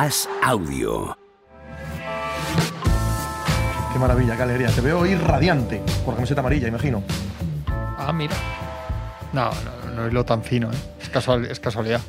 [0.00, 1.18] As Audio.
[3.92, 4.68] Qué maravilla, qué alegría.
[4.68, 7.02] Te veo ir radiante por camiseta amarilla, imagino.
[7.66, 8.36] Ah, mira.
[9.32, 10.76] No, no, no hilo tan fino, ¿eh?
[11.02, 12.00] es, casual, es casualidad.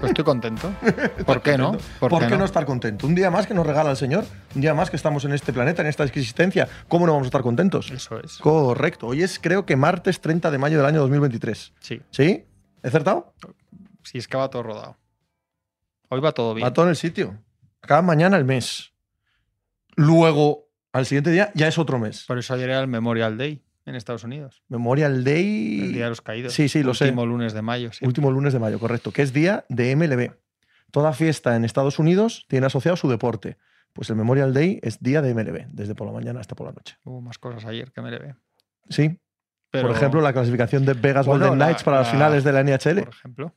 [0.00, 0.68] Pues estoy contento.
[1.26, 1.76] ¿Por qué no?
[2.00, 2.44] ¿Por, qué, no?
[2.44, 3.06] estar contento?
[3.06, 4.24] Un día más que nos regala el Señor,
[4.56, 6.66] un día más que estamos en este planeta, en esta existencia.
[6.88, 7.92] ¿Cómo no vamos a estar contentos?
[7.92, 8.38] Eso es.
[8.38, 9.06] Correcto.
[9.06, 11.72] Hoy es, creo que martes 30 de mayo del año 2023.
[11.78, 12.02] Sí.
[12.10, 12.46] ¿Sí?
[12.82, 13.32] ¿He acertado?
[14.02, 14.96] Sí, es que va todo rodado.
[16.08, 16.66] Hoy va todo bien.
[16.66, 17.38] Va todo en el sitio.
[17.80, 18.92] Cada mañana el mes.
[19.96, 22.24] Luego, al siguiente día, ya es otro mes.
[22.26, 24.62] Por eso ayer era el Memorial Day en Estados Unidos.
[24.68, 25.80] Memorial Day.
[25.80, 26.52] El Día de los Caídos.
[26.52, 27.04] Sí, sí, lo sé.
[27.06, 27.92] Último lunes de mayo.
[27.92, 28.04] sí.
[28.04, 29.12] Último lunes de mayo, correcto.
[29.12, 30.32] Que es día de MLB.
[30.90, 33.58] Toda fiesta en Estados Unidos tiene asociado su deporte.
[33.92, 36.72] Pues el Memorial Day es día de MLB, desde por la mañana hasta por la
[36.72, 36.96] noche.
[37.04, 38.34] Hubo más cosas ayer que ve.
[38.88, 39.18] Sí.
[39.70, 42.44] Pero, por ejemplo, la clasificación de Vegas Bueno, Golden la- Knights para las la- finales
[42.44, 43.00] de la NHL.
[43.04, 43.54] Por ejemplo,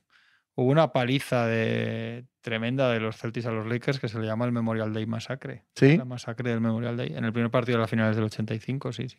[0.56, 4.44] hubo una paliza de, tremenda de los Celtics a los Lakers que se le llama
[4.44, 5.64] el Memorial Day Masacre.
[5.74, 5.96] Sí.
[5.96, 7.14] La masacre del Memorial Day.
[7.16, 9.16] En el primer partido de las finales del 85, sí, sí.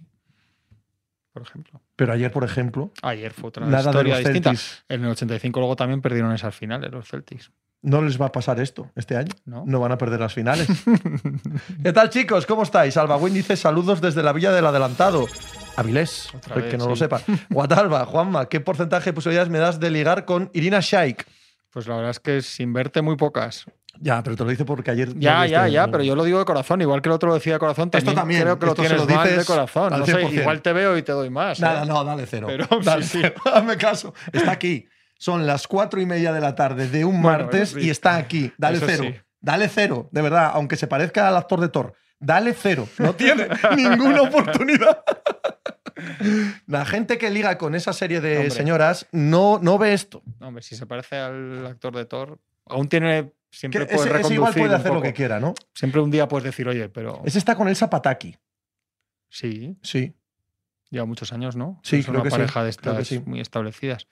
[1.32, 1.82] Por ejemplo.
[1.96, 4.50] Pero ayer, por ejemplo, Ayer fue otra nada de historia los distinta.
[4.52, 4.86] Celtics.
[4.88, 7.52] En el 85 luego también perdieron esas finales los Celtics.
[7.82, 9.34] No les va a pasar esto este año.
[9.46, 9.64] ¿No?
[9.66, 10.68] No van a perder las finales.
[11.84, 12.46] ¿Qué tal, chicos?
[12.46, 12.96] ¿Cómo estáis?
[12.98, 15.26] Alba Win dice saludos desde la Villa del Adelantado.
[15.76, 17.22] Avilés, vez, que no lo sepa.
[17.50, 21.26] Guatalba, Juanma, ¿qué porcentaje de posibilidades me das de ligar con Irina Shaik?
[21.74, 23.66] Pues la verdad es que sin verte muy pocas.
[24.00, 25.18] Ya, pero te lo dice porque ayer.
[25.18, 27.54] Ya, ya, ya, pero yo lo digo de corazón, igual que el otro lo decía
[27.54, 27.90] de corazón.
[27.94, 29.94] Esto También, también, creo que lo tienes lo mal de corazón.
[29.98, 30.34] No sé, 100%.
[30.34, 31.60] igual te veo y te doy más.
[31.60, 31.86] Nada, ¿eh?
[31.86, 32.48] no, dale cero.
[32.50, 33.20] Pero dale sí, sí.
[33.22, 33.36] cero.
[33.54, 34.14] Hazme caso.
[34.32, 34.88] Está aquí.
[35.18, 37.82] Son las cuatro y media de la tarde de un Bueno, martes sí.
[37.82, 38.52] y está aquí.
[38.58, 39.04] Dale Eso cero.
[39.08, 39.16] sí.
[39.40, 41.94] Dale cero, de verdad, aunque se parezca al actor de Thor.
[42.20, 42.88] Dale cero.
[42.98, 45.04] No tiene ninguna oportunidad.
[46.68, 48.52] La gente que liga con esa serie de Hombre.
[48.52, 50.22] señoras no, no ve esto.
[50.40, 53.32] No, hombre, si se parece al actor de Thor, aún tiene.
[53.52, 54.36] Siempre ese, puede ese reconducir.
[54.36, 55.54] igual puede hacer lo que quiera, ¿no?
[55.76, 57.22] Siempre un día puedes decir, oye, pero.
[57.24, 58.36] Ese está con Elsa Pataki.
[59.30, 60.14] Sí, Sí.
[60.90, 61.80] lleva muchos años, ¿no?
[61.84, 63.20] Sí, es creo una que sí, pareja de que estas sí.
[63.26, 64.08] muy establecidas.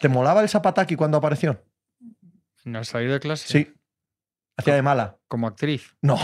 [0.00, 1.62] ¿Te molaba Elsa Pataki cuando apareció?
[2.64, 3.74] En el salir de clase, Sí.
[4.56, 5.16] Hacía de mala.
[5.28, 6.18] como actriz, No.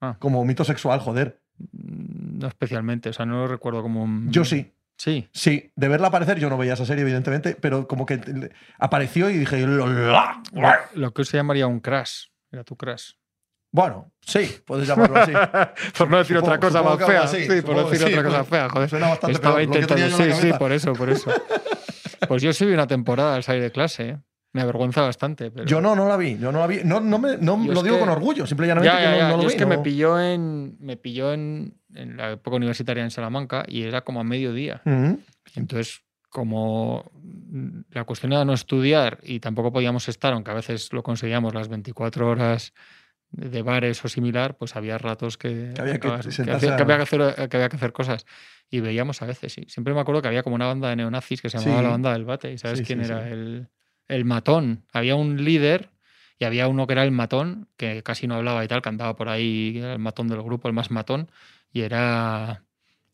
[0.00, 0.16] Ah.
[0.18, 1.40] Como mito sexual, joder.
[2.36, 3.08] No especialmente.
[3.08, 4.30] O sea, no lo recuerdo como un.
[4.30, 4.72] Yo sí.
[4.98, 5.28] Sí.
[5.30, 8.18] Sí, de verla aparecer, yo no veía esa serie, evidentemente, pero como que
[8.78, 10.40] apareció y dije, Lo, "Lola".
[10.94, 12.26] lo que se llamaría un crash.
[12.50, 13.10] Era tu crash.
[13.72, 15.32] bueno, sí, puedes llamarlo así.
[15.98, 17.22] por no decir Supongo- otra cosa más fea.
[17.24, 18.88] así, Sí, por no decir sí, otra cosa pues, fea, joder.
[18.88, 20.16] Suena bastante Estaba peor, intentando.
[20.16, 21.30] Sí, sí, por eso, por eso.
[22.28, 24.08] Pues yo sí vi una temporada al salir de clase.
[24.08, 24.18] ¿eh?
[24.54, 25.50] Me avergüenza bastante.
[25.50, 25.66] Pero...
[25.66, 26.80] Yo no, no la vi, yo no la vi.
[26.82, 29.36] No, no, me, no lo digo que- con orgullo, simple y llanamente Ya, no, no
[29.36, 29.54] lo Yo vi.
[29.54, 33.82] es que me pilló en me pilló en, en la época universitaria en Salamanca y
[33.82, 34.82] era como a mediodía.
[34.84, 35.20] Ujú.
[35.54, 37.10] Entonces, como
[37.90, 41.68] la cuestión era no estudiar y tampoco podíamos estar, aunque a veces lo conseguíamos las
[41.68, 42.72] 24 horas
[43.30, 46.44] de bares o similar, pues había ratos que, Que había que acabas- que hacía-
[46.76, 48.24] que había hacer, que había que hacer cosas.
[48.70, 49.64] Y veíamos a veces, sí.
[49.68, 51.84] Siempre me acuerdo que había como una banda de neonazis que se llamaba Sí.
[51.84, 52.52] la banda del bate.
[52.52, 53.28] ¿Y sabes Sí, quién sí, era?
[53.28, 53.68] El,
[54.08, 54.84] el matón.
[54.92, 55.90] Había un líder
[56.38, 59.16] y había uno que era el matón, que casi no hablaba y tal, que andaba
[59.16, 61.30] por ahí, el matón del grupo, el más matón,
[61.76, 62.64] y era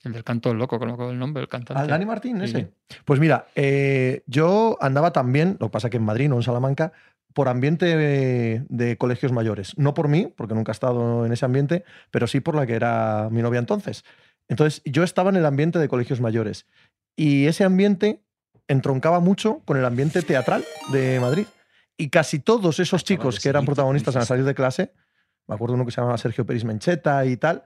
[0.04, 1.82] el del canto loco, acuerdo el nombre, el cantante.
[1.82, 2.72] ¿Al Dani Martín Sí, ese?
[3.04, 6.92] Pues mira, eh, yo andaba también, lo que pasa que en Madrid, no en Salamanca,
[7.34, 9.76] por ambiente de, de colegios mayores.
[9.78, 12.74] No por mí, porque nunca he estado en ese ambiente, pero sí por la que
[12.74, 14.04] era mi novia entonces.
[14.46, 16.66] Entonces, yo estaba en el ambiente de colegios mayores.
[17.16, 18.22] Y ese ambiente
[18.68, 21.46] entroncaba mucho con el ambiente teatral de Madrid.
[21.96, 24.92] Y casi todos esos chicos que eran protagonistas en salir de clase,
[25.48, 27.64] me acuerdo uno que se llamaba Sergio Peris Mencheta y tal,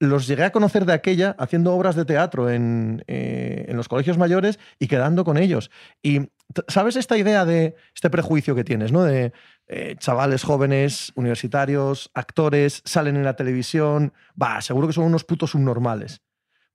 [0.00, 4.18] los llegué a conocer de aquella haciendo obras de teatro en, eh, en los colegios
[4.18, 5.70] mayores y quedando con ellos.
[6.02, 6.30] Y
[6.68, 9.04] ¿sabes esta idea de este prejuicio que tienes, ¿no?
[9.04, 9.32] De
[9.68, 15.50] eh, chavales jóvenes, universitarios, actores, salen en la televisión, va, seguro que son unos putos
[15.50, 16.22] subnormales.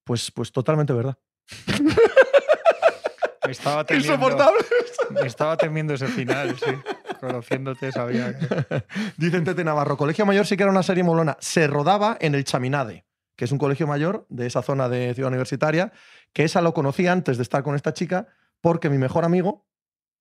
[0.03, 1.17] Pues, pues totalmente verdad.
[3.45, 4.59] Me estaba temiendo, Insoportable.
[5.09, 6.71] me estaba temiendo ese final, sí.
[7.19, 8.85] Conociéndote sabía que...
[9.17, 11.37] Dicen Tete Navarro, Colegio Mayor sí que era una serie molona.
[11.39, 13.04] Se rodaba en el Chaminade,
[13.35, 15.91] que es un colegio mayor de esa zona de ciudad universitaria,
[16.33, 18.27] que esa lo conocí antes de estar con esta chica,
[18.61, 19.65] porque mi mejor amigo,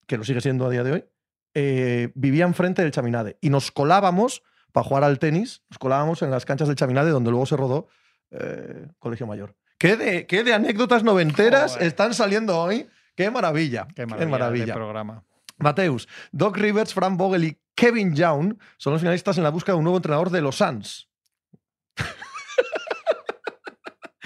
[0.07, 1.05] que lo sigue siendo a día de hoy,
[1.53, 3.37] eh, vivía enfrente del Chaminade.
[3.41, 7.31] Y nos colábamos para jugar al tenis, nos colábamos en las canchas del Chaminade, donde
[7.31, 7.87] luego se rodó
[8.31, 9.55] eh, Colegio Mayor.
[9.77, 11.87] ¿Qué de, qué de anécdotas noventeras Joder.
[11.87, 12.87] están saliendo hoy?
[13.15, 13.87] ¡Qué maravilla!
[13.95, 15.23] Qué maravilla, de programa.
[15.57, 19.77] Mateus, Doc Rivers, Frank Vogel y Kevin Young son los finalistas en la búsqueda de
[19.77, 21.09] un nuevo entrenador de los Suns.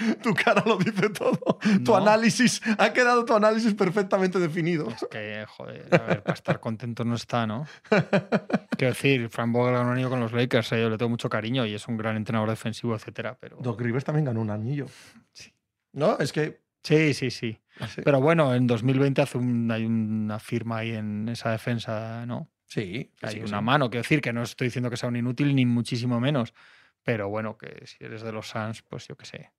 [0.22, 1.58] tu cara lo dice todo.
[1.84, 4.88] Tu análisis, ha quedado tu análisis perfectamente definido.
[4.90, 7.66] Es que, joder, a ver, para estar contento no está, ¿no?
[8.76, 11.28] Quiero decir, Frank Vogel ganó un anillo con los Lakers, eh, yo le tengo mucho
[11.28, 13.36] cariño y es un gran entrenador defensivo, etcétera.
[13.40, 13.58] Pero...
[13.60, 14.86] Doc Rivers también ganó un anillo.
[15.32, 15.52] Sí.
[15.92, 16.60] No, es que.
[16.82, 17.60] Sí, sí, sí.
[17.88, 18.00] sí.
[18.02, 22.50] Pero bueno, en 2020 hace un- hay una firma ahí en esa defensa, ¿no?
[22.64, 23.64] Sí, Hay sí, una sí.
[23.64, 26.54] mano, quiero decir que no estoy diciendo que sea un inútil ni muchísimo menos,
[27.02, 29.50] pero bueno, que si eres de los Suns, pues yo qué sé.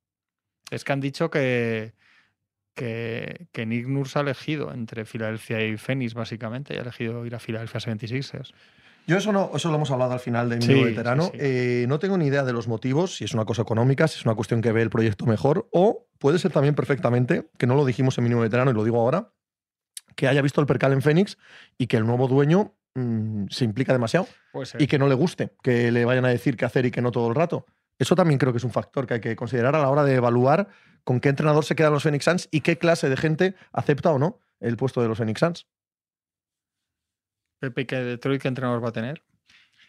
[0.72, 1.94] Es que han dicho que,
[2.74, 7.36] que, que Nick Nurse ha elegido entre Filadelfia y Phoenix, básicamente, y ha elegido ir
[7.36, 8.52] a Filadelfia 76ers.
[9.08, 11.24] Yo eso no, eso lo hemos hablado al final de mi Sí, veterano.
[11.24, 11.32] sí.
[11.40, 14.26] Eh, no tengo ni idea de los motivos, si es una cosa económica, si es
[14.26, 17.84] una cuestión que ve el proyecto mejor, o puede ser también perfectamente, que no lo
[17.86, 19.34] dijimos en mi veterano y lo digo ahora,
[20.16, 21.38] que haya visto el percal en Phoenix
[21.78, 24.28] y que el nuevo dueño mm, se implica demasiado
[24.84, 27.12] y que no le guste, que le vayan a decir qué hacer y que no
[27.12, 27.66] todo el rato.
[28.02, 30.16] Eso también creo que es un factor que hay que considerar a la hora de
[30.16, 30.70] evaluar
[31.04, 34.18] con qué entrenador se quedan los Phoenix Suns y qué clase de gente acepta o
[34.18, 35.68] no el puesto de los Phoenix Suns.
[37.60, 39.22] Pepe, ¿qué Detroit qué entrenador va a tener?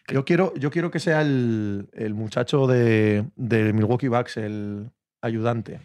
[0.09, 5.79] Yo quiero, yo quiero que sea el, el muchacho de, de Milwaukee Bucks, el ayudante.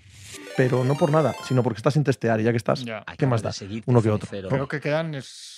[0.54, 2.84] Pero no por nada, sino porque estás sin testear y ya que estás.
[2.84, 3.06] Ya.
[3.16, 3.52] ¿Qué más da?
[3.86, 4.28] Uno que otro.
[4.28, 5.57] Creo que quedan es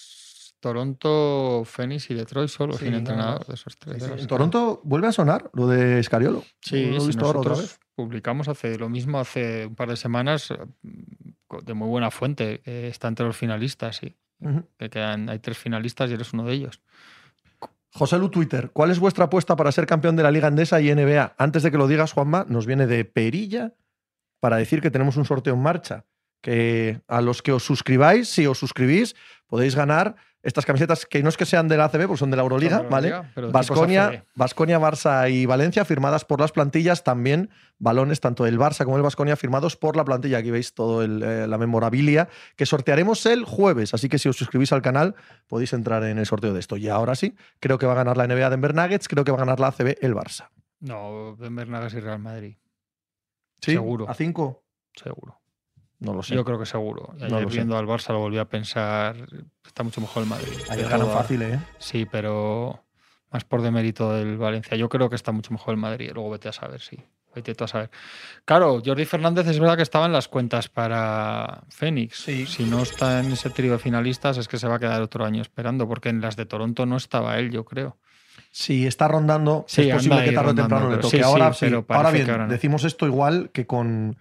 [0.61, 4.03] Toronto, Phoenix y Detroit solo Sí, sin entrenador de esos tres.
[4.03, 4.21] Sí, sí.
[4.21, 6.45] En Toronto vuelve a sonar lo de Escariolo.
[6.61, 7.81] Sí, lo he visto otra vez.
[7.95, 10.57] publicamos hace lo mismo hace un par de semanas eh,
[11.65, 12.61] de muy buena fuente.
[12.61, 14.17] que está entre los finalistas, sí.
[14.79, 16.81] Que quedan, hay tres finalistas y eres uno de ellos.
[17.93, 20.95] José Lu Twitter, ¿cuál es vuestra apuesta para ser campeón de la Liga Andesa y
[20.95, 21.35] NBA?
[21.37, 23.75] Antes de que lo digas, Juanma, nos viene de Perilla
[24.39, 26.07] para decir que tenemos un sorteo en marcha.
[26.41, 29.15] Que a los que os suscribáis, si os suscribís,
[29.47, 32.37] podéis ganar estas camisetas que no es que sean de la ACB, porque son de
[32.37, 33.09] la Euroliga, Son de la ¿vale?
[33.09, 34.25] Euroliga, Basconia.
[34.35, 39.03] Basconia, Barça y Valencia firmadas por las plantillas, también balones tanto del Barça como del
[39.03, 40.39] Basconia firmados por la plantilla.
[40.39, 44.37] Aquí veis todo el, eh, la memorabilia que sortearemos el jueves, así que si os
[44.37, 45.15] suscribís al canal
[45.47, 46.77] podéis entrar en el sorteo de esto.
[46.77, 49.39] Y ahora sí, creo que va a ganar la NBA Denver Nuggets, creo que va
[49.39, 50.49] a ganar la ACB el Barça.
[50.81, 52.57] No, Denver Nuggets y Real Madrid.
[53.61, 53.73] ¿Sí?
[53.73, 54.09] Seguro.
[54.09, 54.65] ¿A cinco?
[54.95, 55.40] Seguro.
[56.01, 56.35] No lo sé.
[56.35, 57.15] Yo creo que seguro.
[57.19, 57.57] No Ayer lo sé.
[57.57, 59.17] viendo al Barça lo volví a pensar.
[59.67, 60.49] Está mucho mejor el Madrid.
[60.71, 61.61] Ayer ganan fácil, ¿eh?
[61.79, 62.83] Sí, pero
[63.31, 64.77] más por demérito del Valencia.
[64.77, 66.11] Yo creo que está mucho mejor el Madrid.
[66.15, 66.99] Luego vete a saber, sí.
[67.35, 67.91] Vete tú a saber.
[68.45, 72.17] Claro, Jordi Fernández es verdad que estaba en las cuentas para Fénix.
[72.25, 72.45] Sí.
[72.47, 75.25] Si no está en ese trío de finalistas, es que se va a quedar otro
[75.25, 77.99] año esperando, porque en las de Toronto no estaba él, yo creo.
[78.51, 81.19] Si está rondando, Sí, es posible que tarde o temprano le toque.
[81.19, 81.67] sí, ahora sí.
[81.67, 82.53] pero Ahora bien, que ahora no.
[82.53, 84.17] decimos esto igual que con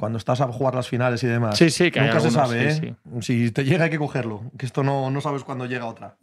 [0.00, 1.58] cuando estás a jugar las finales y demás.
[1.58, 2.94] Sí, sí, que Nunca se sabe, sí, ¿eh?
[3.20, 6.16] Si te llega hay que cogerlo, que esto no, no sabes cuándo llega otra.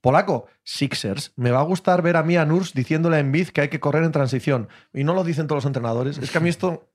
[0.00, 1.34] Polaco, Sixers.
[1.36, 3.78] Me va a gustar ver a mí a Nurs diciéndole a Embiid que hay que
[3.78, 4.70] correr en transición.
[4.94, 6.16] Y no lo dicen todos los entrenadores.
[6.16, 6.88] Es que a mí esto...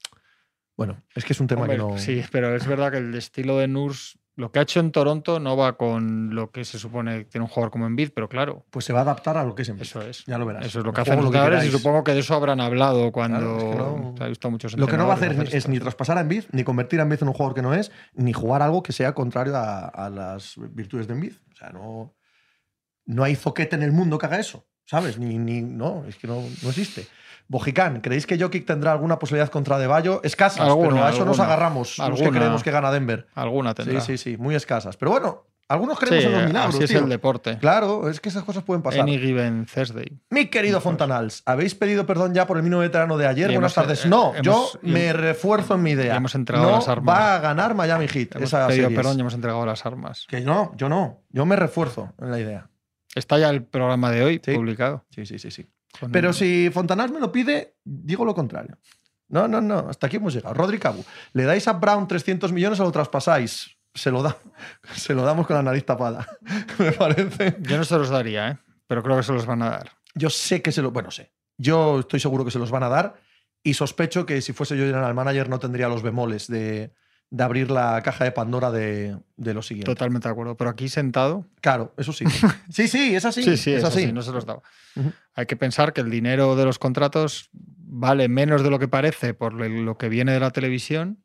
[0.75, 1.99] Bueno, es que es un tema Hombre, que no...
[1.99, 5.39] Sí, pero es verdad que el estilo de Nurs, lo que ha hecho en Toronto
[5.39, 8.65] no va con lo que se supone que tiene un jugador como Embiid, pero claro,
[8.69, 9.83] Pues se va a adaptar a lo que es Embiid.
[9.83, 10.25] eso es.
[10.25, 10.65] Ya lo verás.
[10.65, 13.39] Eso es lo que hacen los entrenadores y supongo que de eso habrán hablado cuando
[13.39, 15.67] Claro, es que no- se ha visto muchos Lo que no va a hacer es
[15.69, 18.33] ni traspasar a Embiid, ni convertir a Embiid en un jugador que no es, ni
[18.33, 21.33] jugar algo que sea contrario a, a las virtudes de Embiid.
[21.53, 22.13] O sea, no,
[23.05, 25.17] no hay zoquete en el mundo que haga eso, ¿sabes?
[25.17, 27.07] Ni, ni, no, es que no, no existe.
[27.47, 30.21] Bojicán, ¿creéis que Jokic tendrá alguna posibilidad contra De Bayo?
[30.23, 31.43] Escasas, Alguna, pero a eso nos alguna.
[31.53, 32.39] agarramos los que Alguna.
[32.39, 33.27] creemos que gana Denver.
[33.35, 34.01] Alguna tendrá.
[34.01, 34.97] Sí, sí, sí, muy escasas.
[34.97, 37.57] Pero bueno, algunos creemos Sí, en los milagros, así es el deporte.
[37.59, 39.01] Claro, es que esas cosas pueden pasar.
[39.01, 40.19] Any given Thursday.
[40.31, 43.51] Mi querido Fontanals, ¿habéis pedido perdón ya por el mínimo veterano de ayer?
[43.51, 44.05] Y Buenas hemos, tardes.
[44.05, 44.43] eh, No, hemos-
[44.73, 46.15] yo y- me refuerzo en mi idea.
[46.15, 47.15] hemos entregado no las armas.
[47.15, 48.35] va a ganar Miami Heat.
[48.37, 48.97] Hemos esa pedido series.
[48.99, 50.25] perdón y hemos entregado las armas.
[50.27, 51.21] Que no, yo no.
[51.29, 52.69] Yo me refuerzo en la idea.
[53.15, 54.53] Está ya el programa de hoy Sí.
[54.55, 55.05] publicado.
[55.09, 55.67] Sí, sí, sí, sí.
[56.11, 58.77] Pero si Fontanals me lo pide, digo lo contrario.
[59.27, 59.87] No, no, no.
[59.89, 60.53] Hasta aquí hemos llegado.
[60.53, 63.77] Rodri Cabu, ¿le dais a Brown 300 millones o lo traspasáis?
[63.93, 64.37] Se lo, da,
[64.95, 66.27] se lo damos con la nariz tapada.
[66.79, 67.57] me parece.
[67.61, 68.57] Yo no se los daría, ¿eh?
[68.87, 69.91] pero creo que se los van a dar.
[70.13, 70.91] Yo sé que se lo.
[70.91, 71.31] Bueno, sé.
[71.57, 73.15] Yo estoy seguro que se los van a dar
[73.63, 76.93] y sospecho que si fuese yo general manager no tendría los bemoles de,
[77.29, 79.91] de abrir la caja de Pandora de, de lo siguiente.
[79.91, 80.55] Totalmente de acuerdo.
[80.55, 82.25] Pero aquí sentado, Claro, eso sí.
[82.69, 83.43] Sí, sí, es así.
[83.43, 84.03] sí, sí, es, así.
[84.03, 84.61] así, no se los daba.
[85.33, 89.33] Hay que pensar que el dinero de los contratos vale menos de lo que parece
[89.33, 91.23] por lo que viene de la televisión,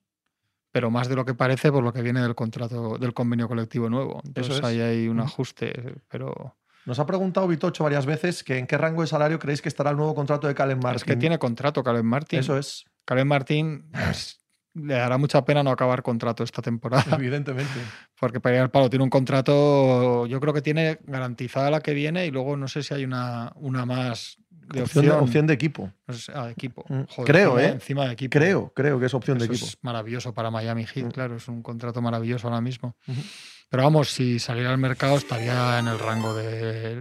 [0.72, 3.88] pero más de lo que parece por lo que viene del contrato, del convenio colectivo
[3.88, 4.20] nuevo.
[4.24, 4.64] Entonces es.
[4.64, 9.02] ahí hay un ajuste, pero Nos ha preguntado Vitocho varias veces que en qué rango
[9.02, 10.96] de salario creéis que estará el nuevo contrato de Calen Martin.
[10.96, 12.40] es que tiene contrato Caleb Martin.
[12.40, 14.39] Eso es, Caleb Martin pues,
[14.74, 17.04] le dará mucha pena no acabar contrato esta temporada.
[17.18, 17.80] evidentemente.
[18.18, 21.94] Porque para ir al palo tiene un contrato, yo creo que tiene garantizada la que
[21.94, 25.04] viene y luego no sé si hay una, una más de Opción opción.
[25.18, 25.92] de, opción de equipo.
[26.06, 26.84] no sé, ah, equipo.
[26.88, 27.72] Mm, Joder, creo, encima, ¿eh?
[27.72, 28.30] Encima de equipo.
[28.38, 29.64] Creo, creo que es opción de equipo.
[29.66, 31.10] es maravilloso para Miami Heat, Mm.
[31.10, 32.96] claro, es un contrato maravilloso ahora mismo.
[33.68, 37.00] Pero vamos, si saliera al mercado estaría en el rango de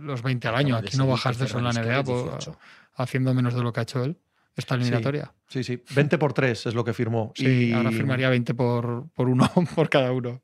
[0.00, 0.76] los 20 al año.
[0.76, 2.58] Aquí no bajas de eso en la NBA pues, 18.
[2.94, 4.16] haciendo menos de lo que ha hecho él
[4.58, 5.32] esta eliminatoria.
[5.48, 5.82] Sí, sí.
[5.94, 7.32] 20 por 3 es lo que firmó.
[7.34, 10.42] Sí, y ahora firmaría 20 por, por uno por cada uno.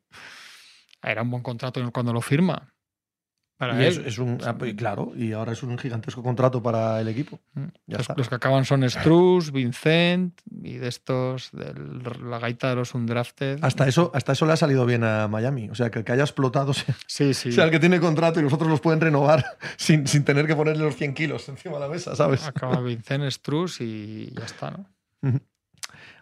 [1.03, 2.73] Era un buen contrato cuando lo firma.
[3.57, 4.05] Para y es, él.
[4.07, 7.39] es un, ah, pues, claro, y ahora es un gigantesco contrato para el equipo.
[7.53, 7.63] Mm.
[7.87, 8.13] Ya los, está.
[8.17, 11.73] los que acaban son Struz, Vincent y de estos, de
[12.21, 13.59] la gaita de los undrafted.
[13.61, 15.69] Hasta eso, hasta eso le ha salido bien a Miami.
[15.69, 17.53] O sea, que el que haya explotado sea, Sí, sí.
[17.53, 19.45] sea el que tiene contrato y los otros los pueden renovar
[19.77, 22.45] sin, sin tener que ponerle los 100 kilos encima de la mesa, ¿sabes?
[22.45, 24.85] Acaba Vincent, Struz y ya está, ¿no?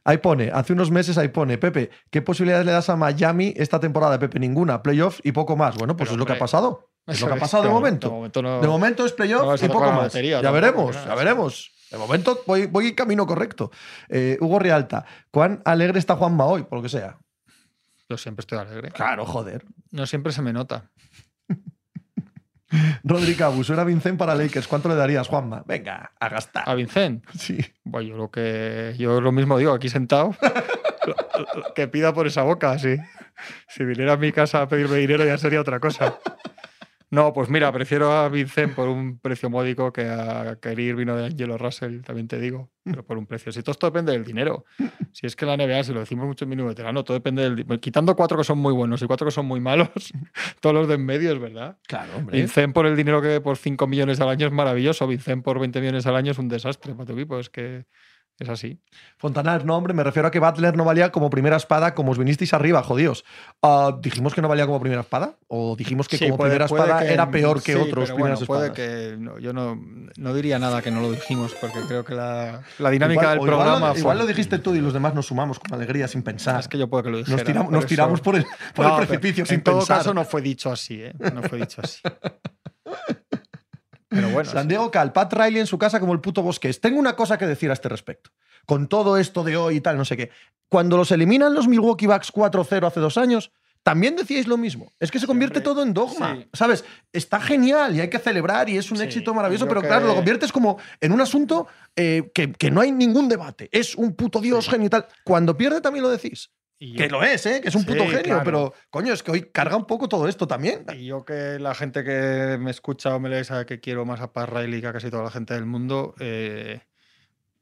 [0.05, 3.79] Ahí pone, hace unos meses ahí pone, Pepe, ¿qué posibilidades le das a Miami esta
[3.79, 4.37] temporada, Pepe?
[4.37, 5.75] Ninguna, playoffs y poco más.
[5.77, 6.89] Bueno, pues Pero, es lo que ha pasado.
[7.05, 8.07] Es lo que ha pasado de momento.
[8.07, 8.61] De momento no.
[8.61, 10.13] De momento es playoff y poco más.
[10.13, 11.71] ya veremos, ya veremos.
[11.91, 13.69] De momento voy, voy camino correcto.
[14.09, 16.63] Eh, Hugo Rialta, ¿cuán alegre está Juanma hoy?
[16.63, 17.19] Por lo que sea.
[18.09, 18.89] Yo siempre estoy alegre.
[18.91, 19.65] Claro, joder.
[19.91, 20.91] No siempre se me nota.
[23.03, 24.67] Rodri Cabus, era Vincent para Lakers.
[24.67, 25.63] ¿Cuánto le darías, Juanma?
[25.67, 26.67] Venga, a gastar.
[26.67, 27.23] A Vincent.
[27.37, 27.59] Sí.
[27.83, 28.95] Bueno, yo lo que.
[28.97, 30.35] Yo lo mismo digo, aquí sentado.
[31.75, 32.95] que pida por esa boca, sí.
[33.67, 36.17] Si viniera a mi casa a pedirme dinero ya sería otra cosa.
[37.13, 41.27] No, pues mira, prefiero a Vincent por un precio módico que a querer vino de
[41.27, 43.51] Angelo Russell, también te digo, pero por un precio.
[43.51, 44.65] Si todo esto depende del dinero.
[45.15, 47.55] Si es que la NBA, si lo decimos mucho en mínimo veterano, todo depende del.
[47.55, 49.89] di- Quitando cuatro que son muy buenos y cuatro que son muy malos,
[50.59, 51.77] todos los de en medio es verdad.
[51.87, 52.39] Claro, hombre.
[52.39, 55.05] Vincent por el dinero que por 5 millones al año es maravilloso.
[55.05, 57.37] Vincent por 20 millones al año es un desastre para tu equipo.
[57.37, 57.85] Es que
[58.39, 58.79] es así.
[59.17, 62.17] Fontanar, no, hombre, me refiero a que Butler no valía como primera espada como os
[62.17, 63.23] vinisteis arriba, jodíos.
[63.61, 65.37] Ah, ¿Dijimos que no valía como primera espada?
[65.47, 68.05] ¿O dijimos que Sí, como puede- primera puede espada que- era peor que sí, otros
[68.09, 69.13] pero primeras bueno, puede espadas?
[69.13, 69.79] que no, yo no,
[70.17, 73.37] no diría nada que no lo dijimos, porque creo que la, la dinámica Igual- del
[73.47, 74.23] igual programa Igual, fue.
[74.23, 76.59] lo dijiste tú y los demás nos sumamos con alegría sin pensar.
[76.59, 77.37] Es que yo puedo que lo dijera.
[77.37, 79.97] nos tiramos, por nos tiramos por el, por No, el precipicio sin En todo pensar.
[79.99, 81.13] caso, no fue dicho así, ¿eh?
[81.33, 82.01] No fue dicho así.
[84.13, 84.67] Pero bueno, San.
[84.67, 86.79] Diego Cal, Pat Riley en su casa como el puto Bosques.
[86.81, 88.31] Tengo una cosa que decir a este respecto.
[88.65, 90.29] Con todo esto de hoy y tal, no sé qué.
[90.69, 93.51] Cuando los eliminan los Milwaukee Bucks 4-0 hace dos años,
[93.83, 94.93] también decíais lo mismo.
[95.01, 96.35] Es que se convierte todo en dogma.
[96.37, 96.47] Sí.
[96.53, 96.85] ¿Sabes?
[97.11, 100.07] Está genial y hay que celebrar y es un Sí, éxito maravilloso, pero que- claro,
[100.07, 101.67] lo conviertes como en un asunto
[101.97, 103.67] eh, que, que no hay ningún debate.
[103.73, 104.89] Es un puto dios Sí.
[104.89, 105.05] tal.
[105.25, 106.49] Cuando pierde también lo decís.
[106.85, 107.61] Y Que yo- lo es, ¿eh?
[107.61, 108.43] Que es un Sí, puto genio, claro.
[108.43, 110.85] pero coño, es que hoy carga un poco todo esto también.
[110.97, 114.19] Y yo que la gente que me escucha o me lee sabe que quiero más
[114.19, 116.81] a Pat Riley que a casi toda la gente del mundo, eh,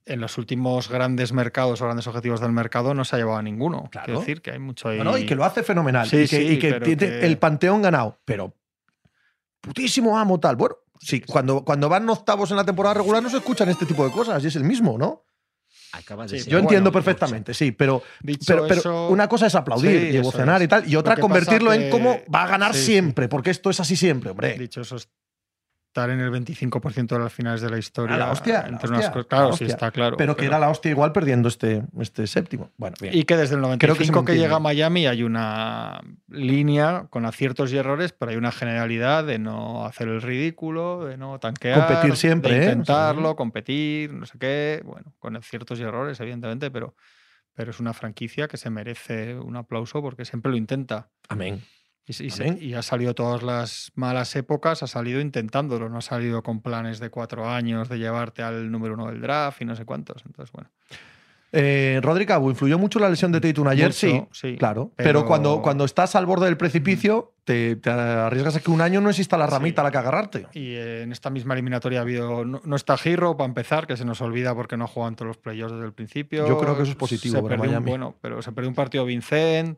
[0.05, 3.43] en los últimos grandes mercados o grandes objetivos del mercado no se ha llevado a
[3.43, 3.89] ninguno.
[3.91, 4.05] Claro.
[4.05, 4.97] Quiero decir que hay mucho ahí.
[4.97, 6.07] No, no, y que lo hace fenomenal.
[6.07, 8.17] Sí, y que, sí, y que pero tiene que- el panteón ganado.
[8.25, 8.55] Pero
[9.61, 10.55] putísimo amo tal.
[10.55, 14.03] Bueno, sí, cuando, cuando van octavos en la temporada regular no se escuchan este tipo
[14.05, 15.23] de cosas y es el mismo, ¿no?
[15.93, 19.27] Acaba de Sí, ser Yo entiendo bueno, perfectamente, sí, pero, Dicho pero, pero eso- una
[19.27, 20.65] cosa es aplaudir Sí, y emocionar es.
[20.65, 22.85] y tal, y otra que convertirlo en cómo va a ganar sí.
[22.85, 24.57] siempre, porque esto es así siempre, hombre.
[24.57, 24.95] Dicho eso,
[25.91, 28.15] estar en el 25% de las finales de la historia.
[28.15, 29.67] Ah, la hostia, entre unas cosas- la claro, hostia.
[29.67, 30.15] sí, está claro.
[30.15, 32.71] pero que era la hostia igual perdiendo este, este séptimo.
[32.77, 33.13] Bueno, bien.
[33.13, 34.59] Y que desde el Creo que 95 se que, me llega a.
[34.59, 40.07] Miami hay una línea con aciertos y errores, pero hay una generalidad de no hacer
[40.07, 42.63] el ridículo, de no tanquear, Competir siempre, de ¿eh?
[42.71, 43.35] intentarlo, Sí.
[43.35, 46.95] competir, no sé qué, bueno, con aciertos y errores, evidentemente, pero,
[47.53, 51.09] pero es una franquicia que se merece un aplauso porque siempre lo intenta.
[51.27, 51.61] Amén.
[52.07, 52.57] Y, se- y se- Amén.
[52.59, 56.99] y ha salido todas las malas épocas, ha salido intentándolo, no ha salido con planes
[56.99, 60.23] de cuatro años de llevarte al número uno del draft y no sé cuántos.
[60.25, 60.69] Entonces, bueno.
[61.53, 63.87] Eh, Rodri Cabo, ¿influyó mucho la lesión de Tatum ayer?
[63.87, 64.93] Mucho, sí, sí, claro.
[64.95, 68.79] Pero, pero- cuando, cuando estás al borde del precipicio, te, te arriesgas a que un
[68.79, 70.47] año no exista la ramita a la que agarrarte.
[70.53, 72.45] Y en esta misma eliminatoria ha habido.
[72.45, 75.37] No, no está Giro para empezar, que se nos olvida porque no juegan todos los
[75.37, 76.47] playoffs desde el principio.
[76.47, 79.03] Yo creo que eso es positivo Se para un- bueno, pero se perdió un partido
[79.05, 79.77] Vincent.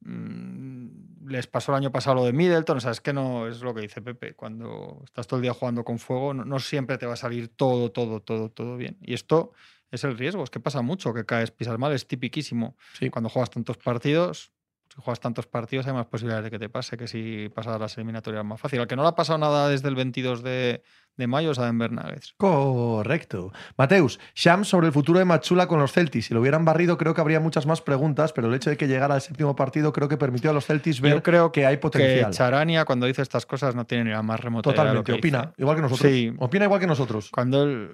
[0.00, 0.86] mm,
[1.26, 2.76] Les pasó el año pasado lo de Middleton.
[2.76, 4.34] O sea, es que no es lo que dice Pepe.
[4.34, 7.48] Cuando estás todo el día jugando con fuego, no, no siempre te va a salir
[7.48, 8.98] todo, todo, todo, todo bien.
[9.00, 9.52] Y esto
[9.90, 10.42] es el riesgo.
[10.42, 11.92] Es que pasa mucho que caes, pisas mal.
[11.92, 12.76] Es tipiquísimo.
[12.98, 13.10] Sí.
[13.10, 14.52] Cuando juegas tantos partidos,
[14.94, 17.96] si juegas tantos partidos hay más posibilidades de que te pase que si pasas las
[17.96, 18.80] eliminatorias más fácil.
[18.80, 20.82] Al que no le ha pasado nada desde el 22 de,
[21.16, 22.34] de mayo es a Denver Nuggets.
[22.38, 23.52] Correcto.
[23.76, 26.26] Mateus, Shams sobre el futuro de Machula con los Celtics.
[26.26, 28.88] Si lo hubieran barrido, creo que habría muchas más preguntas, pero el hecho de que
[28.88, 31.76] llegara al séptimo partido creo que permitió a los Celtics ver Yo creo que hay
[31.76, 32.32] Que potencial.
[32.32, 35.12] Charania, cuando dice estas cosas, no tiene ni la más remota idea de lo Totalmente,
[35.12, 35.54] que opina, dice.
[35.58, 36.10] igual que nosotros.
[36.12, 36.32] Sí.
[36.38, 37.30] Opina igual que nosotros.
[37.30, 37.90] Cuando él,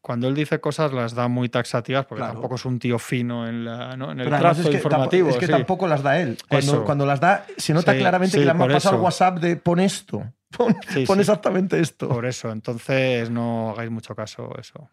[0.00, 2.34] cuando él dice cosas, las da muy taxativas, porque Claro.
[2.34, 4.10] tampoco es un tío fino en, la, ¿no?
[4.12, 5.28] en el trazo es que, informativo.
[5.28, 5.52] es que sí.
[5.52, 6.38] tampoco las da él.
[6.84, 9.04] Cuando, las da, se nota Sí, claramente que le han pasado el eso.
[9.04, 10.24] WhatsApp de pon esto.
[10.56, 11.20] Pon, Sí, pon sí.
[11.20, 12.08] exactamente esto.
[12.08, 14.88] Por eso, entonces no hagáis mucho caso eso.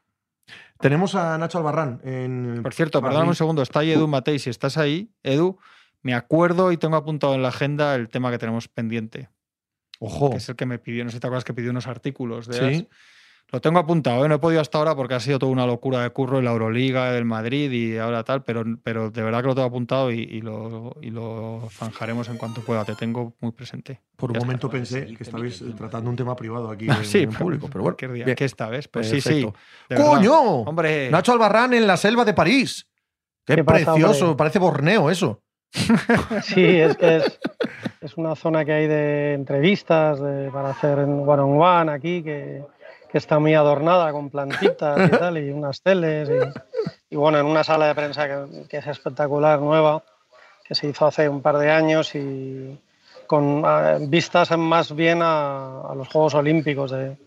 [0.80, 2.62] Tenemos a Nacho Albarrán en.
[2.63, 5.58] Por cierto, perdóname un segundo, está ahí Edu Matei, si estás ahí, Edu,
[6.01, 9.30] me acuerdo y tengo apuntado en la agenda el tema que tenemos pendiente.
[10.00, 10.32] Ojo.
[10.32, 12.48] Que es el que me pidió, no sé si te acuerdas que pidió unos artículos
[12.48, 12.88] de Sí.
[13.50, 14.29] Lo tengo apuntado, ¿eh?
[14.29, 16.51] no he podido hasta ahora porque ha sido toda una locura de curro en la
[16.51, 20.19] Euroliga, el Madrid y ahora tal, pero, pero de verdad que lo tengo apuntado y,
[20.21, 22.86] y lo, y lo zanjaremos en cuanto pueda.
[22.86, 24.00] Te tengo muy presente.
[24.15, 24.45] Por un Ya está.
[24.45, 27.81] momento pensé que estabais tratando un tema privado aquí Ah, en, sí, en público, pero
[27.83, 27.95] bueno.
[27.98, 28.24] cualquier día.
[28.25, 28.36] bien.
[28.38, 29.45] Que esta vez, pues sí, sí.
[29.98, 30.62] ¡Coño!
[30.62, 32.88] Hombre, Nacho Albarrán en la selva de París.
[33.45, 35.41] Qué, ¿Qué pasa, precioso, parece Borneo eso.
[36.43, 37.39] Sí, es que es,
[38.01, 42.24] es una zona que hay de entrevistas de- para hacer en one on one aquí,
[42.24, 42.63] que,
[43.12, 46.30] que está muy adornada con plantitas y tal, y unas teles.
[46.30, 50.03] Y, y bueno, en una sala de prensa que, que es espectacular, nueva,
[50.63, 52.80] que se hizo hace un par de años y
[53.27, 57.18] con ah, vistas más bien a, a los Juegos Olímpicos de, de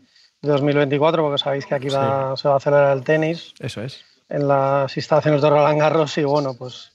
[0.42, 4.04] 2024, porque sabéis que aquí va- se va a celebrar el tenis Eso es.
[4.28, 6.92] en las instalaciones de Roland Garros y bueno, pues,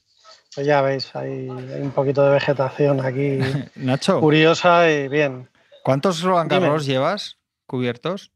[0.53, 3.39] pues ya veis, hay, un poquito de vegetación aquí
[3.75, 5.47] Nacho, curiosa y bien.
[5.83, 6.51] ¿cuántos Roland.
[6.51, 8.31] Garros llevas cubiertos?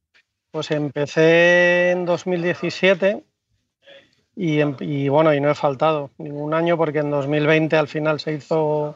[0.54, 3.24] Pues empecé en 2017
[4.36, 8.20] y, em- y bueno, y no he faltado ningún año porque en 2020 al final
[8.20, 8.96] se hizo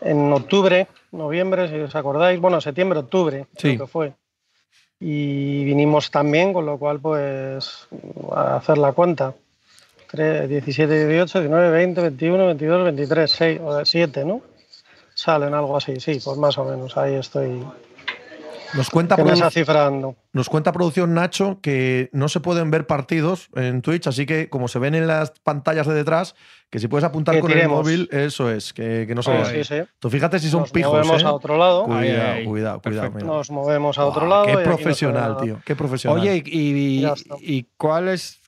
[0.00, 3.76] en octubre, noviembre, si os acordáis, bueno, septiembre, octubre, Sí.
[3.76, 4.12] creo que fue.
[4.98, 7.86] Y vinimos también, con lo cual pues
[8.32, 9.34] a hacer la cuenta.
[10.10, 14.40] Tre- 17, 18, 19, 20, 21, 22, 23, 6 o 7, ¿no?
[15.14, 17.62] Salen algo así, sí, pues más o menos, ahí estoy
[18.74, 19.90] Nos cuenta, esa cifra
[20.32, 24.68] nos cuenta producción Nacho que no se pueden ver partidos en Twitch, así que como
[24.68, 26.34] se ven en las pantallas de detrás,
[26.70, 29.64] que si puedes apuntar Que con el móvil, eso es, que, que no se.
[29.64, 29.82] Sí, sí.
[29.98, 31.26] Tú fíjate si son Nos pijos, movemos ¿eh?
[31.26, 31.84] a otro lado.
[31.84, 33.10] Cuidado, Ay, cuidado, cuidado.
[33.12, 33.26] mira.
[33.26, 34.44] Nos movemos a otro lado.
[34.44, 35.60] y Qué no profesional, tío.
[35.64, 36.20] Qué profesional.
[36.20, 38.40] Oye, y cuál es,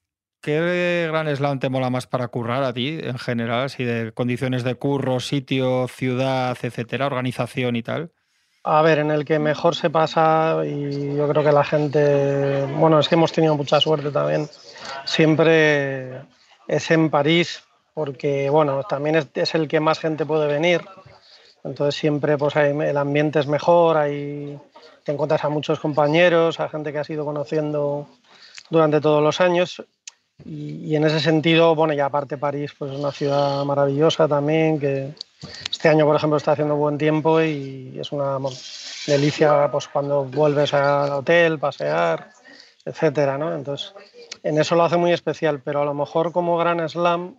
[0.42, 3.64] qué gran slam te mola más para currar a ti en general?
[3.64, 8.12] Así de condiciones de curro, sitio, ciudad, etcétera, organización y tal.
[8.62, 12.98] A ver, en el que mejor se pasa y yo creo que la gente, bueno,
[12.98, 14.48] es que hemos tenido mucha suerte también,
[15.06, 16.20] siempre
[16.68, 17.62] es en París,
[17.94, 20.82] porque bueno, también es, es el que más gente puede venir,
[21.64, 24.58] entonces siempre pues hay- el ambiente es mejor, hay,
[25.04, 28.08] te encuentras a muchos compañeros, a gente que has ido conociendo
[28.68, 29.82] durante todos los años.
[30.44, 34.78] Y, y en ese sentido, bueno, y aparte París pues es una ciudad maravillosa también
[34.78, 35.12] que
[35.70, 38.38] este año, por ejemplo, está haciendo buen tiempo y es una
[39.06, 42.30] delicia pues, cuando vuelves al hotel, pasear,
[42.84, 43.54] etcétera, ¿no?
[43.54, 43.94] Entonces,
[44.42, 47.36] en eso lo hace muy especial, pero a lo mejor como Gran Slam,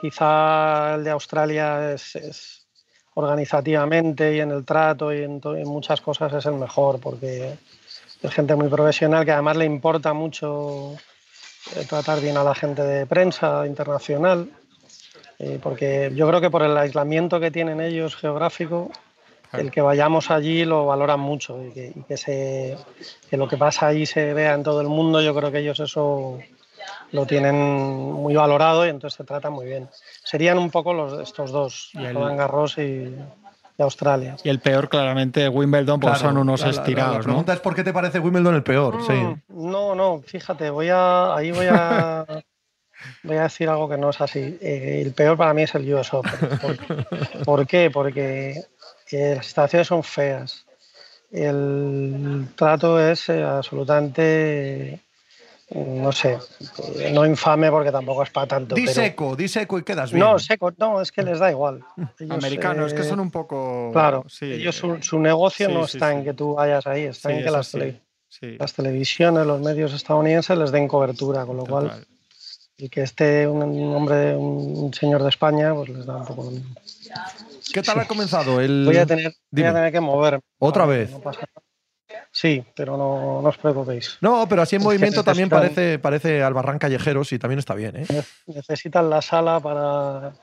[0.00, 2.66] quizá el de Australia es,
[3.14, 7.54] organizativamente y en el trato y en, en muchas cosas es el mejor, porque
[8.22, 10.94] es gente muy profesional que además le importa mucho
[11.76, 14.50] eh, tratar bien a la gente de prensa internacional.
[15.46, 18.90] Eh, porque yo creo que por el aislamiento que tienen ellos geográfico,
[19.52, 22.78] el que vayamos allí lo valoran mucho y que, y que se,
[23.28, 25.78] que lo que pasa allí se vea en todo el mundo, yo creo que ellos
[25.80, 26.38] eso
[27.12, 29.86] lo tienen muy valorado y entonces se tratan muy bien.
[30.24, 33.14] Serían un poco los estos dos, Roland Garros y,
[33.76, 34.36] y Australia.
[34.42, 37.22] Y el peor, claramente, Wimbledon, pues Claro, son unos la- la- la- estirados, La, ¿no?
[37.24, 38.96] pregunta es por qué te parece Wimbledon el peor.
[39.02, 39.12] Sí.
[39.12, 42.24] Mm, No, no, fíjate, voy a, ahí voy a,
[43.22, 44.58] voy a decir algo que no es así.
[44.60, 46.32] Eh, el peor para mí es el US Open.
[46.60, 46.76] ¿Por,
[47.44, 47.90] por qué?
[47.90, 48.62] Porque
[49.10, 50.64] eh, las instalaciones son feas.
[51.30, 55.00] El trato es eh, absolutamente,
[55.74, 56.38] no sé,
[57.12, 58.74] no infame porque tampoco es para tanto.
[58.76, 60.24] Di pero- seco, di seco y quedas bien.
[60.24, 61.84] no, seco, no, es que les da igual.
[62.20, 63.90] Ellos, Americanos, es que son un poco.
[63.92, 66.16] Claro, sí, ellos su, su negocio sí, no sí, está sí.
[66.18, 69.46] en que tú vayas ahí, está sí, en que las, sí, tele- sí, las televisiones,
[69.46, 72.06] los medios estadounidenses les den cobertura, con lo cual.
[72.76, 73.62] Y que esté un,
[73.94, 76.74] hombre, un señor de España, pues les da un poco lo mismo.
[77.72, 78.60] ¿Qué tal ha comenzado?
[78.60, 78.84] El...
[78.84, 80.40] Voy a tener, voy a tener que moverme.
[80.58, 81.10] ¿Otra vez?
[81.10, 81.64] no pasa nada.
[82.30, 84.18] Sí, pero no, no os preocupéis.
[84.20, 87.96] No, pero así en Es movimiento también parece, parece Albarrán Callejeros y también está bien,
[87.96, 88.06] ¿eh?
[88.46, 90.34] Necesitan la sala para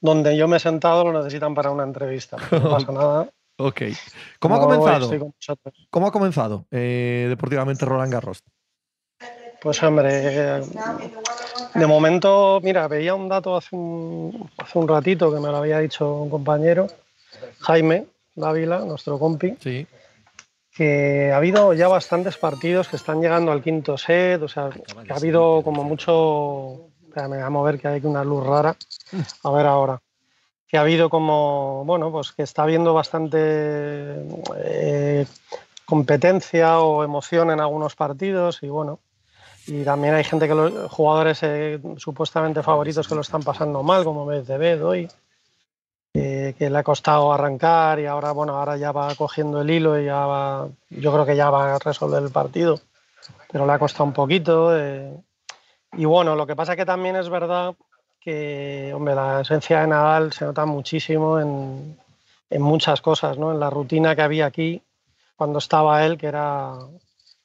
[0.00, 2.36] donde yo me he sentado, lo necesitan para una entrevista.
[2.50, 3.30] No pasa nada.
[3.58, 3.82] Ok.
[4.38, 5.34] ¿Cómo ha comenzado?
[5.90, 8.42] ¿Cómo ha comenzado eh, deportivamente Roland Garros?
[9.62, 10.62] Pues hombre,
[11.74, 15.78] de momento, mira, veía un dato hace un, hace un ratito que me lo había
[15.80, 16.86] dicho un compañero,
[17.60, 19.86] Jaime Dávila, nuestro compi, Sí.
[20.74, 25.12] que ha habido ya bastantes partidos que están llegando al quinto set, o sea, que
[25.12, 26.86] ha habido como mucho...
[27.06, 28.76] Espera, me voy a mover que hay una luz rara.
[29.42, 30.00] A ver ahora.
[30.68, 33.38] Que ha habido como, bueno, pues que está habiendo bastante
[34.56, 35.26] eh,
[35.84, 39.00] competencia o emoción en algunos partidos y bueno.
[39.70, 44.02] Y también hay gente que los jugadores eh, supuestamente favoritos que lo están pasando mal,
[44.02, 45.08] como BCB, Doy.
[46.12, 50.00] Eh, que, le ha costado arrancar y ahora, bueno, ahora ya va cogiendo el hilo
[50.00, 52.80] y ya va, yo creo que ya va a resolver el partido,
[53.52, 54.76] pero le ha costado un poquito.
[54.76, 55.14] Eh.
[55.92, 57.76] y bueno, lo que pasa que también es verdad
[58.18, 61.96] que, hombre, la esencia de Nadal se nota muchísimo en,
[62.50, 63.52] en muchas cosas, ¿no?
[63.52, 64.82] En la rutina que había aquí
[65.36, 66.74] cuando estaba él, que era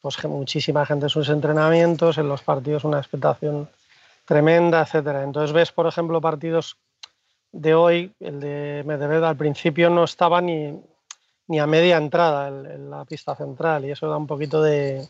[0.06, 3.68] pues muchísima gente en sus entrenamientos, en los partidos una expectación
[4.24, 5.24] tremenda, etcétera.
[5.24, 6.78] Entonces ves, por ejemplo, partidos
[7.52, 10.80] de hoy, el de Medvedev al principio no estaba ni,
[11.48, 15.10] ni a media entrada en, la pista central y eso da un poquito de,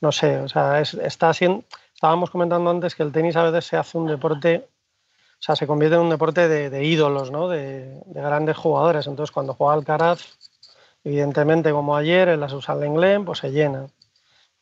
[0.00, 1.62] no sé, o sea, está haciendo,
[1.94, 4.66] estábamos comentando antes que el tenis a veces se hace un deporte,
[5.38, 7.46] o sea, se convierte en un deporte de, ídolos, ¿no?
[7.46, 9.06] De, grandes jugadores.
[9.06, 10.22] Entonces, cuando juega Alcaraz,
[11.04, 13.86] evidentemente, como ayer, en la Susan Lenglen, pues se llena.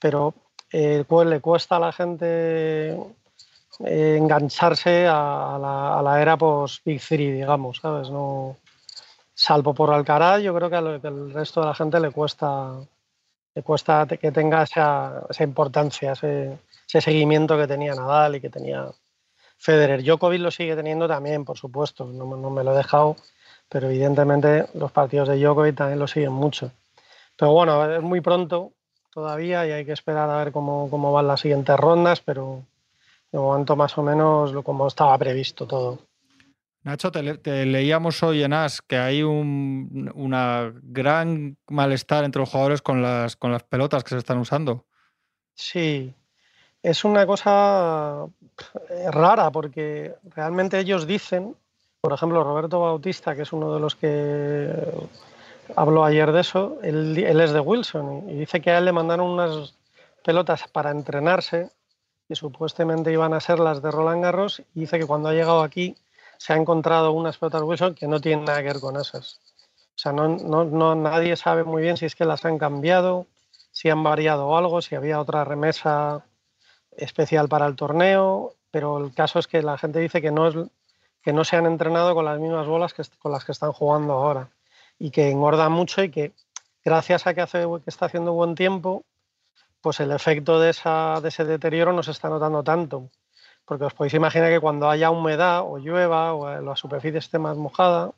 [0.02, 0.34] Pero
[0.72, 7.78] eh, le cuesta a la gente eh, engancharse a, la, era post Big Three, digamos,
[7.78, 8.10] ¿sabes?
[8.10, 8.56] No,
[9.32, 12.72] salvo por Alcaraz, yo creo que al resto de la gente le cuesta,
[13.54, 18.90] le cuesta que tenga esa, importancia, ese, seguimiento que tenía Nadal y que tenía
[19.56, 20.02] Federer.
[20.02, 23.14] Djokovic lo sigue teniendo también, por supuesto, no, me lo he dejado,
[23.68, 26.72] pero evidentemente los partidos de Djokovic también lo siguen mucho.
[27.36, 28.72] Pero bueno, es muy pronto
[29.12, 32.62] todavía y hay que esperar a ver cómo, cómo van las siguientes rondas, pero
[33.30, 35.98] de momento más o menos como estaba previsto todo.
[36.84, 42.82] Nacho, te, leíamos hoy en AS que hay un una gran malestar entre los jugadores
[42.82, 44.84] con las, con las pelotas que se están usando.
[45.54, 46.12] Sí,
[46.82, 48.26] es una cosa
[48.90, 51.54] eh, rara porque realmente ellos dicen,
[52.00, 54.68] por ejemplo, Roberto Bautista, que es uno de los que
[55.76, 58.92] habló ayer de eso, él, él es de Wilson y dice que a él le
[58.92, 59.74] mandaron unas
[60.24, 61.70] pelotas para entrenarse
[62.28, 65.62] que supuestamente iban a ser las de Roland Garros y dice que cuando ha llegado
[65.62, 65.96] aquí
[66.38, 69.40] se ha encontrado unas pelotas Wilson que no tienen nada que ver con esas.
[69.94, 73.26] O sea, no, no, nadie sabe muy bien si es que las han cambiado,
[73.70, 76.24] si han variado algo, si había otra remesa
[76.96, 80.54] especial para el torneo, pero el caso es que la gente dice que no, es,
[81.22, 84.14] que no se han entrenado con las mismas bolas que, con las que están jugando
[84.14, 84.48] ahora
[85.02, 86.32] y que engordan mucho y que
[86.84, 89.02] gracias a que, hace, que está haciendo buen tiempo,
[89.80, 93.10] pues el efecto de, esa, de ese deterioro no se está notando tanto.
[93.64, 97.56] Porque os podéis imaginar que cuando haya humedad o llueva o la superficie esté más
[97.56, 98.12] mojada,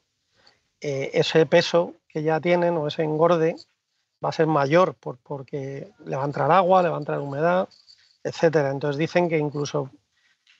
[0.82, 3.56] eh, ese peso que ya tienen o ese engorde
[4.22, 7.18] va a ser mayor por, porque le va a entrar agua, le va a entrar
[7.18, 7.66] humedad,
[8.22, 8.70] etcétera.
[8.70, 9.88] Entonces dicen que incluso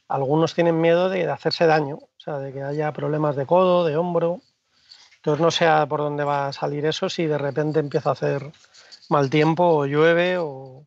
[0.09, 3.99] algunos tienen miedo de, hacerse daño, o sea, de que haya problemas de codo, de
[3.99, 4.41] hombro.
[5.25, 8.53] Entonces no sé por dónde va a salir eso si de repente empieza a hacer
[9.09, 10.87] mal tiempo o llueve o,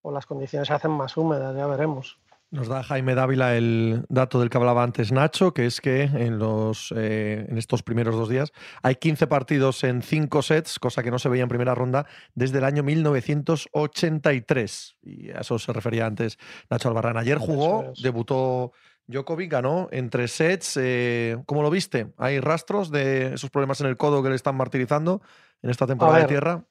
[0.00, 2.18] o las condiciones se hacen más húmedas, ya veremos.
[2.50, 6.38] Nos da Jaime Dávila el dato del que hablaba antes Nacho, que es que en,
[6.38, 11.10] los, eh, en estos primeros dos días hay 15 partidos en 5 sets, cosa que
[11.10, 14.96] no se veía en primera ronda desde el año 1983.
[15.02, 16.38] Y a eso se refería antes
[16.70, 17.18] Nacho Albarrán.
[17.18, 18.72] Ayer jugó, debutó
[19.06, 20.78] Djokovic, ganó en tres sets.
[20.80, 22.08] Eh, ¿Cómo lo viste?
[22.16, 25.20] ¿Hay rastros de esos problemas en el codo que le están martirizando
[25.62, 26.64] en esta temporada de tierra?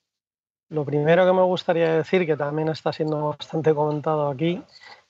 [0.70, 4.64] Lo primero que me gustaría decir, que también está siendo bastante comentado aquí,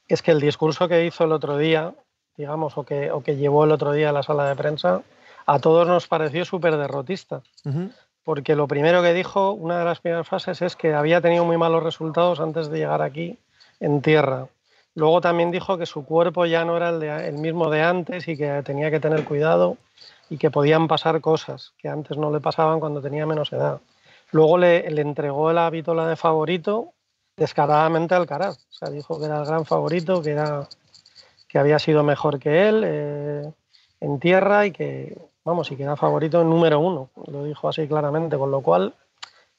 [0.07, 1.93] es que el discurso que hizo el otro día,
[2.35, 5.01] digamos, o que, o que llevó el otro día a la sala de prensa,
[5.45, 7.41] a todos nos pareció súper derrotista.
[8.23, 11.57] Porque lo primero que dijo, una de las primeras frases, es que había tenido muy
[11.57, 13.37] malos resultados antes de llegar aquí
[13.79, 14.47] en tierra.
[14.95, 16.89] Luego también dijo que su cuerpo ya no era
[17.25, 19.77] el, mismo de antes y que tenía que tener cuidado
[20.29, 23.81] y que podían pasar cosas que antes no le pasaban cuando tenía menos edad.
[24.31, 26.93] Luego le, entregó la vitola de favorito
[27.35, 28.57] descaradamente al Caraz.
[28.57, 30.67] O sea, dijo que era el gran favorito, que, era,
[31.47, 33.51] que había sido mejor que él eh,
[33.99, 37.09] en tierra y que, vamos, y que era favorito número uno.
[37.27, 38.93] Lo dijo así claramente, con lo cual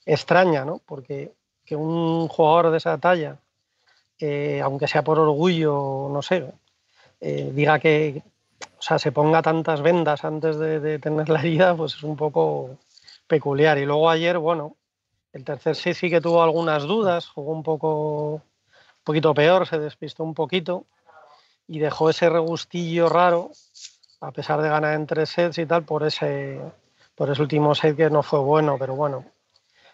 [0.07, 0.81] extraña, ¿no?
[0.87, 1.33] Porque
[1.65, 3.39] que un jugador de esa talla,
[4.19, 6.53] eh, aunque sea por orgullo, no sé,
[7.21, 8.23] eh, diga que,
[8.79, 12.79] o sea, se ponga tantas vendas antes de, tener la herida, pues es un poco
[13.27, 13.79] peculiar.
[13.79, 14.77] Y luego ayer, bueno,
[15.33, 19.79] el tercer sí sí que tuvo algunas dudas, jugó un poco un poquito peor, se
[19.79, 20.87] despistó un poquito
[21.67, 23.51] y dejó ese regustillo raro,
[24.21, 26.61] a pesar de ganar en tres sets y tal, por ese,
[27.15, 29.25] por ese último set que no fue bueno, pero bueno.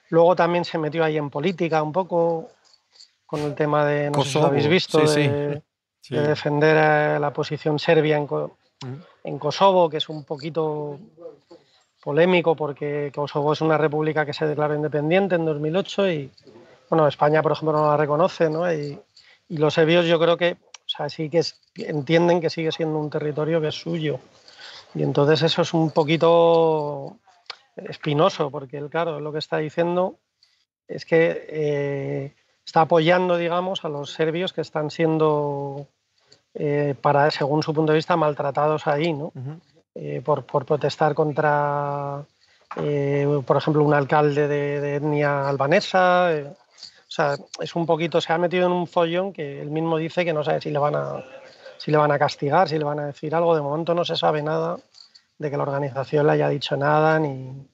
[0.08, 2.50] Luego también se metió ahí en política un poco,
[3.30, 5.62] con el tema de, no sé si lo habéis visto, de,
[6.08, 8.28] defender la posición serbia en,
[9.22, 10.98] en Kosovo, que es un poquito
[12.02, 16.32] polémico porque Kosovo es una república que se declaró independiente en 2008 y,
[16.88, 18.70] bueno, España, por ejemplo, no la reconoce, ¿no?
[18.72, 18.98] Y,
[19.50, 21.42] los serbios yo creo que, o sea, sí que
[21.76, 24.20] entienden que sigue siendo un territorio que es suyo.
[24.94, 27.16] Y entonces eso es un poquito
[27.76, 30.18] espinoso, porque él, claro, lo que está diciendo
[30.86, 32.34] es que eh,
[32.70, 35.88] está apoyando, digamos, a los serbios que están siendo,
[36.54, 39.32] eh, para, según su punto de vista, maltratados ahí, ¿no?
[39.96, 42.24] Eh, por, protestar contra,
[42.74, 46.30] por ejemplo, un alcalde de, etnia albanesa.
[46.30, 50.24] o sea, es un poquito, se ha metido en un follón que él mismo dice
[50.24, 51.24] que no sabe si le van a
[51.76, 53.56] si le van a castigar, si le van a decir algo.
[53.56, 54.76] De momento no se sabe nada
[55.38, 57.66] de que la organización le haya dicho nada, ni,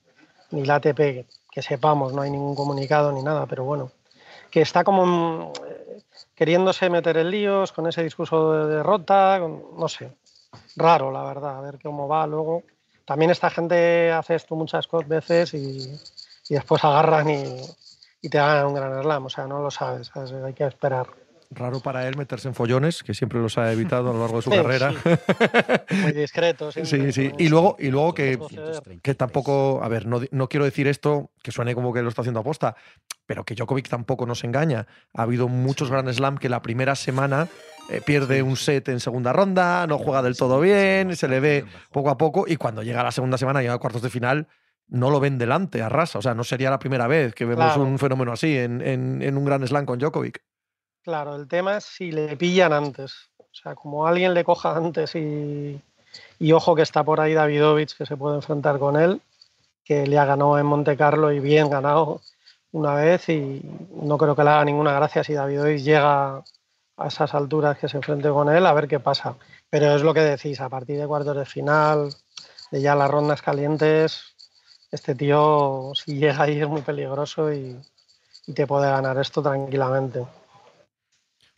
[0.53, 3.91] ni la ATP, que, sepamos, no hay ningún comunicado ni nada, pero bueno,
[4.57, 6.01] que está como eh,
[6.35, 10.16] queriéndose meter en líos con ese discurso de derrota, no sé,
[10.77, 12.62] raro la verdad, a ver cómo va luego.
[13.05, 16.01] También esta gente hace esto muchas veces y,
[16.49, 17.61] después agarran y,
[18.23, 21.09] y, te ganan un gran slam, o sea, no lo sabes, hay que esperar.
[21.51, 24.43] Raro para él meterse en follones, que siempre los ha evitado a lo largo de
[24.43, 24.93] su carrera.
[26.03, 26.71] Muy discreto.
[26.85, 27.33] Sí, sí.
[27.39, 28.39] Y luego, y luego que,
[29.03, 32.23] que tampoco, a ver, no, no, quiero decir esto que suene como que lo está
[32.23, 32.77] haciendo aposta,
[33.27, 34.87] pero que Djokovic tampoco nos engaña.
[35.15, 37.49] Ha habido muchos Grand Slam que la primera semana
[37.89, 41.65] eh, pierde un set en segunda ronda, no juega del todo bien, se le ve
[41.93, 44.49] poco a poco y cuando llega la segunda semana, llega a cuartos de final,
[44.89, 46.19] no lo ven delante, arrasa.
[46.19, 49.37] O sea, no sería la primera vez que vemos un fenómeno así en, en, en
[49.37, 50.43] un Grand Slam con Djokovic.
[51.07, 53.14] Claro, el tema es si le pillan antes.
[53.38, 55.81] O sea, como alguien le coja antes y,
[56.53, 59.21] ojo que está por ahí Davidovich que se puede enfrentar con él,
[59.85, 62.23] que le ha ganado en Monte Carlo y bien ganado
[62.73, 63.62] una vez y
[64.03, 66.42] no creo que le haga ninguna gracia si Davidovich llega
[66.97, 69.37] a esas alturas que se enfrente con él, a ver qué pasa.
[69.71, 72.12] Pero es lo que decís, a partir de cuartos de final,
[72.73, 74.35] de ya las rondas calientes,
[74.90, 77.81] este tío si llega ahí es muy peligroso y
[78.53, 80.27] te puede ganar esto tranquilamente.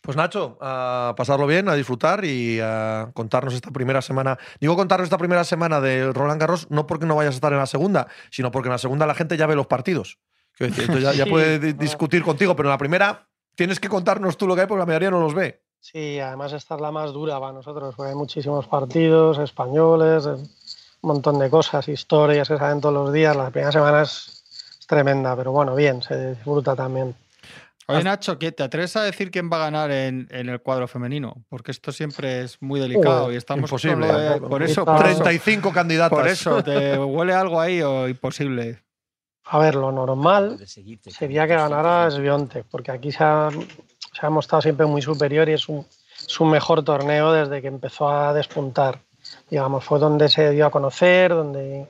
[0.09, 4.39] Pues Nacho, a pasarlo bien, a disfrutar y a contarnos esta primera semana.
[4.59, 7.59] Digo contarnos esta primera semana de Roland Garros no porque no vayas a estar en
[7.59, 10.17] la segunda, sino porque en la segunda la gente ya ve los partidos.
[10.57, 14.67] ya, puede discutir contigo, pero en la primera tienes que contarnos tú lo que hay
[14.67, 15.61] porque la mayoría no los ve.
[15.79, 20.49] Sí, además esta es la más dura para nosotros, porque hay muchísimos partidos españoles, un
[21.03, 23.35] montón de cosas, historias que salen todos los días.
[23.35, 27.13] La primera semana es tremenda, pero bueno, bien, se disfruta también.
[27.89, 31.43] Oye, Nacho, ¿te atreves a decir quién va a ganar en, el cuadro femenino?
[31.49, 34.07] Porque esto siempre es muy delicado y estamos imposible.
[34.47, 36.17] por eso, 35 candidatos.
[36.17, 38.83] Por eso, ¿te huele algo ahí o imposible?
[39.45, 44.61] A ver, lo normal sería que ganara Sviontek, porque aquí se ha, se ha, mostrado
[44.61, 45.83] siempre muy superior y es un,
[46.27, 48.99] es un mejor torneo desde que empezó a despuntar.
[49.49, 51.87] Digamos, fue donde se dio a conocer, donde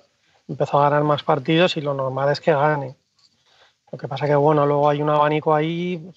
[0.47, 2.95] empezó a ganar más partidos y lo normal es que gane.
[3.91, 6.11] Lo que pasa que, bueno, luego hay un abanico ahí,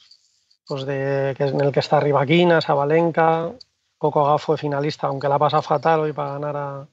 [0.67, 3.53] pues de, que en el que está Rivaquina, Sabalenka,
[3.99, 6.87] Coco Gauff fue finalista, aunque la pasa fatal hoy para ganar a,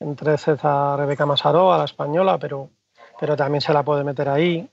[0.00, 2.70] en 13 a Rebeca Masaró, a la española, pero,
[3.18, 4.68] pero también se la puede meter ahí.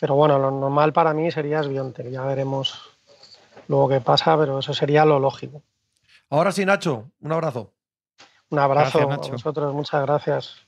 [0.00, 2.80] Pero bueno, lo normal para mí sería Sbionte, ya veremos
[3.68, 5.62] luego qué pasa, pero eso sería lo lógico.
[6.30, 7.72] Ahora sí, Nacho, un abrazo.
[8.50, 10.63] Un abrazo a vosotros, muchas gracias.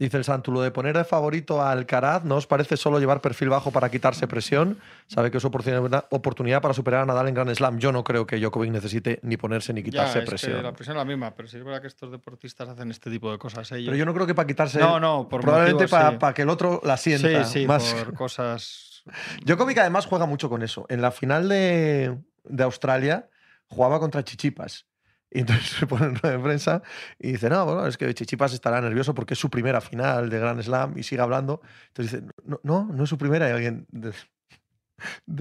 [0.00, 3.20] Dice el Santo, lo de poner de favorito a Alcaraz no os parece solo llevar
[3.20, 4.78] perfil bajo para quitarse presión.
[5.06, 7.78] Sabe que es oportunidad, oportunidad para superar a Nadal en Grand Slam.
[7.78, 10.62] Yo no creo que Djokovic necesite ni ponerse ni quitarse presión.
[10.62, 13.30] la presión es la misma, pero sí es verdad que estos deportistas hacen este tipo
[13.30, 13.68] de cosas.
[13.68, 14.78] Pero yo no creo que para quitarse.
[14.78, 17.44] No, no, por Probablemente para, que el otro la sienta.
[17.44, 17.92] Sí, sí, más.
[17.92, 19.02] por cosas.
[19.44, 20.86] Djokovic además juega mucho con eso.
[20.88, 23.28] En la final de, de Australia
[23.66, 24.86] jugaba contra Chichipas
[25.32, 26.82] y entonces se pone en rueda de prensa
[27.18, 30.38] y dice, no, bueno, es que Chichipas estará nervioso porque es su primera final de
[30.38, 31.60] Grand Slam y sigue hablando.
[31.88, 33.48] Entonces dice, no, no, no es su primera.
[33.48, 34.12] Y alguien de,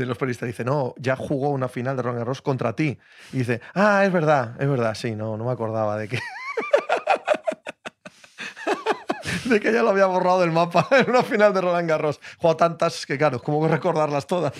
[0.06, 2.97] los periodistas dice, no, ya jugó una final de Roland Garros contra ti.
[3.34, 6.19] Y dice, ah, es verdad, es verdad, sí, no, no me acordaba de que...
[9.45, 12.19] de que ya lo había borrado del mapa en una final de Roland Garros.
[12.38, 14.54] Jugó tantas que, claro, ¿cómo recordarlas todas?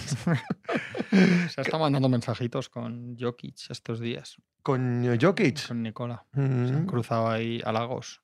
[1.54, 4.38] Se está mandando mensajitos con Jokic estos días.
[4.70, 5.68] ¿Con Jokic?
[5.68, 6.24] Con Nicola.
[6.32, 6.86] Se han mm.
[6.86, 8.22] cruzado ahí halagos.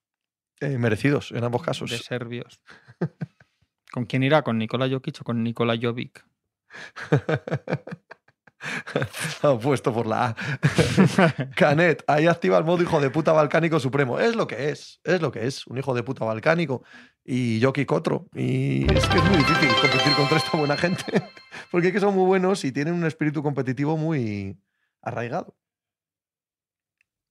[0.60, 1.89] Eh, merecidos, en ambos casos.
[1.89, 2.62] De serbios.
[3.91, 4.43] ¿Con quién irá?
[4.43, 6.23] ¿Con Nicola Jokic o con Nicola Jovic?
[9.63, 10.36] puesto por la A.
[11.55, 14.19] Canet, ahí activa el modo hijo de puta balcánico supremo.
[14.19, 16.84] Es lo que es, es lo que es, un hijo de puta balcánico.
[17.23, 18.27] Y Jokic otro.
[18.36, 21.23] Y es que es muy difícil competir contra esta buena gente,
[21.71, 24.60] porque es que son muy buenos y tienen un espíritu competitivo muy
[25.01, 25.55] arraigado.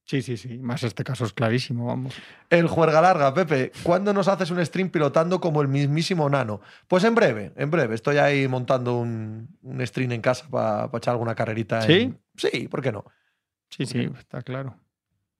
[0.06, 0.58] Sí, sí, sí.
[0.58, 2.14] Más este caso es clarísimo, vamos.
[2.50, 3.72] El juerga larga, Pepe.
[3.82, 6.60] ¿Cuándo nos haces un stream pilotando como el mismísimo Nano?
[6.88, 7.94] Pues en breve, en breve.
[7.94, 9.48] Estoy ahí montando un,
[9.86, 11.80] stream en casa para echar alguna carrerita.
[11.82, 12.14] ¿Sí?
[12.36, 13.04] Sí, ¿por qué no?
[13.70, 14.78] Sí, sí, está claro.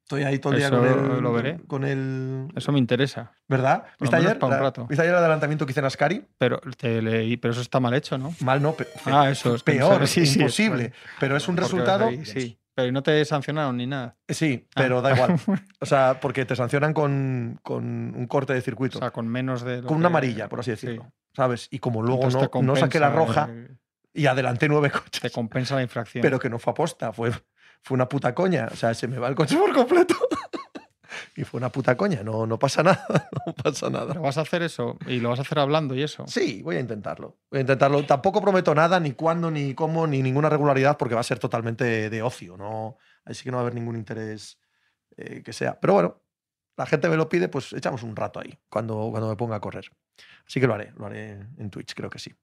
[0.05, 1.23] Estoy ahí todo el día Eso con el.
[1.23, 1.61] lo veré.
[1.67, 2.49] Con el.
[2.57, 3.33] Eso me interesa.
[3.49, 3.85] ¿Verdad?
[4.01, 4.71] ¿Viste ayer, un la-.
[4.71, 6.25] ¿Viste ayer el adelantamiento que hice en Ascari?
[6.39, 8.35] Pero te leí, pero eso está mal hecho, ¿no?
[8.41, 10.21] Mal no, pe- Ah, eso es peor, sé.
[10.25, 10.93] Sí, sí, imposible.
[11.21, 12.11] pero es un resultado.
[12.25, 12.59] sí.
[12.75, 14.17] Pero no te sancionaron ni nada.
[14.29, 14.81] Sí, Ah.
[14.83, 15.37] pero da igual.
[15.81, 17.85] O sea, porque te sancionan con, con
[18.17, 18.99] un corte de O circuito.
[18.99, 19.83] sea, con menos de.
[19.83, 21.03] con una que- amarilla, por así decirlo.
[21.05, 21.09] sí.
[21.37, 21.69] ¿Sabes?
[21.71, 23.55] Y como luego Entonces te no, no saqué la compensa roja
[24.13, 25.33] y adelanté nueve Te coches.
[25.33, 26.23] compensa la infracción.
[26.23, 27.33] Pero que no fue aposta, fue,
[27.83, 28.69] fue una puta coña.
[28.71, 30.15] O sea, se me va el coche por completo.
[31.37, 32.23] Y fue una puta coña.
[32.23, 33.07] No, no pasa nada.
[33.47, 34.09] No pasa nada.
[34.09, 36.25] Pero vas a hacer eso y lo vas a hacer hablando y eso.
[36.27, 37.37] Sí, voy a intentarlo.
[37.51, 38.05] Voy a intentarlo.
[38.07, 42.09] Tampoco prometo nada, ni cuándo, ni cómo, ni ninguna regularidad, porque va a ser totalmente
[42.09, 42.57] de ocio.
[42.57, 42.97] ¿no?
[43.25, 44.59] Así que no va a haber ningún interés
[45.17, 45.79] eh, que sea.
[45.79, 46.23] Pero bueno,
[46.77, 49.61] la gente me lo pide, pues echamos un rato ahí, cuando, cuando me ponga a
[49.61, 49.91] correr.
[50.47, 52.35] Así que lo haré, lo haré en Twitch, creo que sí.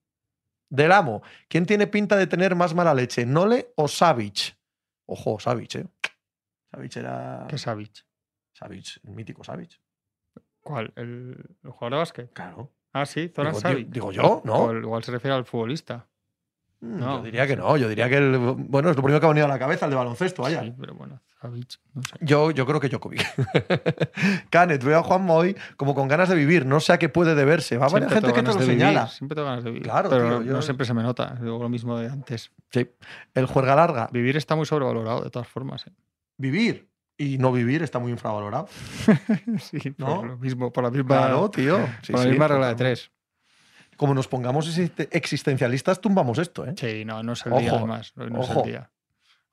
[0.69, 4.55] Del amo, ¿quién tiene pinta de tener más mala leche, Nole o Savage?
[5.05, 5.87] Ojo, Savage, ¿eh?
[6.71, 7.45] Savage era.
[7.49, 8.05] ¿Qué Savage?
[8.53, 9.79] Savage, el mítico Savage.
[10.61, 10.93] ¿Cuál?
[10.95, 12.33] ¿El, el jugador de básquet?
[12.33, 12.71] Claro.
[12.93, 13.87] Ah, sí, Zoran Digo, Savic.
[13.87, 14.53] di- digo yo, ¿no?
[14.65, 16.07] O igual se refiere al futbolista.
[16.81, 19.25] Mm, No, yo diría que no, yo diría que el, bueno, es lo primero que
[19.25, 20.61] ha venido a la cabeza, el de baloncesto, vaya.
[20.61, 22.15] Sí, pero bueno, Savic, no sé.
[22.21, 23.23] Yo, yo creo que Djokovic.
[24.49, 27.33] Canet, veo a Juan hoy como con ganas de vivir, no sé a qué puede
[27.35, 27.77] deberse.
[27.77, 29.07] Va a haber gente que te lo vivir, señala.
[29.07, 29.83] Siempre tengo ganas de vivir.
[29.83, 31.35] Claro, pero tío, yo- no siempre se me nota.
[31.41, 32.51] Digo lo mismo de antes.
[32.71, 32.89] Sí.
[33.33, 35.87] El juerga larga, Vivir está muy sobrevalorado, de todas formas.
[35.87, 35.91] ¿eh?
[36.37, 36.89] vivir
[37.21, 38.67] y no vivir está muy infravalorado.
[39.59, 40.17] sí, ¿No?
[40.17, 41.77] por lo mismo, por la misma, Claro, tío.
[42.01, 43.11] Sí, por la sí, misma regla de tres.
[43.97, 46.73] Como nos pongamos existe- existencialistas, tumbamos esto, ¿eh?
[46.77, 48.13] Sí, no, no es el día Ojo, además.
[48.15, 48.63] No es ojo.
[48.63, 48.91] el día.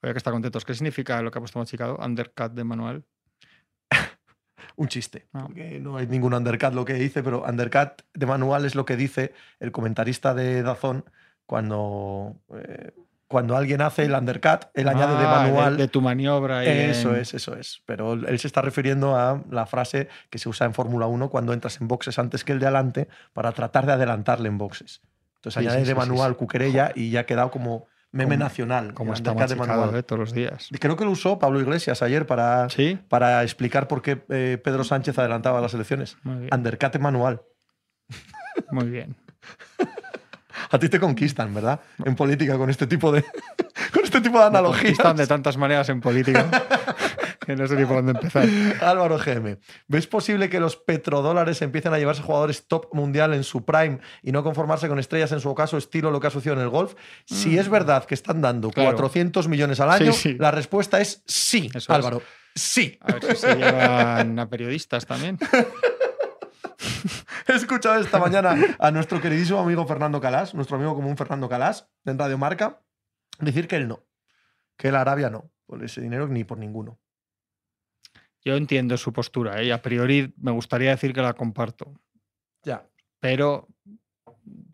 [0.01, 0.65] Voy a que está contentos.
[0.65, 1.99] ¿Qué significa lo que ha puesto Machicado?
[2.03, 3.05] Undercut de manual.
[4.77, 5.27] Un chiste.
[5.33, 5.43] Ah.
[5.47, 8.97] porque no hay ningún undercut lo que dice, pero undercut de manual es lo que
[8.97, 11.05] dice el comentarista de Dazón
[11.47, 12.93] cuando, eh,
[13.29, 15.77] cuando alguien hace el undercut, él añade de Ah, manual.
[15.77, 16.65] De, tu maniobra.
[16.65, 17.83] y Eso en- es, eso es.
[17.87, 21.53] Pero él se está refiriendo a la frase que se usa en Fórmula 1 cuando
[21.53, 25.03] entras en boxes antes que el de adelante para tratar de adelantarle en boxes.
[25.37, 26.37] Entonces Sí, añade sí, de manual sí.
[26.39, 28.95] cuquerella y ya ha quedado como meme Como- nacional.
[28.95, 29.95] Como está de manual.
[29.95, 30.69] eh, todos los días.
[30.81, 32.67] Creo que lo usó Pablo Iglesias ayer para,
[33.09, 36.17] para explicar por qué eh, Pedro Sánchez adelantaba las elecciones.
[36.25, 37.43] Undercut de manual.
[38.73, 39.17] Muy bien.
[40.71, 41.81] A ti te conquistan, ¿verdad?
[42.05, 43.23] En política con este tipo de,
[43.93, 44.83] con este tipo de Me analogías.
[44.83, 46.47] conquistan de tantas maneras en política
[47.47, 48.47] que no sé ni por dónde empezar.
[48.83, 53.65] Álvaro GM, ¿ves posible que los petrodólares empiecen a llevarse jugadores top mundial en su
[53.65, 56.63] prime y no conformarse con estrellas en su ocaso, estilo lo que ha sucedido en
[56.63, 56.95] el golf?
[57.25, 58.73] Si es verdad que están dando Mm.
[58.73, 58.91] Claro.
[58.97, 60.37] 400 millones al año, Sí, sí.
[60.39, 61.91] la respuesta es sí, Eso es.
[61.91, 62.21] Álvaro.
[62.55, 62.99] Sí.
[63.01, 65.39] A ver si se llevan a periodistas también.
[67.79, 72.19] Escuchado esta mañana a nuestro queridísimo amigo Fernando Calás, nuestro amigo común Fernando Calás, en
[72.19, 72.83] Radio Marca,
[73.39, 74.05] decir que él no,
[74.77, 76.99] que la Arabia no, por ese dinero ni por ninguno.
[78.45, 79.67] Yo entiendo su postura ¿eh?
[79.67, 81.95] y a priori me gustaría decir que la comparto,
[82.65, 82.85] Ya,
[83.21, 83.69] pero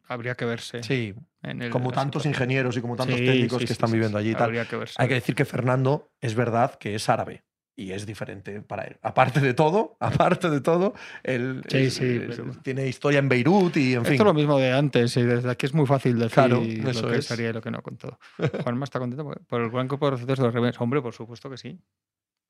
[0.09, 0.83] habría que verse.
[0.83, 3.93] sí, en el- como tantos ingenieros y como tantos Sí, técnicos sí, que sí, están
[3.93, 4.45] viviendo allí y tal.
[4.45, 4.95] Habría que verse.
[4.97, 7.45] Hay que decir que Fernando es verdad que es árabe
[7.77, 8.97] y es diferente para él.
[9.03, 13.29] Aparte de todo, aparte de todo, él Sí, es- sí, es- pero- tiene historia en
[13.29, 14.13] Beirut y en fin.
[14.15, 17.09] Esto es lo mismo de antes y desde aquí es muy fácil decir Claro, lo
[17.11, 17.27] que es.
[17.27, 18.19] sería y lo que no con todo.
[18.65, 20.81] Juanma está contento por- por el gran grupo de de los Ravens.
[20.81, 21.81] Hombre, por supuesto que sí.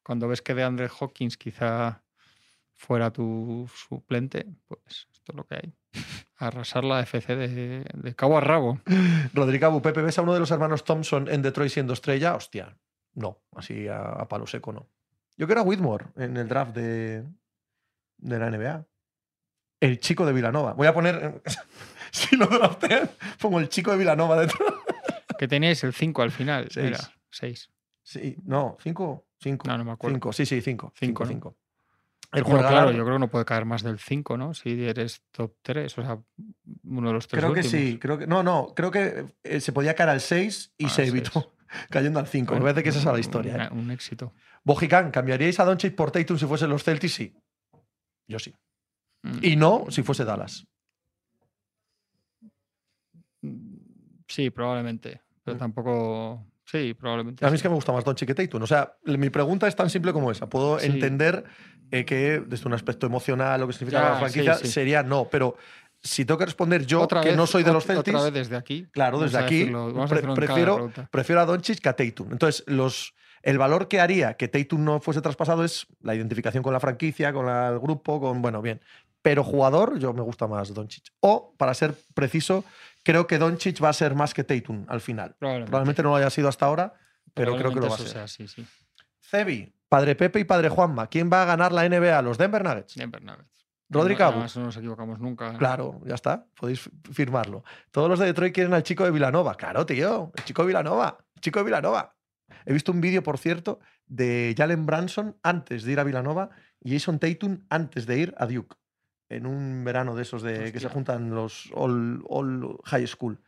[0.03, 2.03] Cuando ves que de Andre Hawkins quizá
[2.75, 5.73] fuera tu suplente, pues esto es lo que hay.
[6.37, 8.81] Arrasar la FC de, de cabo a rabo.
[9.33, 12.35] Rodrigo Abu Pepe, ¿ves a uno de los hermanos Thompson en Detroit siendo estrella?
[12.35, 12.77] Hostia,
[13.15, 14.89] no, así a, a palo seco no.
[15.37, 17.25] Yo quiero a Whitmore en el draft de,
[18.19, 18.87] de la NBA.
[19.81, 20.73] El chico de Vilanova.
[20.75, 21.43] Voy a poner,
[22.11, 24.65] si lo draftean, pongo el chico de Vilanova dentro.
[25.39, 26.69] Que teníais el 5 al final.
[26.71, 26.87] Seis.
[26.87, 26.99] Era
[27.31, 27.71] 6.
[28.03, 29.67] Sí, no, cinco, cinco.
[29.67, 30.15] No, no me acuerdo.
[30.15, 30.93] Cinco, sí, sí, cinco.
[30.95, 31.29] Cinco, Cinco, ¿no?
[31.29, 31.57] cinco.
[32.33, 34.55] El Bueno, juega claro, yo creo que no puede caer más del 5, ¿no?
[34.55, 36.19] Si eres top 3, o sea,
[36.85, 37.81] uno de los tres Creo que últimos.
[37.81, 38.27] sí, creo que.
[38.27, 41.54] No, no, creo que eh, se podía caer al 6 y Ah, se evitó.
[41.91, 42.55] Cayendo al 5.
[42.55, 43.65] Me parece que esa es la historia.
[43.65, 43.69] ¿eh?
[43.73, 44.33] Un, éxito.
[44.65, 47.13] Bojican, ¿cambiaríais a Doncic por Tatum si fuesen los Celtics?
[47.15, 47.35] Sí.
[48.29, 48.55] Yo sí.
[49.23, 49.39] Mm.
[49.43, 50.67] Y no si fuese Dallas.
[54.29, 55.21] Sí, probablemente.
[55.45, 55.59] Pero Mm.
[55.59, 56.47] tampoco.
[56.65, 57.45] Sí, probablemente.
[57.45, 58.63] A mí es que me gusta más Doncic que Tatum.
[58.63, 60.49] O sea, mi pregunta es tan simple como esa.
[60.49, 60.87] Puedo Sí.
[60.87, 61.45] entender
[61.91, 64.69] eh, que desde un aspecto emocional lo que significa Ya, la franquicia sí.
[64.69, 65.57] sería no, pero
[66.05, 68.35] si tengo que responder yo, Otra que vez- no soy de los Celtics, Otra vez
[68.35, 68.87] desde aquí.
[68.93, 72.31] Claro, desde aquí decirlo- vamos pre- prefiero, prefiero a Doncic que a Tatum.
[72.33, 76.73] Entonces, los, el valor que haría que Tatum no fuese traspasado es la identificación con
[76.75, 78.41] la franquicia, con la- el grupo, con.
[78.43, 78.81] Bueno, bien.
[79.23, 81.05] Pero jugador, yo me gusta más Doncic.
[81.21, 82.63] O, para ser preciso,
[83.03, 85.35] creo que Doncic va a ser más que Tatum al final.
[85.39, 85.71] Probablemente.
[85.71, 86.93] Probablemente no lo haya sido hasta ahora,
[87.33, 88.09] pero creo que lo va a ser.
[88.09, 88.67] sea así, sí.
[89.23, 92.21] Cebi, Padre Pepe y Padre Juanma, ¿quién va a ganar la NBA?
[92.21, 92.95] ¿Los Denver Nuggets?
[92.97, 93.54] Denver Nuggets.
[93.95, 94.45] Rodri Cabo.
[94.57, 95.57] no nos equivocamos nunca.
[95.59, 97.65] Claro, ya está, podéis fi- firmarlo.
[97.91, 99.55] Todos los de Detroit quieren al chico de Vilanova.
[99.57, 102.15] Claro, tío, el chico de Vilanova, el chico de Vilanova.
[102.67, 106.93] He visto un vídeo, por cierto, de Jalen Branson antes de ir a Vilanova y
[106.93, 108.77] Jason Tatum antes de ir a Duke.
[109.31, 113.41] En un verano de esos de que se juntan los all, all high school.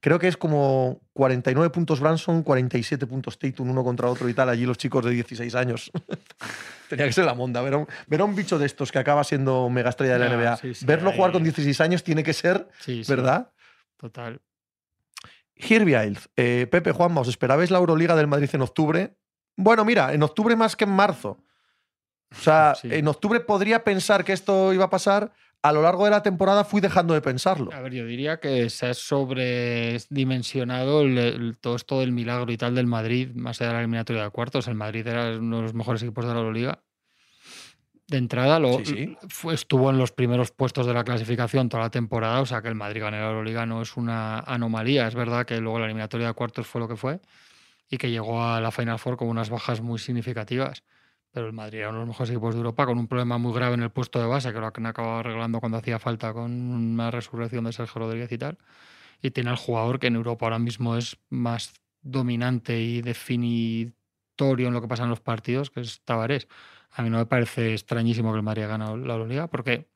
[0.00, 4.48] Creo que es como 49 puntos Branson, 47 puntos Tatum, uno contra otro y tal,
[4.48, 5.90] allí los chicos de 16 años.
[6.88, 7.60] Tenía que ser la monda.
[7.62, 10.18] Ver a, un, ver a un bicho de estos que acaba siendo mega estrella de
[10.20, 13.50] la NBA, sí, sí, verlo jugar con 16 años tiene que ser, Sí, ¿verdad?
[13.96, 14.40] Total.
[15.54, 19.16] Hirviald, eh, Pepe Juanma, ¿os esperabais la Euroliga del Madrid en octubre?
[19.56, 21.42] Bueno, mira, en octubre más que en marzo.
[22.30, 25.32] O sea, en octubre podría pensar que esto iba a pasar.
[25.62, 27.72] A lo largo de la temporada fui dejando de pensarlo.
[27.72, 32.56] A ver, yo diría que se ha sobredimensionado el- el- todo esto del milagro y
[32.56, 34.68] tal del Madrid, más allá de la eliminatoria de cuartos.
[34.68, 36.82] El Madrid era uno de los mejores equipos de la Euroliga.
[38.06, 39.16] De entrada, lo, Sí, sí.
[39.28, 42.68] fue- estuvo en los primeros puestos de la clasificación toda la temporada, o sea que
[42.68, 45.06] el Madrid ganar la Euroliga no es una anomalía.
[45.08, 47.20] Es verdad que luego la eliminatoria de cuartos fue lo que fue
[47.90, 50.84] y que llegó a la Final Four con unas bajas muy significativas.
[51.38, 53.54] Pero el Madrid era uno de los mejores equipos de Europa con un problema muy
[53.54, 56.50] grave en el puesto de base, que lo han acabado arreglando cuando hacía falta con
[56.50, 58.58] una resurrección de Sergio Rodríguez y tal.
[59.22, 64.74] Y tiene al jugador que en Europa ahora mismo es más dominante y definitorio en
[64.74, 66.48] lo que pasa en los partidos, que es Tavares.
[66.90, 69.86] A mí no me parece extrañísimo que el Madrid haya ganado la Euroliga, porque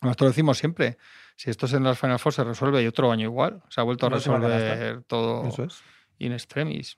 [0.00, 0.96] nosotros decimos siempre,
[1.36, 3.84] si esto es en las Final Four se resuelve y otro año igual, se ha
[3.84, 5.82] vuelto a resolver todo Eso es.
[6.16, 6.96] in extremis.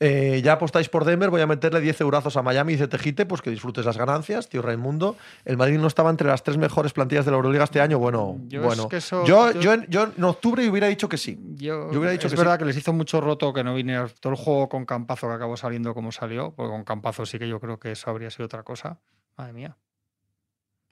[0.00, 3.26] Eh, ya apostáis por Denver, voy a meterle 10 eurazos a Miami y dice Tejite,
[3.26, 5.16] pues que disfrutes las ganancias, tío Raimundo.
[5.44, 7.98] El Madrid no estaba entre las tres mejores plantillas de la Euroliga este año.
[8.00, 8.88] Bueno, Yo es bueno.
[8.88, 11.38] que eso- yo, yo- yo, en, yo en octubre hubiera dicho que sí.
[11.54, 12.58] Yo, Yo hubiera dicho es que verdad sí.
[12.58, 15.56] que les hizo mucho roto que no viniera todo el juego con Campazo que acabó
[15.56, 18.64] saliendo como salió, porque con Campazo sí que yo creo que eso habría sido otra
[18.64, 18.98] cosa.
[19.36, 19.76] Madre mía.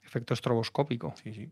[0.04, 1.14] Efecto estroboscópico.
[1.22, 1.50] Sí, sí.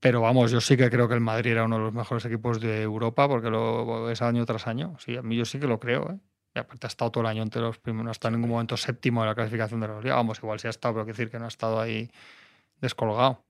[0.00, 2.60] Pero vamos, yo sí que creo que el Madrid era uno de los mejores equipos
[2.60, 4.94] de Europa, porque lo es año tras año.
[4.98, 6.10] Sí, a mí yo sí que lo creo.
[6.12, 6.18] ¿eh?
[6.56, 8.52] Y aparte ha estado todo el año entre los primeros, no ha estado en ningún
[8.54, 10.14] momento séptimo de la clasificación de la Liga.
[10.14, 12.10] Vamos, igual sí ha estado, pero quiero decir que no ha estado ahí
[12.80, 13.42] descolgado.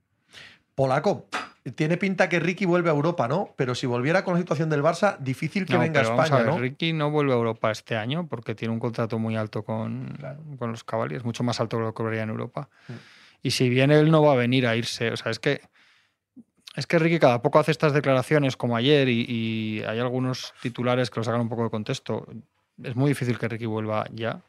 [0.75, 1.27] Polaco,
[1.77, 3.55] tiene pinta que Ricky vuelve a Europa, ¿no?
[3.57, 6.43] Pero si volviera con la situación del Barça, difícil que No, venga a vamos España,
[6.43, 6.59] ver, ¿no?
[6.59, 10.41] Ricky no vuelve a Europa este año porque tiene un contrato muy alto con, Claro.
[10.59, 12.69] con los Cavaliers, mucho más alto que lo que cobraría en Europa.
[12.89, 12.93] Mm.
[13.43, 15.61] Y si bien él no va a venir a irse, o sea, es que
[16.75, 21.09] es que Ricky cada poco hace estas declaraciones como ayer y, y hay algunos titulares
[21.09, 22.27] que lo sacan un poco de contexto.
[22.83, 24.43] Es muy difícil que Ricky vuelva ya.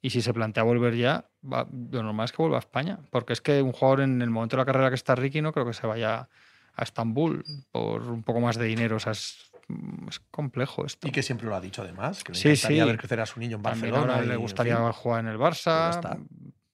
[0.00, 2.98] Y si se plantea volver ya, va- lo normal es que vuelva a España.
[3.10, 5.52] Porque es que un jugador en el momento de la carrera que está Ricky no
[5.52, 6.28] creo que se vaya
[6.74, 8.96] a Estambul por un poco más de dinero.
[8.96, 9.52] O sea, es,
[10.08, 11.06] es complejo esto.
[11.06, 12.88] Y que siempre lo ha dicho además, que le Sí, encantaría sí.
[12.90, 14.14] ver crecer a su niño en Barcelona.
[14.14, 14.92] ahora y, le en gustaría fin.
[14.92, 15.90] jugar en el Barça.
[15.90, 16.18] está.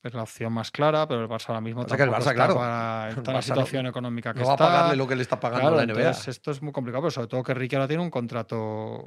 [0.00, 2.34] Es la opción más clara, pero el Barça ahora mismo que el tampoco Barça, está
[2.34, 4.64] claro, para- el está en la Barça no- situación económica que No va a está.
[4.66, 5.98] pagarle lo que le está pagando Claro, la NBA.
[6.00, 9.04] entonces esto es muy complicado, pero sobre todo que Ricky ahora tiene un contrato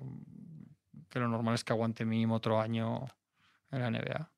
[1.11, 3.05] que lo normal es que aguante mínimo otro año
[3.69, 4.31] en la NBA.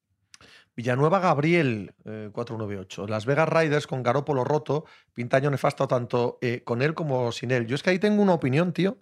[0.76, 3.08] Villanueva Gabriel, eh, 498.
[3.08, 7.52] Las Vegas Riders con Garópolo roto, pinta año nefasto tanto eh, con él como sin
[7.52, 7.68] él.
[7.68, 8.98] Yo es que ahí tengo una opinión, tío.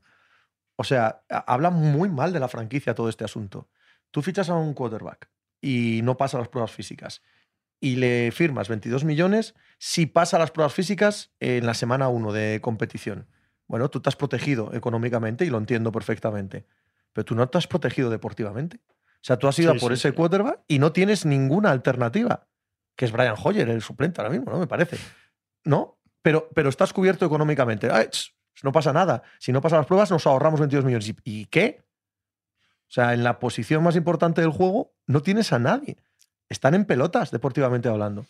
[0.76, 3.70] O sea, a- habla muy mal de la franquicia todo este asunto.
[4.12, 5.30] Tú fichas a un quarterback
[5.62, 7.22] y no pasa las pruebas físicas
[7.80, 12.60] y le firmas 22 millones si pasa las pruebas físicas en la semana 1 de
[12.62, 13.28] competición.
[13.68, 16.66] Bueno, tú te has protegido económicamente y lo entiendo perfectamente,
[17.14, 18.80] pero tú no te has protegido deportivamente.
[18.88, 20.16] O sea, tú has ido a por sí, ese sí.
[20.16, 22.48] quarterback y no tienes ninguna alternativa,
[22.96, 24.60] que es Brian Hoyer, el suplente ahora mismo, ¿no?
[24.60, 24.98] Me parece.
[25.64, 26.00] ¿No?
[26.22, 27.90] Pero, pero estás cubierto económicamente.
[27.92, 28.10] Ay,
[28.64, 29.24] no pasa nada.
[29.40, 31.08] Si no pasan las pruebas, nos ahorramos 22 millones.
[31.08, 31.84] ¿Y, y qué?
[32.88, 35.98] O sea, en la posición más importante del juego no tienes a nadie.
[36.50, 38.26] Están en pelotas, deportivamente hablando.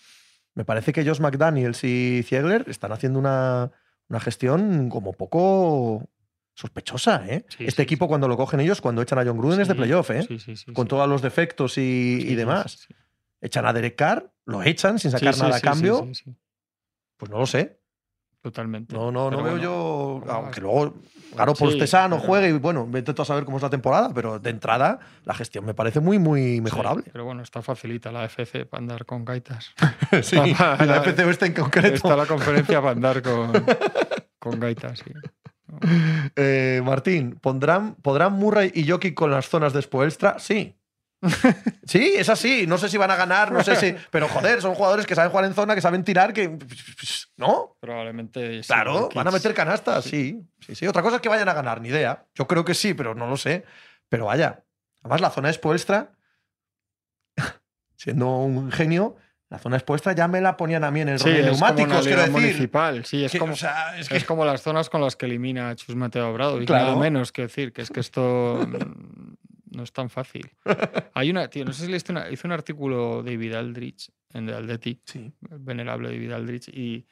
[0.53, 3.71] Me parece que Josh McDaniels y Ziegler están haciendo una,
[4.09, 6.07] una gestión como poco
[6.53, 7.45] sospechosa, ¿eh?
[7.49, 9.75] Sí, este sí, equipo, cuando lo cogen ellos, cuando echan a John Gruden, es de
[9.75, 10.23] playoff, ¿eh?
[10.27, 12.87] Sí, sí, sí, Con todos los defectos y, demás.
[13.39, 16.07] Echan a Derek Carr, lo echan sin sacar nada a cambio.
[17.17, 17.79] Pues no lo sé.
[18.41, 18.95] Totalmente.
[18.95, 20.23] No, no, no veo yo.
[20.27, 20.95] Aunque luego
[21.35, 23.69] Garoppolo Sí, esté sano, pero- juegue y bueno, vete tú a saber cómo es la
[23.69, 27.03] temporada, pero de entrada la gestión me parece muy, muy mejorable.
[27.13, 29.71] pero bueno, está facilita la FC para andar con gaitas.
[30.23, 30.55] Sí, en
[30.87, 31.93] la FC Oeste en concreto.
[31.95, 33.51] Está la conferencia para andar con,
[34.39, 34.99] con gaitas.
[34.99, 35.11] sí.
[36.35, 40.39] Eh, Martín, ¿pondrán, ¿podrán Murray y Jokic con las zonas de Spoelstra?
[40.39, 40.77] Sí.
[41.85, 42.65] Sí, es así.
[42.67, 43.93] No sé si van a ganar, no sé si.
[44.11, 46.57] Pero joder, son jugadores que saben jugar en zona, que saben tirar, que.
[47.37, 47.75] ¿No?
[47.79, 48.63] Probablemente.
[48.63, 50.41] sí, Claro, van a meter canastas, sí.
[50.59, 50.75] sí.
[50.75, 52.25] Sí, Otra cosa es que vayan a ganar, ni idea.
[52.33, 53.65] Yo creo que sí, pero no lo sé.
[54.09, 54.63] Pero vaya.
[55.01, 56.11] Además, la zona de Spoelstra.
[57.95, 59.15] siendo un genio,
[59.51, 62.21] la zona expuesta ya me la ponían a mí en el Sí, de neumáticos, quiero
[62.21, 62.31] decir.
[62.31, 63.05] municipal.
[63.05, 65.25] Sí, es Que, como, o sea, es es, que- como las zonas con las que
[65.27, 66.59] elimina Chus Mateo Obrado.
[66.61, 66.85] Y Claro.
[66.85, 68.65] nada menos que decir que es que esto
[69.71, 70.49] no es tan fácil.
[71.13, 74.53] Hay una, tío, no sé si leíste una, hizo un artículo David Aldrich en The
[74.53, 75.31] Athletic, Sí.
[75.51, 77.05] el venerable David Aldrich, y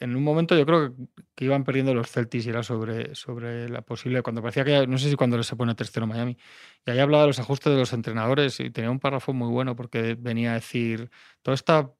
[0.00, 0.94] en un momento yo creo
[1.34, 4.98] que, iban perdiendo los Celtics y era sobre, sobre la posible, cuando parecía que, no
[4.98, 6.36] sé si cuando se pone 3-0 Miami,
[6.86, 9.76] y ahí hablaba de los ajustes de los entrenadores y tenía un párrafo muy bueno
[9.76, 11.10] porque venía a decir,
[11.42, 11.92] toda esta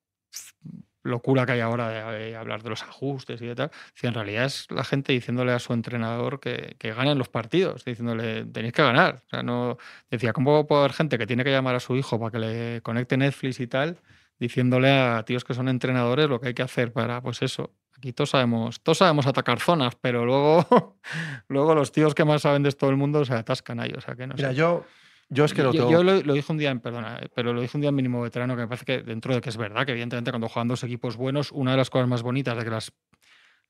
[1.03, 4.47] locura que hay ahora de, hablar de los ajustes y de tal, si en realidad
[4.47, 8.83] es la gente diciéndole a su entrenador que, que ganen los partidos, diciéndole tenéis que
[8.83, 9.23] ganar.
[9.27, 9.77] O sea, no
[10.11, 12.81] decía, ¿cómo puede haber gente que tiene que llamar a su hijo para que le
[12.83, 13.99] conecte Netflix y tal,
[14.39, 17.73] diciéndole a tíos que son entrenadores lo que hay que hacer para, pues eso.
[17.97, 20.99] Aquí todos sabemos, todos sabemos atacar zonas, pero luego,
[21.49, 23.93] luego los tíos que más saben de esto del mundo se atascan ahí.
[23.97, 24.57] O sea que no Mira, sé.
[24.57, 24.85] yo,
[25.29, 25.91] yo es que lo tengo.
[25.91, 27.95] yo lo, lo dije un día en, perdona, eh, pero lo dije un día en
[27.97, 30.69] mínimo veterano, que me parece que dentro de que es verdad, que evidentemente cuando juegan
[30.69, 32.93] dos equipos buenos, una de las cosas más bonitas de que las,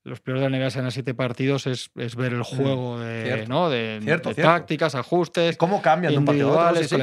[0.05, 3.23] los primeros de la NBA sean a siete partidos es, es ver el juego de,
[3.23, 3.49] Mm, cierto.
[3.49, 3.71] ¿no?
[3.71, 4.53] de, Cierto, de cierto.
[4.53, 5.57] tácticas, ajustes.
[5.57, 6.83] ¿Cómo cambian de un partido a otro?
[6.85, 6.97] Sí.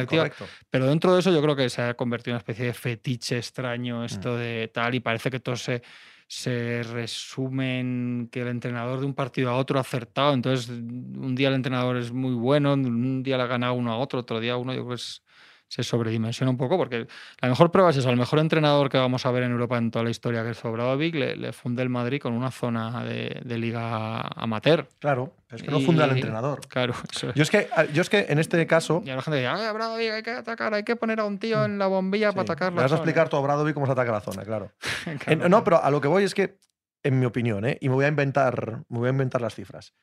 [0.69, 3.37] Pero dentro de eso yo creo que se ha convertido en una especie de fetiche
[3.37, 5.81] extraño esto de tal y parece que todo se,
[6.27, 10.33] se resume en que el entrenador de un partido a otro ha acertado.
[10.33, 13.97] Entonces un día el entrenador es muy bueno, un día le ha ganado uno a
[13.97, 15.23] otro, otro día uno, yo creo que es-
[15.71, 17.07] se sobredimensiona un poco porque
[17.41, 19.89] la mejor prueba es eso, el mejor entrenador que vamos a ver en Europa en
[19.89, 23.39] toda la historia que es Obradovic le, le funde el Madrid con una zona de,
[23.45, 24.89] de liga amateur.
[24.99, 26.59] Claro, es que no funde al Y- entrenador.
[26.67, 27.35] Claro, eso es.
[27.35, 29.01] Yo es que, yo es que en este caso.
[29.05, 31.39] Y ahora la gente dice, "Ay, Obradovic, hay que atacar, hay que poner a un
[31.39, 32.99] tío en la bombilla para atacar la vas a zona".
[32.99, 34.73] explicar tú a Obradovic cómo se ataca la zona, claro.
[35.23, 35.45] Claro.
[35.45, 36.57] En- no, pero a lo que voy es que,
[37.03, 37.77] en mi opinión, ¿eh?
[37.79, 39.93] y me voy a inventar, me voy a inventar las cifras.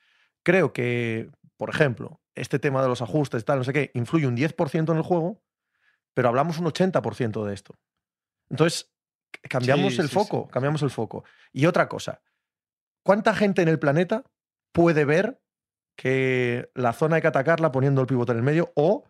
[0.42, 4.34] Creo que, por ejemplo, este tema de los ajustes, tal, no sé qué, influye un
[4.36, 5.42] 10% en el juego,
[6.14, 7.74] pero hablamos un 80% de esto.
[8.50, 8.90] Entonces,
[9.48, 10.52] cambiamos Sí, el sí, foco, sí.
[10.52, 11.24] cambiamos el foco.
[11.52, 12.22] Y otra cosa,
[13.02, 14.24] ¿cuánta gente en el planeta
[14.72, 15.40] puede ver
[15.96, 19.04] que la zona hay que atacarla poniendo el pivote en el medio o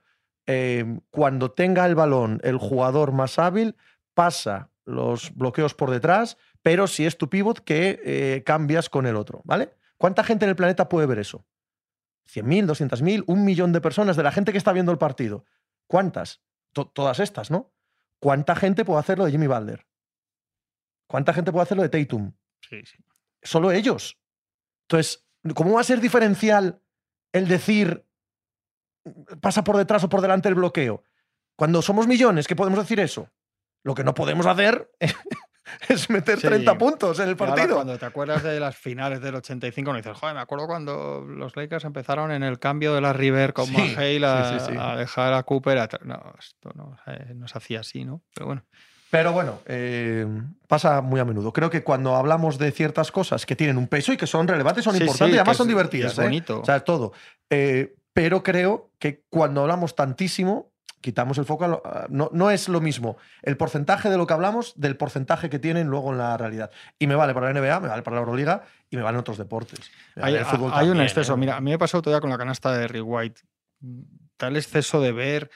[0.47, 3.77] eh, cuando tenga el balón el jugador más hábil
[4.15, 9.17] pasa los bloqueos por detrás, pero si es tu pivot que eh, cambias con el
[9.17, 9.75] otro, ¿vale?
[9.99, 11.45] ¿Cuánta gente en el planeta puede ver eso?
[12.33, 15.45] ¿100.000, 200.000, un millón de personas de la gente que está viendo el partido?
[15.87, 16.41] ¿Cuántas?
[16.73, 17.73] To- todas estas, ¿no?
[18.21, 19.87] ¿Cuánta gente puede hacerlo de Jimmy Butler?
[21.09, 22.33] ¿Cuánta gente puede hacerlo de Tatum?
[22.61, 22.99] Sí, sí.
[23.43, 24.19] Solo ellos.
[24.89, 26.83] Entonces, ¿cómo va a ser diferencial
[27.33, 28.05] el decir
[29.41, 31.05] pasa por detrás o por delante el bloqueo?
[31.57, 33.31] Cuando somos millones, ¿qué podemos decir eso?
[33.85, 34.91] Lo que no podemos hacer
[35.89, 36.47] es meter Sí.
[36.47, 37.75] 30 puntos en el ahora partido.
[37.77, 41.57] cuando te acuerdas de las finales del 85, no dices, joder, me acuerdo cuando los
[41.57, 45.43] Lakers empezaron en el cambio de la River con Sí, McHale a, sí, dejar a
[45.43, 45.79] Cooper.
[45.79, 48.23] a No, esto no, eh, no se hacía así, ¿no?
[48.35, 48.65] Pero bueno.
[49.11, 50.27] Pero bueno, eh,
[50.67, 51.53] pasa muy a menudo.
[51.53, 54.85] Creo que cuando hablamos de ciertas cosas que tienen un peso y que son relevantes,
[54.85, 56.13] son importantes y además son divertidas.
[56.13, 56.23] es ¿eh?
[56.23, 56.61] bonito.
[56.61, 57.13] O sea, todo.
[58.13, 61.65] Pero creo que cuando hablamos tantísimo, quitamos el foco.
[61.65, 64.97] a lo- a- no, no es lo mismo el porcentaje de lo que hablamos del
[64.97, 66.71] porcentaje que tienen luego en la realidad.
[66.99, 69.39] Y me vale para la NBA, me vale para la Euroliga y me valen otros
[69.39, 69.91] deportes.
[70.17, 71.35] Hay, el fútbol hay un exceso.
[71.35, 71.37] ¿eh?
[71.37, 73.41] Mira, a mí me pasó día con la canasta de Rick White.
[74.37, 75.51] Tal exceso de ver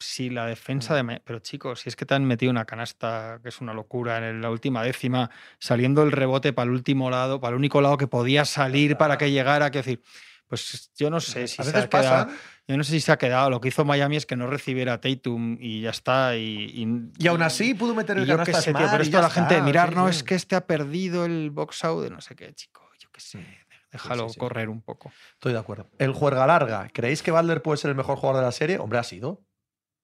[0.00, 1.02] si la defensa de...
[1.02, 4.18] Me- Pero chicos, si es que te han metido una canasta que es una locura
[4.28, 5.28] en la última décima,
[5.58, 9.18] saliendo el rebote para el último lado, para el único lado que podía salir para
[9.18, 10.02] que llegara, que decir...
[10.46, 12.28] Pues yo no sé si A se veces ha quedado.
[12.68, 13.50] Yo no sé si se ha quedado.
[13.50, 16.36] Lo que hizo Miami es que no recibiera Tatum y ya está.
[16.36, 19.30] Y, y- Y aún así pudo meter el yo canasta sé, tío, pero esto la
[19.30, 20.10] gente de mirar, sí, no, sí.
[20.18, 22.82] es que este ha perdido el box out de no sé qué, chico.
[23.00, 23.44] Yo qué sé,
[23.90, 24.38] déjalo sí.
[24.38, 25.10] correr un poco.
[25.34, 25.88] Estoy de acuerdo.
[25.98, 26.88] El juerga larga.
[26.92, 28.78] ¿Creéis que Butler puede ser el mejor jugador de la serie?
[28.78, 29.42] Hombre, ha sido.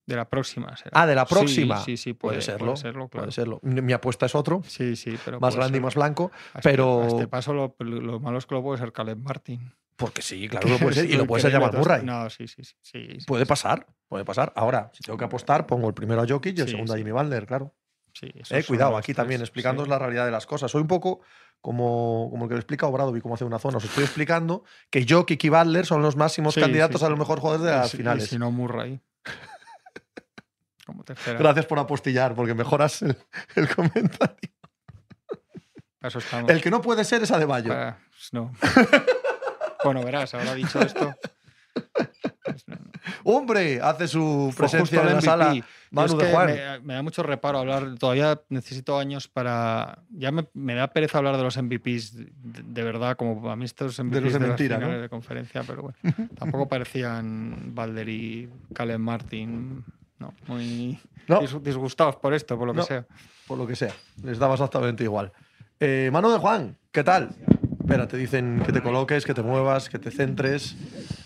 [0.06, 0.90] De la próxima será.
[1.00, 1.78] Ah, de la próxima.
[1.82, 3.24] Sí, sí, Puede puede, serlo, Puede serlo, claro.
[3.24, 3.60] Puede serlo.
[3.62, 5.40] Mi apuesta es otro, Sí, sí, pero.
[5.40, 6.30] más grande y más blanco.
[6.52, 9.18] A este- pero- A este paso, lo, lo malo es que lo puede ser Caleb
[9.18, 9.72] Martin.
[9.96, 11.10] Porque sí, claro que lo puede ser.
[11.10, 11.78] Y lo puede ser esto.
[11.78, 12.02] Murray.
[12.04, 12.74] No, sí, sí, sí.
[12.82, 14.52] sí, sí, Puede sí, pasar, puede pasar.
[14.56, 16.96] Ahora, si tengo que apostar, pongo el primero a Jokic y el segundo a.
[16.96, 17.74] Jimmy Butler, claro.
[18.12, 20.70] sí, Eh, cuidado, aquí tres, también explicándoos la realidad de las cosas.
[20.70, 21.20] Soy un poco
[21.60, 23.78] como, como el que le explica a Obradovic cómo hace una zona.
[23.78, 27.64] Os estoy explicando que Jokic y Butler son los máximos candidatos a los mejores jugadores
[27.66, 28.28] de las y finales.
[28.28, 29.00] Si no, Murray.
[30.84, 31.38] Como tercera.
[31.38, 33.16] Gracias por apostillar, porque mejoras el,
[33.56, 34.50] el comentario.
[36.02, 36.18] Eso.
[36.48, 37.68] El que no puede ser es Adebayo.
[37.70, 38.52] Para- pues no.
[39.84, 41.14] bueno, verás, ahora dicho esto.
[42.44, 42.90] pues no, no.
[43.24, 45.66] Hombre, hace su presencia en la sala MVP.
[45.90, 46.46] Manu es de Juan.
[46.46, 47.94] Me, me da mucho reparo hablar.
[47.98, 49.98] Todavía necesito años para.
[50.10, 52.32] Ya me, me da pereza hablar de los MVPs de,
[52.64, 54.88] de verdad, como a mí estos MVPs los de las mentira, ¿no?
[54.88, 55.98] de conferencia, pero bueno.
[56.38, 59.84] tampoco parecían Balder y Caleb Martin
[60.18, 61.40] No, muy No.
[61.40, 63.04] dis- disgustados por esto, por lo que sea.
[63.46, 63.92] Por lo que sea.
[64.22, 65.32] Les daba exactamente igual.
[65.80, 67.30] Eh, mano de Juan, ¿qué tal?
[67.84, 70.74] Espera, te dicen que te coloques, que te muevas, que te centres.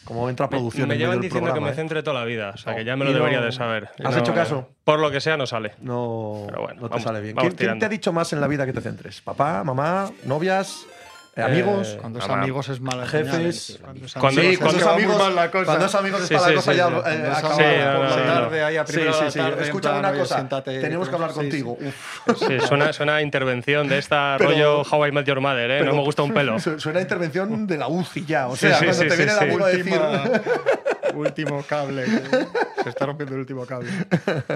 [0.04, 1.74] Como entra producción me medio llevan diciendo que me ¿eh?
[1.74, 3.90] centre toda la vida, o sea que ya me lo no- debería de saber.
[4.02, 4.68] ¿Has No, hecho caso?
[4.82, 5.74] Por lo que sea, no sale.
[5.80, 7.36] No, Pero bueno, no te vamos- sale bien.
[7.36, 9.20] ¿Quién, quién te ha dicho más en la vida que te centres?
[9.20, 10.97] ¿Papá, mamá, novias, eh,
[11.42, 11.88] amigos?
[11.88, 12.42] Eh, Cuando es Mamá.
[12.42, 13.56] amigos es mala Jefes.
[13.62, 13.80] señal, ¿eh?
[13.82, 15.64] Cuando es Cuando- amigos sí, cuando es es amigos, mal la cosa.
[15.64, 18.24] cuando es amigos Sí, está sí, la cosa sí, ya eh, es amigos por la
[18.26, 19.38] tarde, ahí a Sí, primera sí, sí.
[19.38, 20.34] la tarde, Escucha plan, una cosa.
[20.34, 21.78] siéntate, Tenemos que hablar contigo.
[21.80, 22.36] Uf.
[22.38, 25.78] Sí, suena, suena intervención de esta Pero- rollo How I Met Your Mother, ¿eh?
[25.80, 26.58] Pero- no me gusta un pelo.
[26.58, 28.48] Su- Suena a intervención de la UCI ya.
[28.48, 29.44] O sea, sí, cuando sí, te sí, viene el sí.
[29.44, 30.00] amigo a decir.
[31.14, 32.04] último cable.
[32.04, 33.90] que- Se está rompiendo el último cable.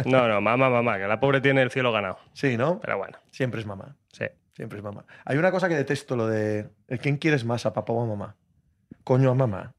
[0.04, 2.18] No, no, mamá, mamá, que la pobre tiene el cielo ganado.
[2.34, 2.78] Sí, ¿no?
[2.80, 3.96] Pero bueno, Siempre es mamá.
[4.12, 4.26] sí.
[4.62, 5.04] Siempre es mamá.
[5.24, 8.06] Hay una cosa que detesto, lo de ¿el quién quieres más, a papá o a
[8.06, 8.36] mamá?
[9.02, 9.74] Coño, a mamá.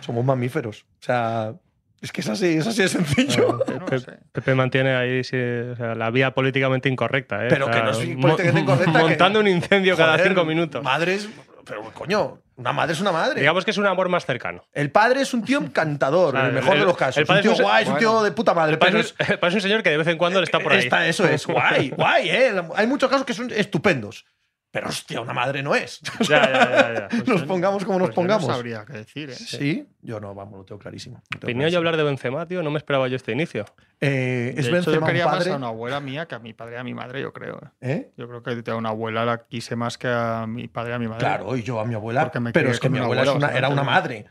[0.00, 0.84] Somos mamíferos.
[1.00, 1.54] O sea,
[2.00, 3.60] es que es así, es así de sencillo.
[3.78, 4.18] No Pe- sé.
[4.32, 7.48] Pepe mantiene ahí sí, o sea, la vía políticamente incorrecta, ¿eh?
[7.50, 10.82] Pero O que no es políticamente incorrecta que- Montando un incendio cada cinco minutos.
[10.82, 11.28] Madres,
[11.64, 13.40] pero coño, una madre es una madre.
[13.40, 14.64] Digamos que es un amor más cercano.
[14.74, 17.16] el padre es un tío encantador, en el mejor el- de los casos.
[17.16, 18.24] el padre un tío es un- guay, es un tío bueno.
[18.24, 18.72] de puta madre.
[18.72, 20.58] El padre Pero es, el padre es un señor que de vez en cuando está
[20.60, 20.80] por ahí.
[20.80, 22.62] Está- eso es, guay, guay, ¿eh?
[22.74, 24.26] Hay muchos casos que son estupendos.
[24.70, 26.00] Pero hostia, una madre no es.
[26.28, 27.08] Ya, ya, ya, ya.
[27.24, 28.48] Pues Nos pongamos como nos Pues yo pongamos.
[28.48, 29.34] No sabría qué decir, ¿eh?
[29.34, 31.22] Sí, yo no, vamos, lo tengo clarísimo.
[31.32, 33.64] Lo tengo Venía yo a hablar de Benzema, tío, no me esperaba yo este inicio.
[34.00, 35.52] Eh, es de hecho, yo Benzema un quería más padre.
[35.52, 37.58] a una abuela mía que a mi padre y a mi madre, yo creo.
[37.80, 37.90] ¿eh?
[37.92, 38.12] ¿eh?
[38.18, 40.98] Yo creo que a una abuela la quise más que a mi padre y a
[40.98, 41.20] mi madre.
[41.20, 42.24] Claro, y yo a mi abuela.
[42.24, 44.26] Porque me Pero es que mi abuela abuela una- era una madre.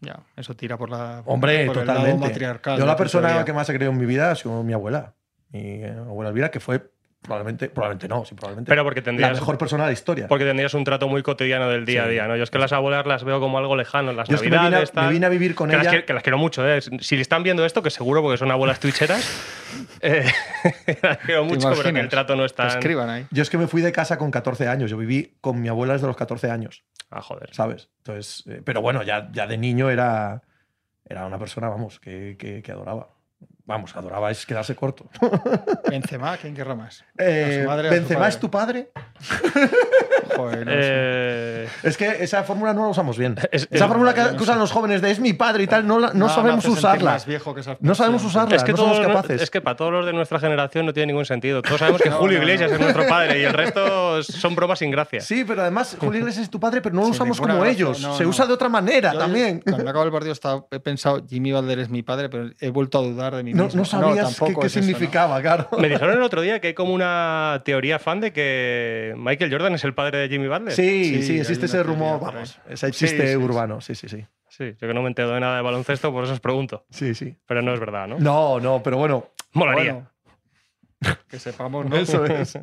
[0.00, 1.22] Ya, eso tira por la.
[1.24, 2.28] Hombre, por el lado totalmente.
[2.28, 5.14] matriarcal Yo la persona que más he creído en mi vida ha sido mi abuela.
[5.48, 6.90] Mi abuela Elvira, que fue
[7.24, 10.28] probablemente, probablemente no, sí, probablemente Pero porque la tendrías, mejor persona de la historia.
[10.28, 12.12] porque tendrías un trato muy cotidiano del día a Sí.
[12.12, 12.36] día, ¿no?
[12.36, 14.56] Yo es que las abuelas las veo como algo lejano, las Yo es que me
[14.56, 15.90] vine, a, navidades, me tal, vine a vivir con que, las ella.
[15.90, 16.80] quiero, que las quiero mucho, ¿eh?
[17.00, 19.24] Si están viendo esto, que seguro porque son abuelas twitcheras,
[20.02, 20.24] eh,
[21.02, 22.68] las quiero mucho, pero que el trato no es Que tan...
[22.68, 23.26] escriban ahí.
[23.30, 24.90] Yo es que me fui de casa con 14 años.
[24.90, 27.54] Yo viví con mi abuela desde los 14 años, Ah, joder.
[27.54, 27.88] ¿sabes?
[27.98, 30.42] Entonces, eh, pero bueno, ya, ya de niño era,
[31.08, 33.08] era una persona, vamos, que, que- que adoraba.
[33.66, 35.08] Vamos, adoraba es quedarse corto.
[35.90, 37.02] Benzema, ¿quién querrá más?
[37.18, 38.90] Eh, ¿A su madre o a su ¿Benzema es tu padre?
[40.36, 40.78] Joder, no sé.
[40.82, 43.36] Eh, Es que esa fórmula no la usamos bien.
[43.52, 44.60] Es- esa es- fórmula que, yo no que usan sé.
[44.60, 47.12] los jóvenes de es mi padre y tal, no, la- no sabemos usarla.
[47.12, 48.56] más viejo que esa No sabemos usarla.
[48.56, 49.40] es, que no somos todos- capaces.
[49.42, 51.62] es que para todos los de nuestra generación no tiene ningún sentido.
[51.62, 52.76] Todos sabemos que No, Julio no, Iglesias no.
[52.76, 55.20] es nuestro padre y el resto son bromas sin gracia.
[55.20, 57.70] Sí, pero además Julio Iglesias es tu padre, pero no lo Sin usamos como gracia,
[57.72, 58.00] ellos.
[58.02, 58.28] no, Se no.
[58.28, 59.60] usa de otra manera Yo, también.
[59.60, 62.98] Cuando acabo el partido estaba, he pensado, Jimmy Valder es mi padre, pero he vuelto
[62.98, 64.86] a dudar de mí No, no sabías qué, qué es eso, ¿no?
[64.86, 65.68] significaba, claro.
[65.78, 69.74] Me dijeron el otro día que hay como una teoría fan de que Michael Jordan
[69.74, 70.72] es el padre de Jimmy Butler.
[70.72, 74.24] Sí, sí, Sí, existe ese rumor, vamos, ese chiste sí, urbano, sí, sí, sí.
[74.48, 76.86] Sí, yo que no me entero de nada de baloncesto, por eso os pregunto.
[76.90, 77.36] Sí, sí.
[77.46, 78.18] Pero no es verdad, ¿no?
[78.20, 79.92] No, no, pero bueno, Molaría.
[79.94, 80.10] Bueno,
[81.28, 81.96] que sepamos, ¿no?
[81.96, 82.56] eso es.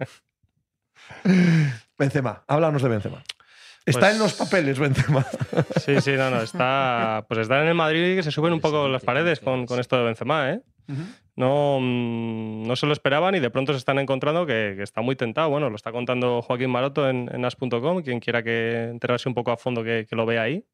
[1.97, 3.23] Benzema, háblanos de Benzema.
[3.85, 5.25] Está Pues- en los papeles, Benzema.
[5.83, 6.41] Sí, sí, no, no.
[6.41, 9.79] Está, pues está en el Madrid que se suben un poco las paredes con, con
[9.79, 10.61] esto de Benzema, ¿eh?
[11.35, 15.01] No, mm, no se lo esperaban y de pronto se están encontrando que, que está
[15.01, 15.49] muy tentado.
[15.49, 19.51] Bueno, lo está contando Joaquín Maroto en, en as.com, quien quiera que enterarse un poco
[19.51, 20.65] a fondo que, que lo vea ahí.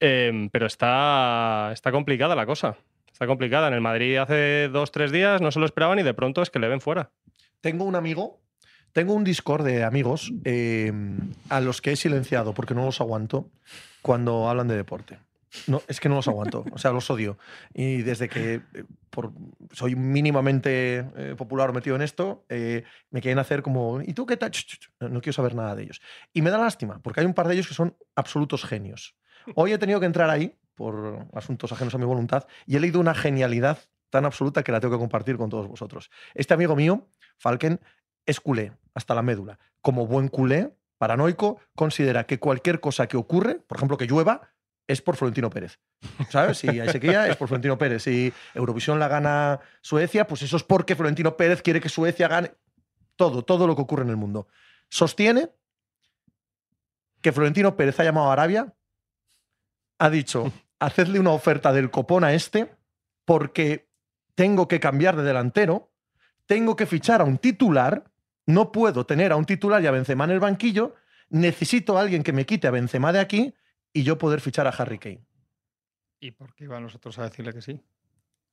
[0.00, 2.76] Em, pero está, está complicada la cosa.
[3.10, 3.68] Está complicada.
[3.68, 6.50] En el Madrid hace dos, tres días no se lo esperaban y de pronto es
[6.50, 7.10] que le ven fuera.
[7.60, 8.40] Tengo un amigo,
[8.92, 10.92] tengo un Discord de amigos eh,
[11.48, 13.50] a los que he silenciado porque no los aguanto
[14.02, 15.18] cuando hablan de deporte.
[15.66, 17.38] No, es que no los aguanto, o sea, los odio.
[17.72, 18.84] Y desde que eh,
[19.72, 24.36] soy mínimamente eh, popular metido en esto, eh, me quieren hacer como, ¿y tú qué
[24.36, 24.52] tal?
[25.00, 26.00] No, no quiero saber nada de ellos.
[26.32, 29.16] Y me da lástima, porque hay un par de ellos que son absolutos genios.
[29.54, 33.00] Hoy he tenido que entrar ahí por asuntos ajenos a mi voluntad y he leído
[33.00, 33.78] una genialidad
[34.10, 36.10] tan absoluta que la tengo que compartir con todos vosotros.
[36.34, 37.80] Este amigo mío, Falken,
[38.26, 39.58] es culé hasta la médula.
[39.80, 44.50] Como buen culé, paranoico, considera que cualquier cosa que ocurre, por ejemplo, que llueva,
[44.88, 45.78] es por Florentino Pérez.
[46.30, 46.58] ¿Sabes?
[46.58, 48.02] Si hay sequía, es por Florentino Pérez.
[48.02, 52.52] Si Eurovisión la gana Suecia, pues eso es porque Florentino Pérez quiere que Suecia gane.
[53.14, 54.48] Todo, todo lo que ocurre en el mundo.
[54.88, 55.50] Sostiene
[57.20, 58.74] que Florentino Pérez ha llamado a Arabia,
[59.98, 62.74] ha dicho, hacedle una oferta del copón a este,
[63.24, 63.90] porque
[64.34, 65.92] tengo que cambiar de delantero,
[66.46, 68.04] tengo que fichar a un titular,
[68.46, 70.94] no puedo tener a un titular y a Benzema en el banquillo,
[71.28, 73.54] necesito a alguien que me quite a Benzema de aquí
[73.92, 75.24] y yo poder fichar a Harry Kane.
[76.20, 77.80] ¿Y por qué iban nosotros a decirle que sí?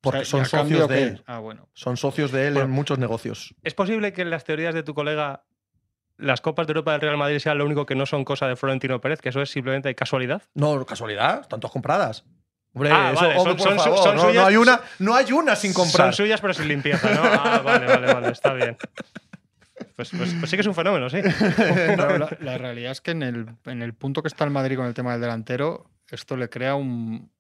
[0.02, 1.24] Porque O sea, son ¿y a cambio socios de él.
[1.26, 1.68] Ah, bueno.
[1.74, 2.66] Son socios de él Bueno.
[2.68, 3.56] en muchos negocios.
[3.64, 5.44] ¿Es posible que en las teorías de tu colega
[6.18, 8.56] las Copas de Europa del Real Madrid sean lo único que no son cosa de
[8.56, 10.44] Florentino Pérez, que eso es simplemente casualidad?
[10.54, 12.24] No, casualidad, están todas compradas.
[12.74, 14.58] Hombre, Ah, eso, vale, hombre, son- por son su- favor, son no, no suyas, hay
[14.58, 16.08] una, no hay una sin comprar.
[16.14, 17.22] Son suyas, pero sin limpieza, ¿no?
[17.24, 18.78] Ah, vale, vale, vale, está bien.
[19.96, 21.20] Pues, pues- pues sí que es un fenómeno, sí.
[21.58, 24.76] Pero la, la realidad es que en el, en el punto que está el Madrid
[24.76, 27.32] con el tema del delantero, esto le crea un,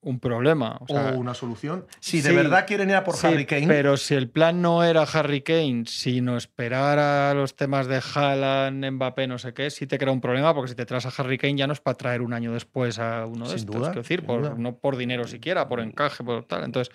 [0.00, 0.76] un problema.
[0.80, 1.86] O sea, o una solución.
[2.00, 4.60] Si de sí, verdad quieren ir a por sí, Harry Kane, Pero si el plan
[4.60, 9.70] no era Harry Kane, sino esperar a los temas de Haaland, Mbappé, no sé qué,
[9.70, 11.80] sí te crea un problema, porque si te traes a Harry Kane ya no es
[11.80, 13.76] para traer un año después a uno de Sin estos.
[13.76, 14.54] duda, quiero decir, sin por- duda.
[14.58, 16.64] no por dinero siquiera, por encaje, por tal.
[16.64, 16.92] Entonces,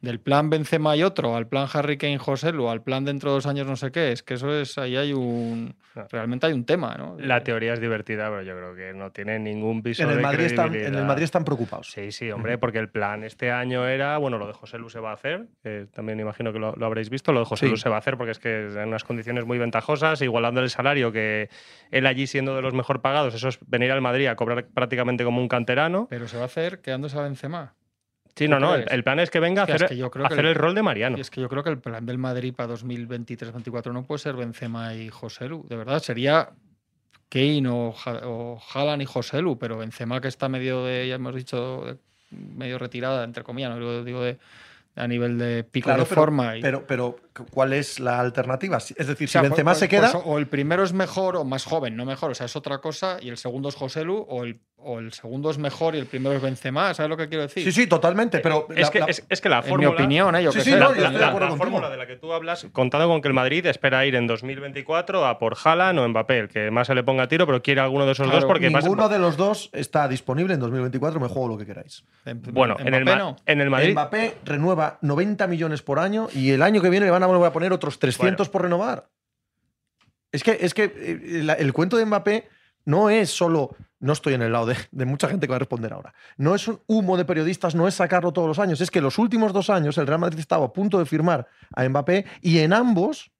[0.00, 3.34] del plan Benzema y otro, al plan Harry Kane, José Lu, al plan dentro de
[3.34, 5.74] dos años no sé qué, es que eso es, ahí hay un,
[6.10, 7.16] realmente hay un tema, ¿no?
[7.18, 10.22] La teoría es divertida, pero yo creo que no tiene ningún piso en el, de
[10.22, 11.04] Madrid están, en el.
[11.04, 11.90] Madrid están preocupados.
[11.90, 15.00] Sí, sí, hombre, porque el plan este año era, bueno, lo de José Lu se
[15.00, 15.48] va a hacer,
[15.92, 17.70] también imagino que lo, lo habréis visto, lo de José Sí.
[17.70, 20.62] Lu se va a hacer porque es que es en unas condiciones muy ventajosas, igualando
[20.62, 21.50] el salario que
[21.90, 25.24] él allí siendo de los mejor pagados, eso es venir al Madrid a cobrar prácticamente
[25.24, 26.06] como un canterano.
[26.08, 27.74] Pero se va a hacer quedándose a Benzema.
[28.36, 30.24] Sí, no, ¿Tú no, el, plan es que venga a es hacer, que yo creo
[30.24, 31.18] a que hacer el- el rol de Mariano.
[31.18, 34.34] Y es que yo creo que el plan del Madrid para 2023-2024 no puede ser
[34.36, 35.66] Benzema y Joselu.
[35.68, 36.50] De verdad, sería
[37.28, 41.84] Kane o, o Haaland y Joselu, pero Benzema que está medio de, ya hemos dicho,
[41.84, 41.96] de-
[42.30, 44.38] medio retirada, entre comillas, no digo, digo de,
[44.96, 46.56] a nivel de pico Claro, de pero, forma.
[46.56, 47.16] y- pero, pero,
[47.50, 48.76] ¿cuál es la alternativa?
[48.78, 50.18] Es decir, o sea, si Benzema pues- se pues queda.
[50.18, 53.18] o el primero es mejor o más joven, no mejor, o sea, es otra cosa,
[53.20, 56.34] y el segundo es Joselu, o el, o el segundo es mejor y el primero
[56.36, 57.64] es Benzema, ¿sabes lo que quiero decir?
[57.64, 58.38] sí, sí, totalmente.
[58.38, 59.90] Pero Es, la- que, la- es, es que la en mi fórmula...
[59.90, 60.42] opinión, ¿eh?
[60.42, 63.20] Yo Sí, qué sí, sé, no, la- fórmula de la que tú hablas, contando con
[63.20, 66.86] que el Madrid espera ir en 2024 a por Haaland o Mbappé, el que más
[66.86, 69.18] se le ponga tiro, pero quiere alguno de esos Claro, dos porque pasa- ninguno de
[69.18, 71.20] los dos está disponible en 2024.
[71.20, 72.04] Me juego lo que queráis.
[72.52, 73.36] Bueno, en el, no.
[73.46, 73.92] en el Madrid.
[73.92, 77.50] Mbappé renueva 90 millones por año y el año que viene le van a volver
[77.50, 79.08] a poner otros 300 por renovar.
[80.32, 82.48] Es que, es que eh, el cuento de Mbappé
[82.84, 83.76] no es solo.
[83.98, 86.14] No estoy en el lado de, de mucha gente que va a responder ahora.
[86.38, 88.80] No es un humo de periodistas, no es sacarlo todos los años.
[88.80, 91.86] Es que los últimos dos años el Real Madrid estaba a punto de firmar a
[91.86, 93.30] Mbappé y en ambos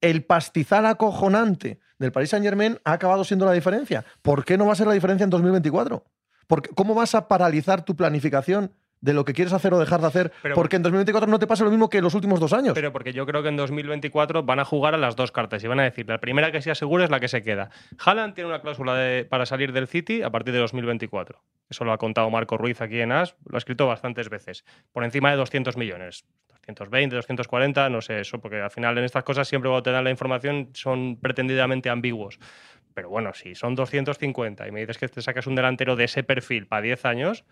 [0.00, 4.04] el pastizal acojonante del Paris Saint Germain ha acabado siendo la diferencia.
[4.22, 6.04] ¿Por qué no va a ser la diferencia en 2024?
[6.46, 10.06] Porque, ¿Cómo vas a paralizar tu planificación de lo que quieres hacer o dejar de
[10.06, 10.32] hacer?
[10.42, 12.74] Pero- porque en 2024 no te pase lo mismo que en los últimos dos años.
[12.74, 15.66] Pero porque yo creo que en 2024 van a jugar a las dos cartas y
[15.68, 17.70] van a decir, la primera que se asegura es la que se queda.
[18.04, 21.42] Haaland tiene una cláusula de- para salir del City a partir de 2024.
[21.68, 24.64] Eso lo ha contado Marco Ruiz aquí en AS, lo ha escrito bastantes veces.
[24.92, 26.24] Por encima de 200 millones.
[26.66, 30.04] 220, 240, no sé eso, porque al final en estas cosas siempre cuando te dan
[30.04, 32.38] la información son pretendidamente ambiguos.
[32.94, 36.22] Pero bueno, si son 250 y me dices que te sacas un delantero de ese
[36.22, 37.44] perfil para 10 años,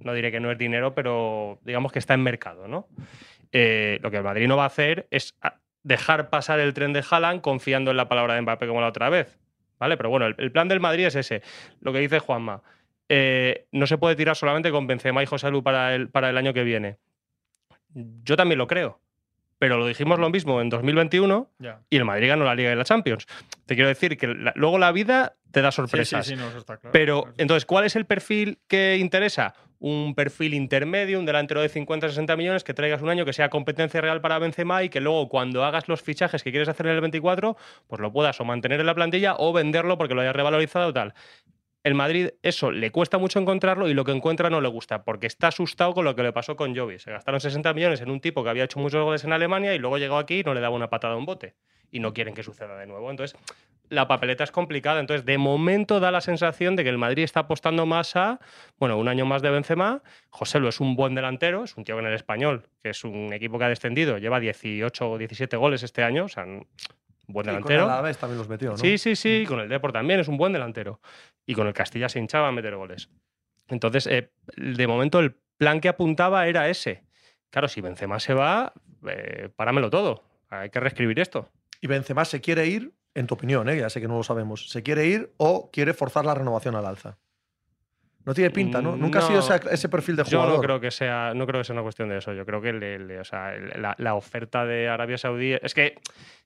[0.00, 2.88] no diré que no es dinero, pero digamos que está en mercado, ¿no?
[3.52, 6.92] Eh, lo que el Madrid no va a hacer es a- dejar pasar el tren
[6.92, 9.38] de Haaland confiando en la palabra de Mbappé como la otra vez.
[9.78, 9.96] ¿Vale?
[9.96, 11.42] Pero bueno, el, el plan del Madrid es ese.
[11.80, 12.62] Lo que dice Juanma.
[13.08, 16.36] eh, no se puede tirar solamente con Benzema y José Lu para el, para el
[16.38, 16.96] año que viene.
[17.94, 18.98] Yo también lo creo.
[19.58, 21.80] Pero lo dijimos lo mismo en 2021 Ya.
[21.88, 23.26] y el Madrid ganó la Liga y la Champions.
[23.64, 26.26] Te quiero decir que la- luego la vida te da Sí, sí, sorpresas.
[26.26, 26.92] sí, no, eso está claro.
[26.92, 29.54] Pero, entonces, ¿cuál es el perfil que interesa?
[29.78, 33.48] Un perfil intermedio, un delantero de 50, 60 millones, que traigas un año que sea
[33.50, 36.92] competencia real para Benzema y que luego cuando hagas los fichajes que quieres hacer en
[36.94, 40.36] el 24, pues lo puedas o mantener en la plantilla o venderlo porque lo hayas
[40.36, 41.14] revalorizado o tal.
[41.86, 45.28] El Madrid eso le cuesta mucho encontrarlo y lo que encuentra no le gusta porque
[45.28, 46.98] está asustado con lo que le pasó con Jovi.
[46.98, 49.78] Se gastaron 60 millones en un tipo que había hecho muchos goles en Alemania y
[49.78, 51.54] luego llegó aquí y no le daba una patada a un bote.
[51.92, 53.08] Y no quieren que suceda de nuevo.
[53.08, 53.38] Entonces,
[53.88, 54.98] la papeleta es complicada.
[54.98, 58.40] Entonces, de momento da la sensación de que el Madrid está apostando más a,
[58.80, 60.02] bueno, un año más de Benzema.
[60.30, 63.04] José Lu es un buen delantero, es un tío que en el español, que es
[63.04, 66.46] un equipo que ha descendido, lleva 18 o 17 goles este año, o sea,
[67.26, 67.84] buen Sí, con delantero.
[67.84, 68.76] el Alavés también los metió, ¿no?
[68.76, 71.00] Sí, sí, sí, con el Deport también es un buen delantero.
[71.44, 73.10] Y con el Castilla se hinchaba a meter goles.
[73.68, 77.02] Entonces, eh, de momento el plan que apuntaba era ese.
[77.50, 78.72] Claro, si Benzema se va,
[79.08, 80.22] eh, páramelo todo.
[80.48, 81.48] Hay que reescribir esto.
[81.80, 83.78] Y Benzema se quiere ir, en tu opinión, ¿eh?
[83.78, 86.86] ya sé que no lo sabemos, ¿se quiere ir o quiere forzar la renovación al
[86.86, 87.18] alza?
[88.26, 88.96] No tiene pinta, ¿no?
[88.96, 90.56] Nunca ha sido ese, ese perfil de Yo jugador.
[90.56, 92.32] no creo que sea, no creo que sea una cuestión de eso.
[92.34, 95.54] Yo creo que le- le- o sea, el- la, la oferta de Arabia Saudí.
[95.62, 95.94] Es que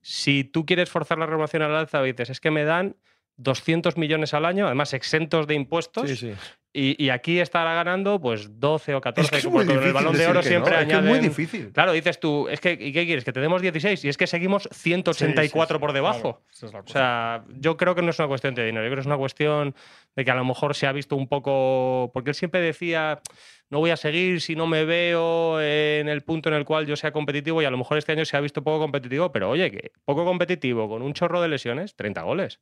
[0.02, 2.96] si tú quieres forzar la renovación al alza, dices, es que me dan
[3.36, 6.08] 200 millones al año, además exentos de impuestos.
[6.10, 6.34] Sí, sí.
[6.72, 9.82] Y, y aquí estará ganando pues 12 o 14, Es que es como muy con
[9.82, 11.10] el balón de oro siempre no, es que es añaden.
[11.10, 11.72] muy difícil.
[11.72, 13.24] Claro, dices tú, es que, ¿y qué quieres?
[13.24, 16.20] Que te demos 16 y es que seguimos 184 por debajo.
[16.20, 18.84] Claro, esa es la O sea, yo creo que no es una cuestión de dinero,
[18.84, 19.74] yo creo que es una cuestión
[20.14, 22.12] de que a lo mejor se ha visto un poco.
[22.14, 23.20] Porque él siempre decía,
[23.68, 26.94] no voy a seguir si no me veo en el punto en el cual yo
[26.94, 29.72] sea competitivo, y a lo mejor este año se ha visto poco competitivo, pero oye,
[29.72, 32.60] que poco competitivo, con un chorro de lesiones, 30 goles.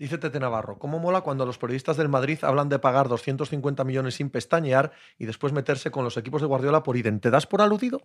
[0.00, 4.14] Dice Tete Navarro, ¿cómo mola cuando los periodistas del Madrid hablan de pagar 250 millones
[4.14, 7.20] sin pestañear y después meterse con los equipos de Guardiola por idem?
[7.20, 8.00] ¿Te das por aludido?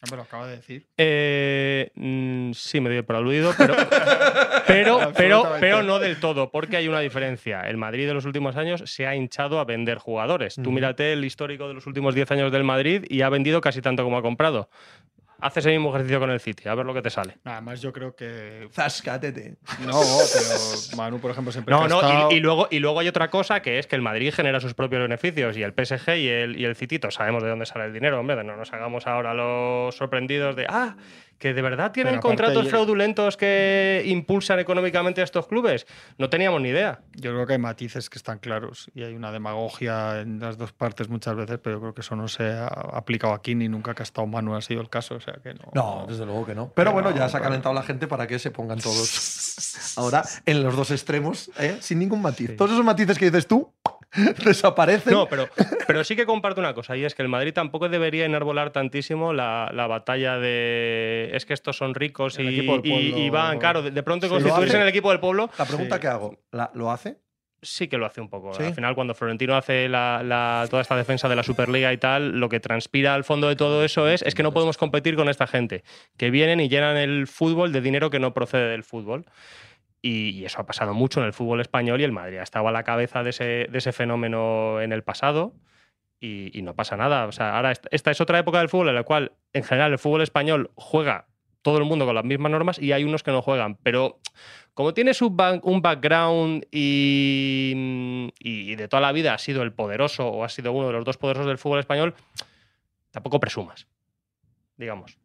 [0.00, 0.86] Ya me lo acaba de decir.
[0.96, 3.74] Eh, mm, sí, me doy por aludido, pero,
[4.66, 7.60] pero, pero, pero no del todo, porque hay una diferencia.
[7.60, 10.54] El Madrid de los últimos años se ha hinchado a vender jugadores.
[10.54, 10.72] Tú Ujú.
[10.72, 14.02] mírate el histórico de los últimos 10 años del Madrid y ha vendido casi tanto
[14.02, 14.70] como ha comprado.
[15.40, 17.36] Haces el mismo ejercicio con el City, a ver lo que te sale.
[17.44, 18.68] Nada más yo creo que.
[18.72, 19.56] Zasca, Tete.
[19.86, 20.00] No,
[20.32, 21.72] pero Manu, por ejemplo, siempre.
[21.72, 24.02] No, no, estado- y, y luego, y luego hay otra cosa que es que el
[24.02, 27.42] Madrid genera sus propios beneficios y el PSG y el, y el City todos sabemos
[27.44, 30.96] de dónde sale el dinero, hombre, no nos hagamos ahora los sorprendidos de, ah,
[31.38, 35.86] que de verdad tienen Pero contratos fraudulentos que impulsan económicamente a estos clubes.
[36.18, 37.00] No teníamos ni idea.
[37.14, 40.72] Yo creo que hay matices que están claros y hay una demagogia en las dos
[40.72, 43.94] partes muchas veces, pero yo creo que eso no se ha aplicado aquí ni nunca
[43.94, 45.14] que ha estado Manu ha sido el caso.
[45.14, 45.70] O sea que no.
[45.74, 46.72] No, desde luego que no.
[46.74, 50.22] Pero bueno, ya se ha pero- calentado la gente para que se pongan todos ahora
[50.44, 51.78] en los dos extremos, ¿eh?
[51.80, 52.56] sin ningún matiz.
[52.56, 53.72] Todos esos matices que dices tú
[54.44, 55.12] desaparecen.
[55.12, 55.48] No, pero,
[55.86, 59.32] pero sí que comparto una cosa, y es que el Madrid tampoco debería enarbolar tantísimo
[59.32, 63.90] la, la batalla de es que estos son ricos y, y- y van, claro, de,
[63.90, 65.50] de pronto Sí, constituirse en el equipo del pueblo.
[65.58, 66.00] La pregunta Sí.
[66.00, 67.18] que hago, ¿la- ¿lo hace?
[67.60, 68.54] Sí que lo hace un poco.
[68.54, 68.62] ¿Sí?
[68.62, 72.38] Al final, cuando Florentino hace la- la- toda esta defensa de la Superliga y tal,
[72.38, 75.28] lo que transpira al fondo de todo eso es, es que no podemos competir con
[75.28, 75.82] esta gente,
[76.16, 79.24] que vienen y llenan el fútbol de dinero que no procede del fútbol.
[80.00, 82.72] Y, eso ha pasado mucho en el fútbol español y el Madrid ha estado a
[82.72, 85.54] la cabeza de ese, de ese fenómeno en el pasado.
[86.20, 87.26] Y, no pasa nada.
[87.26, 89.98] O sea, ahora esta, es otra época del fútbol en la cual, en general, el
[89.98, 91.26] fútbol español juega
[91.62, 93.76] todo el mundo con las mismas normas y hay unos que no juegan.
[93.82, 94.20] Pero
[94.74, 100.28] como tienes un, un background y, y de toda la vida has sido el poderoso
[100.28, 102.14] o has sido uno de los dos poderosos del fútbol español,
[103.10, 103.86] tampoco presumas,
[104.76, 105.18] digamos.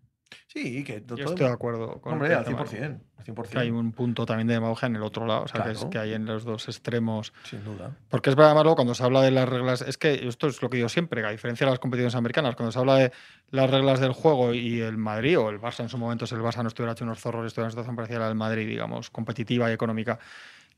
[0.53, 2.63] Sí, que Yo todo- estoy de acuerdo con Hombre, el al tema.
[2.63, 3.01] 100%.
[3.17, 5.63] al 100%, Que hay un punto también de demagogia en el otro lado, o sea,
[5.63, 7.33] que, es que hay en los dos extremos.
[7.43, 7.97] Sin duda.
[8.07, 10.69] Porque es verdad, luego cuando se habla de las reglas, es que esto es lo
[10.69, 13.11] que digo siempre, que a diferencia de las competiciones americanas, cuando se habla de
[13.49, 16.41] las reglas del juego y el Madrid o el Barça en su momento, si el
[16.41, 18.67] Barça no estuviera hecho unos zorros, estuviera en una situación parecida a la del Madrid,
[18.67, 20.19] digamos, competitiva y económica,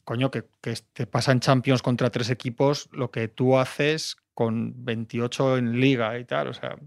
[0.05, 4.86] coño, que, que te pasa en Champions contra tres equipos, lo que tú haces con
[4.86, 6.78] 28 en Liga y tal, o sea.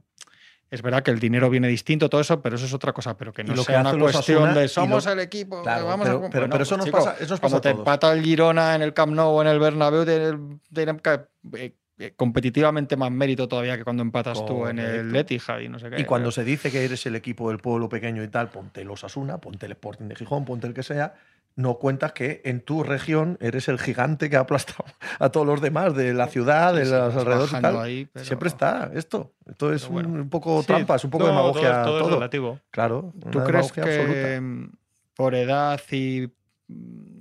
[0.71, 3.17] Es verdad que el dinero viene distinto, todo eso, pero eso es otra cosa.
[3.17, 5.63] Pero que no lo que sea una los cuestión de lo- somos el equipo.
[5.63, 6.31] Claro, vamos pero- a...
[6.31, 8.75] pero- pero eso nos chico, pasa- eso nos cuando pasa a te empata el Girona
[8.75, 11.21] en el Camp Nou o en el Bernabéu, tiene- tiene que-
[11.57, 15.17] eh, eh, competitivamente más mérito todavía que cuando empatas tú en el.
[15.17, 16.01] Etihad y no sé qué.
[16.01, 18.91] Y cuando se dice que eres el equipo del pueblo pequeño y tal, ponte el
[18.91, 21.15] Osasuna, ponte el Sporting de Gijón, ponte el que sea,
[21.59, 24.85] no cuentas que en tu región eres el gigante que ha aplastado
[25.19, 27.81] a todos los demás de la ciudad, de Sí, los alrededores y tal.
[27.81, 29.33] ahí, pero- Siempre está esto.
[29.45, 30.09] Esto es bueno.
[30.09, 31.63] un, poco Sí, trampa, es un poco no, demagogia.
[31.63, 32.15] Todo, es- todo es todo.
[32.15, 32.61] relativo.
[32.71, 33.13] Claro.
[33.33, 34.73] ¿Tú crees que absoluta.
[35.15, 36.29] por edad y,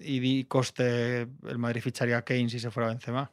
[0.02, 3.32] y coste el Madrid ficharía a Kane si se fuera Benzema?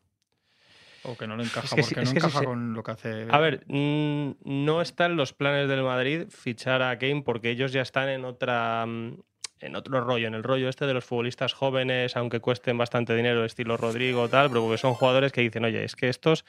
[1.03, 1.67] ¿O que no le encaja?
[1.67, 3.27] Es que sí, porque no sí encaja con lo que hace.
[3.31, 8.09] A ver, no están los planes del Madrid fichar a Kane porque ellos ya están
[8.09, 9.19] en otra mm,
[9.65, 13.45] en otro rollo, en el rollo este de los futbolistas jóvenes, aunque cuesten bastante dinero,
[13.45, 16.45] estilo Rodrigo tal, pero porque son jugadores que dicen, oye, es que estos,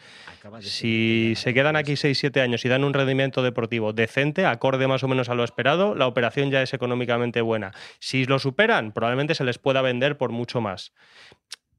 [0.59, 5.07] si se quedan aquí 6-7 años y dan un rendimiento deportivo decente, acorde más o
[5.07, 7.71] menos a lo esperado, la operación ya es económicamente buena.
[7.99, 10.93] Si lo superan, probablemente se les pueda vender por mucho más.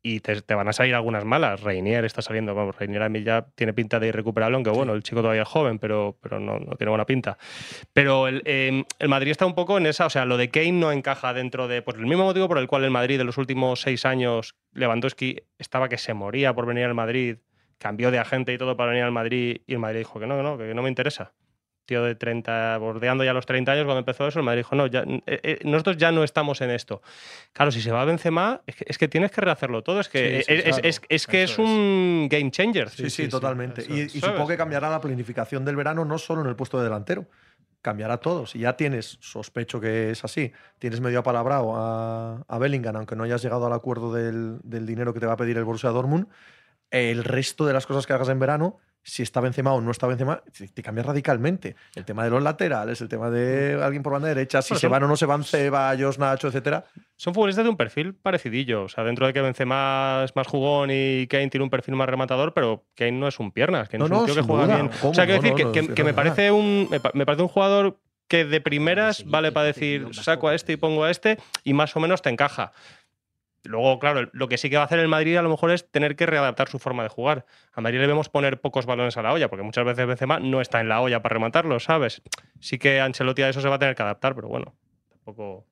[0.08, 1.62] Y te, te van a salir algunas malas.
[1.62, 5.02] Reinier está saliendo, vamos, Reinier a mí ya tiene pinta de irrecuperable, aunque bueno, el
[5.02, 7.38] chico todavía es joven, pero, pero no, no tiene buena pinta.
[7.92, 10.70] Pero el, eh, el Madrid está un poco en esa, o sea, lo de Kane
[10.70, 13.36] no encaja dentro de, pues el mismo motivo por el cual el Madrid de los
[13.36, 17.38] últimos seis años, Lewandowski estaba que se moría por venir al Madrid,
[17.78, 20.36] cambió de agente y todo para venir al Madrid, y el Madrid dijo que no,
[20.36, 21.32] que no, que no me interesa.
[21.86, 24.88] Tío de 30, bordeando ya los 30 años, cuando empezó eso, el Madrid dijo, no,
[24.88, 27.00] ya, eh, eh, nosotros ya no estamos en esto.
[27.52, 30.38] Claro, si se va Benzema, es que, es que tienes que rehacerlo todo, es que,
[30.38, 30.88] Sí, sí, es, es- claro.
[30.88, 32.90] es- es que Eso es un game changer.
[32.90, 33.84] Sí, sí, sí, sí, totalmente.
[33.88, 36.84] y y supongo que cambiará la planificación del verano no solo en el puesto de
[36.84, 37.26] delantero.
[37.82, 38.46] Cambiará todo.
[38.46, 43.22] Si ya tienes, sospecho que es así, tienes medio apalabrado a, a Bellingham, aunque no
[43.22, 46.26] hayas llegado al acuerdo del, del dinero que te va a pedir el Borussia Dortmund,
[46.90, 48.78] el resto de las cosas que hagas en verano,
[49.08, 50.42] si está Benzema o no está Benzema,
[50.74, 51.76] te cambia radicalmente.
[51.94, 54.86] El tema de los laterales, el tema de alguien por banda derecha, si Bueno, se
[54.86, 56.84] son- van o no se van Ceballos, Nacho, etcétera.
[57.14, 58.82] Son futbolistas de un perfil parecidillo.
[58.82, 62.08] O sea, dentro de que Benzema es más jugón y Kane tiene un perfil más
[62.08, 63.88] rematador, pero Kane no es un piernas.
[63.88, 64.74] Kane No, es un no, tío que sin juega duda.
[64.76, 64.90] bien.
[65.00, 65.10] ¿Cómo?
[65.12, 67.48] O sea, quiero No, decir no, que, que- que me, parece un, me parece un
[67.48, 67.98] jugador
[68.28, 71.94] que de primeras vale para decir saco a este y pongo a este y más
[71.94, 72.72] o menos te encaja.
[73.66, 75.90] Luego, claro, lo que sí que va a hacer el Madrid a lo mejor es
[75.90, 77.46] tener que readaptar su forma de jugar.
[77.72, 80.60] A Madrid le vemos poner pocos balones a la olla, porque muchas veces Benzema no
[80.60, 82.22] está en la olla para rematarlo, ¿sabes?
[82.60, 84.74] Sí que Ancelotti a eso se va a tener que adaptar, pero bueno,
[85.10, 85.66] tampoco...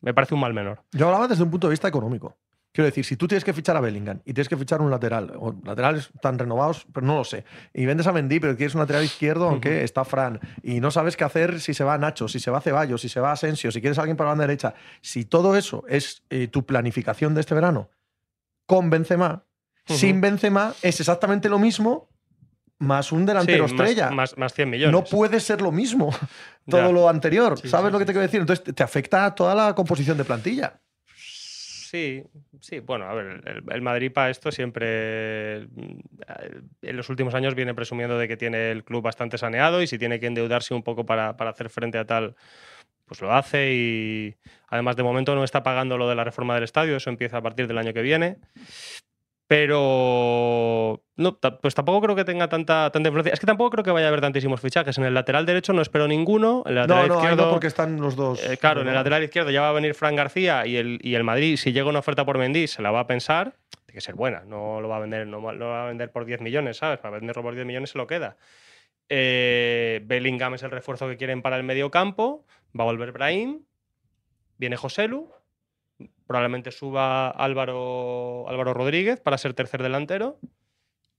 [0.00, 0.82] Me parece un mal menor.
[0.92, 2.36] Yo hablaba desde un punto de vista económico.
[2.74, 5.32] Quiero decir, si tú tienes que fichar a Bellingham y tienes que fichar un lateral,
[5.38, 8.80] o laterales están renovados, pero no lo sé, y vendes a Mendy, pero quieres un
[8.80, 12.40] lateral izquierdo, aunque está Fran, y no sabes qué hacer si se va Nacho, si
[12.40, 14.74] se va Ceballos, si se va Asensio, si quieres a alguien para la banda derecha,
[15.02, 17.90] si todo eso es eh, tu planificación de este verano
[18.66, 19.44] con Benzema,
[19.86, 22.08] sin Benzema es exactamente lo mismo
[22.78, 24.06] más un delantero Sí, estrella.
[24.06, 24.92] Más, más, más 100 millones.
[24.92, 26.10] No puede ser lo mismo
[26.68, 26.92] todo Ya.
[26.92, 27.56] lo anterior.
[27.56, 28.40] Sí, ¿Sabes sí, lo que te quiero decir?
[28.40, 30.80] Entonces te- te afecta a toda la composición de plantilla.
[31.94, 32.24] Sí,
[32.58, 36.00] sí, bueno, a ver, el, Madrid para esto siempre mm,
[36.82, 39.96] en los últimos años viene presumiendo de que tiene el club bastante saneado y si
[39.96, 42.34] tiene que endeudarse un poco para, para hacer frente a tal,
[43.04, 44.34] pues lo hace y
[44.66, 47.42] además de momento no está pagando lo de la reforma del estadio, eso empieza a
[47.42, 48.38] partir del año que viene.
[49.54, 53.32] Pero no, pues tampoco creo que tenga tanta, tanta influencia.
[53.32, 54.98] Es que tampoco creo que vaya a haber tantísimos fichajes.
[54.98, 56.62] En el lateral derecho no espero ninguno.
[56.66, 58.42] En el No, lateral no, ahí izquierdo, no, porque están los dos.
[58.44, 61.14] eh, claro, en el lateral izquierdo ya va a venir Fran García y el, y
[61.14, 63.54] el Madrid, si llega una oferta por Mendy, se la va a pensar.
[63.86, 66.24] Tiene que ser buena, no lo va a vender, no, lo va a vender por
[66.24, 66.98] 10 millones, ¿sabes?
[66.98, 68.36] Para venderlo por 10 millones se lo queda.
[69.08, 72.44] Eh, Bellingham es el refuerzo que quieren para el medio campo.
[72.78, 73.60] Va a volver Brahim.
[74.58, 75.30] Viene Joselu.
[76.26, 80.38] Probablemente suba Álvaro, Álvaro Rodríguez para ser tercer delantero.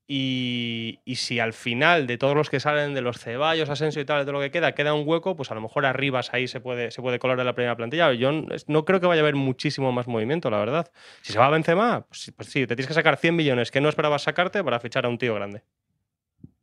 [0.08, 4.06] Y, y si al final de todos los que salen de los Ceballos, Asensio y
[4.06, 6.48] tal, de todo lo que queda, queda un hueco, pues a lo mejor Arribas ahí
[6.48, 8.14] se puede, se puede colar en la primera plantilla.
[8.14, 8.32] Yo
[8.68, 10.92] no, creo que vaya a haber muchísimo más movimiento, la verdad.
[11.24, 13.72] Si se va a Benzema, pues, sí- pues sí, te tienes que sacar 100 millones
[13.72, 15.64] que no esperabas sacarte para fichar a un tío grande.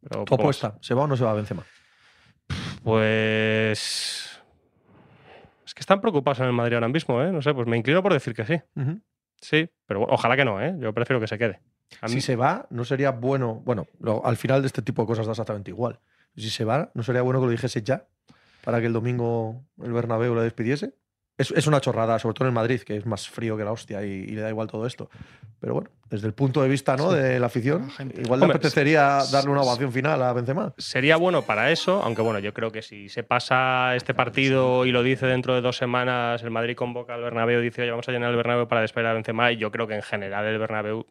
[0.08, 0.40] Pero Tu más.
[0.40, 1.64] apuesta, ¿se va o no se va Benzema?
[2.84, 4.21] Pues.
[5.82, 7.32] Están preocupados en el Madrid ahora mismo, ¿eh?
[7.32, 8.54] No sé, pues me inclino por decir que sí.
[9.40, 10.76] Sí, pero bueno, ojalá que no, ¿eh?
[10.78, 11.60] Yo prefiero que se quede.
[12.00, 13.60] A mí- Si se va, no sería bueno.
[13.64, 15.98] Bueno, lo- al final de este tipo de cosas da exactamente igual.
[16.36, 18.06] Si se va, no sería bueno que lo dijese ya
[18.64, 20.94] para que el domingo el Bernabéu le despidiese.
[21.38, 23.72] Es, es una chorrada, sobre todo en el Madrid, que es más frío que la
[23.72, 25.08] hostia y, y le da igual todo esto.
[25.60, 27.10] Pero bueno, desde el punto de vista ¿no?
[27.10, 30.74] Sí, de la afición, la igual le Hombre, apetecería darle una ovación final a Benzema.
[30.76, 34.92] Sería bueno para eso, aunque bueno, yo creo que si se pasa este partido y
[34.92, 38.08] lo dice dentro de dos semanas, el Madrid convoca al Bernabéu y dice, oye, vamos
[38.08, 40.58] a llenar el Bernabéu para despedir a Benzema, y yo creo que en general el
[40.58, 41.06] Bernabéu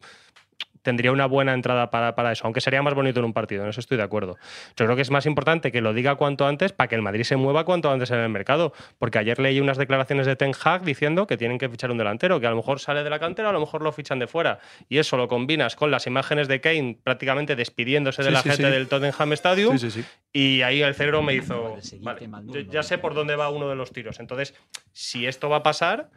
[0.81, 3.69] tendría una buena entrada para, para eso, aunque sería más bonito en un partido, en
[3.69, 4.37] eso estoy de acuerdo.
[4.75, 7.23] Yo creo que es más importante que lo diga cuanto antes para que el Madrid
[7.23, 10.83] se mueva cuanto antes en el mercado, porque ayer leí unas declaraciones de Ten Hag
[10.83, 13.49] diciendo que tienen que fichar un delantero, que a lo mejor sale de la cantera,
[13.49, 14.59] a lo mejor lo fichan de fuera,
[14.89, 18.49] y eso lo combinas con las imágenes de Kane prácticamente despidiéndose de Sí, la sí,
[18.49, 18.71] gente sí.
[18.71, 20.07] del Tottenham Stadium, Sí, sí, sí.
[20.33, 23.75] y ahí el cerebro me hizo, vale, yo ya sé por dónde va uno de
[23.75, 24.19] los tiros.
[24.19, 24.53] Entonces,
[24.91, 26.09] si esto va a pasar,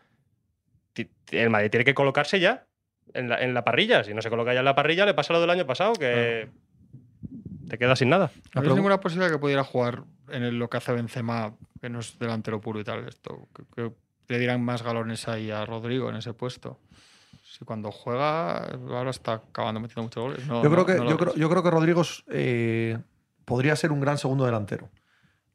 [1.31, 2.67] el Madrid tiene que colocarse ya
[3.15, 4.05] en la, en la parrilla.
[4.05, 6.49] Si no se coloca ya en la parrilla, le pasa lo del año pasado, que
[7.69, 8.31] te quedas sin nada.
[8.55, 12.01] ¿No hay ninguna posibilidad que pudiera jugar en el- lo que hace Benzema, que no
[12.01, 13.09] es delantero puro y tal?
[13.09, 13.93] Esto, que, que
[14.29, 16.79] le dieran más galones ahí a Rodrigo en ese puesto.
[17.43, 18.59] Si cuando juega,
[18.91, 20.47] ahora está acabando metiendo muchos goles.
[20.47, 22.99] No, Yo creo no- que, yo creo, yo creo que Rodrigo eh,
[23.45, 24.91] podría ser un gran segundo delantero.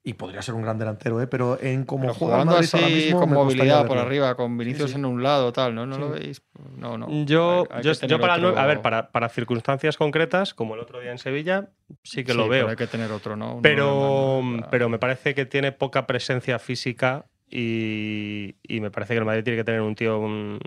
[0.02, 1.28] Y podría ser un gran delantero, ¿eh?
[1.28, 4.58] pero en como Pero juega jugando Madrid así, ahora mismo, con movilidad por arriba, con
[4.58, 4.96] Vinicius sí.
[4.96, 5.86] en un lado, tal, ¿no?
[5.86, 6.20] ¿No lo Sí.
[6.24, 6.42] veis?
[6.78, 7.08] No, no.
[7.26, 10.80] Yo, Hay- hay yo, yo para, otro- a ver, para, para circunstancias concretas, como el
[10.80, 11.72] otro día en Sevilla,
[12.04, 12.70] sí que Sí, lo pero veo.
[12.70, 13.60] hay que tener otro, ¿no?
[13.62, 14.68] Pero, nueve más, ¿no?
[14.72, 19.58] pero me parece que tiene poca presencia física y, me parece que el Madrid tiene
[19.58, 20.58] que tener un tío mm,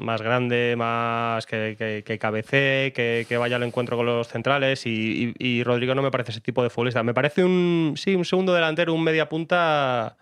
[0.00, 4.86] más grande, más que, que, que cabecee, que, que vaya al encuentro con los centrales
[4.86, 7.02] y, y- y Rodrigo no me parece ese tipo de futbolista.
[7.02, 10.16] Me parece un, sí, un segundo delantero, un media punta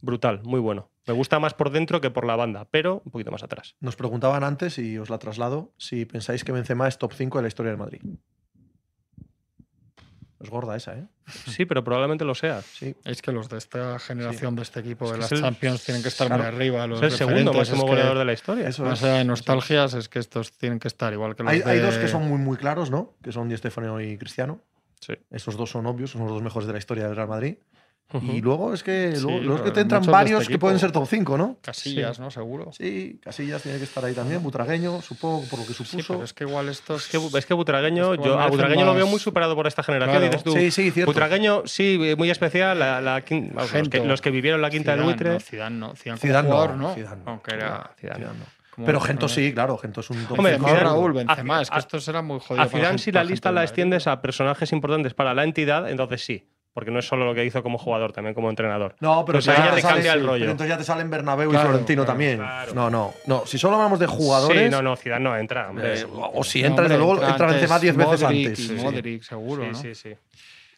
[0.00, 0.90] brutal, muy bueno.
[1.06, 3.74] Me gusta más por dentro que por la banda, pero un poquito más atrás.
[3.80, 7.42] Nos preguntaban antes, y os la traslado, si pensáis que Benzema es top 5 de
[7.42, 8.00] la historia del Madrid.
[10.40, 11.04] Es gorda esa, ¿eh?
[11.46, 12.62] Sí, pero probablemente lo sea.
[12.62, 12.96] Sí.
[13.04, 16.02] Es que los de esta generación de este equipo Es de las el- Champions tienen
[16.02, 16.86] que estar claro, muy arriba.
[16.86, 18.66] Los Es el segundo máximo goleador de la historia.
[18.68, 19.04] Eso Más es.
[19.04, 21.70] allá de nostalgias, es que estos tienen que estar igual que los Hay, de...
[21.70, 23.14] hay dos que son muy, muy claros, ¿no?
[23.22, 24.60] Que son Di Stefano y Cristiano.
[25.00, 25.12] Sí.
[25.30, 27.56] Esos dos son obvios, son los dos mejores de la historia del Real Madrid.
[28.12, 28.32] Ujú.
[28.32, 30.78] Y luego es que, Sí, luego, luego es que te entran varios este que pueden
[30.78, 31.58] ser top 5, ¿no?
[31.62, 32.30] Casillas, ¿no?
[32.30, 32.72] Seguro.
[32.72, 34.42] Sí, Casillas tiene que estar ahí también.
[34.42, 36.14] Butragueño, supongo, por lo que Sí, supuso.
[36.14, 37.04] pero es que igual estos...
[37.04, 39.54] Es que, es que Butragueño, Es que yo a Butragueño lo veo más- muy superado
[39.54, 40.16] por esta generación.
[40.18, 40.26] Claro.
[40.30, 41.12] Dices tú, Sí, sí, cierto.
[41.12, 42.78] Butragueño, sí, muy especial.
[42.78, 45.34] La, la vamos, los, que, los que vivieron la quinta del buitre.
[45.34, 45.94] No, Zidane no.
[45.94, 46.94] Zidane, no, jugador, no.
[46.94, 47.30] Zidane no.
[47.30, 47.92] Aunque era...
[48.00, 48.24] Zidane.
[48.24, 48.60] No.
[48.86, 51.76] Pero Gento sí, claro, Gento es un top Hombre, Zidane- Raúl, a- Benzema, es que
[51.76, 52.64] a- esto será muy jodido.
[52.64, 56.46] A Zidane, si la lista la extiendes a personajes importantes para la entidad, entonces sí.
[56.72, 58.94] Porque no es solo lo que hizo como jugador, también como entrenador.
[59.00, 60.38] No, pero entonces ya te te sale- cambia el sí, rollo.
[60.40, 62.36] pero entonces ya te salen Bernabéu Claro, y Florentino claro, también.
[62.38, 62.74] claro.
[62.74, 63.44] No, no, no.
[63.44, 64.64] Si solo hablamos de jugadores.
[64.64, 65.68] Sí, no, no, Zidane no entra.
[65.68, 66.00] hombre.
[66.00, 68.58] eh, o si No, entra, hombre, desde luego, entra Benzema 10 veces Modric antes.
[68.60, 68.74] y Sí.
[68.74, 69.74] Modric, seguro, sí, ¿no?
[69.74, 70.10] sí, sí.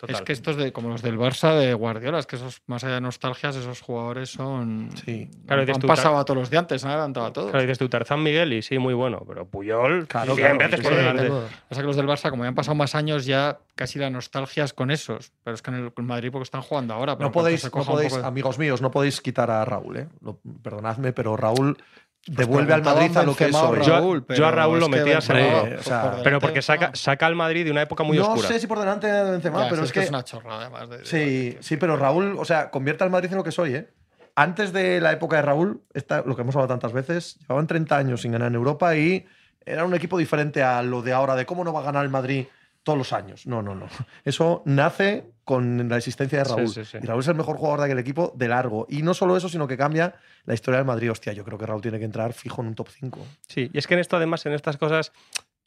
[0.03, 0.17] Total.
[0.17, 2.97] Es que estos de como los del Barça de Guardiola, es que esos más allá
[2.97, 4.89] de nostalgias, esos jugadores son.
[5.05, 5.31] Sí.
[5.47, 7.51] Claro, han pasado a todos los de antes, han adelantado a todos.
[7.53, 10.81] Claro, dices tú, Tarzán Miguel y sí, muy bueno, pero Puyol, Claro, 100 claro, veces
[10.81, 11.31] sí, por sí, delante.
[11.69, 14.65] Pasa que los del Barça, como ya han pasado más años, ya casi la nostalgia
[14.65, 15.31] es con esos.
[15.45, 17.17] Pero es que en el en Madrid porque están jugando ahora.
[17.17, 20.09] Pero No podéis, no de- amigos míos, no podéis quitar a Raúl, ¿eh?
[20.21, 21.79] Lo- perdonadme, pero Raúl
[22.27, 23.81] devuelve al Madrid a lo que es hoy.
[23.85, 25.63] Yo- a pero Raúl lo es que metía Benzema, seguro.
[25.69, 26.95] pues O sea, por Pero porque saca, no.
[26.95, 28.49] saca al Madrid de una época muy no oscura.
[28.49, 30.89] sé si por delante de Benzema, Ya, pero sí, es que, es una chorrada además.
[30.89, 33.75] de- de- sí, sí, pero Raúl, o sea, convierte al Madrid en lo que soy,
[33.75, 33.89] ¿eh?
[34.35, 37.99] Antes de la época de Raúl, esta, lo que hemos hablado tantas veces, llevaban 30
[37.99, 39.27] años sin ganar en Europa y
[39.67, 42.11] era un equipo diferente a lo de ahora, de cómo no va a ganar el
[42.11, 42.47] Madrid
[42.83, 43.47] todos los años.
[43.47, 43.87] No, no, no.
[44.25, 46.69] Eso nace con la existencia de Sí, Raúl.
[46.69, 46.99] sí, sí.
[47.03, 48.87] Y Raúl es el mejor jugador de aquel equipo de largo.
[48.89, 50.15] Y no solo eso, sino que cambia
[50.45, 51.11] la historia del Madrid.
[51.11, 53.19] Hostia, yo creo que Raúl tiene que entrar fijo en un top 5.
[53.49, 55.13] Sí, y es que en esto, además, en estas cosas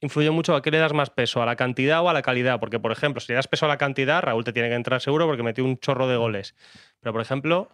[0.01, 2.59] influye mucho a qué le das más peso, a la cantidad o a la calidad.
[2.59, 5.01] Porque, por ejemplo, si le das peso a la cantidad, Raúl te tiene que entrar
[5.01, 6.55] seguro porque metió un chorro de goles.
[6.99, 7.69] Pero, por ejemplo,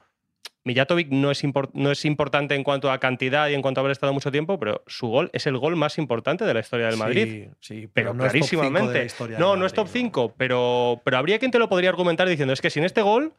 [0.64, 1.42] Mijatovic no es,
[1.74, 4.60] no es importante en cuanto a cantidad y en cuanto a haber estado mucho tiempo,
[4.60, 7.50] pero su gol es el gol más importante de la historia del Madrid.
[7.60, 9.40] Sí, sí, Pero no es top cinco de la clarísimamente.
[9.40, 12.54] no, no es top Madrid, 5, pero, pero habría quien te lo podría argumentar diciendo,
[12.54, 13.34] es que sin este gol,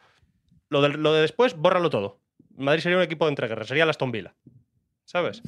[0.68, 2.18] lo de, lo de después, bórralo todo.
[2.57, 4.35] Madrid sería un equipo de entreguerras, sería el Aston Villa.
[5.05, 5.43] ¿Sabes?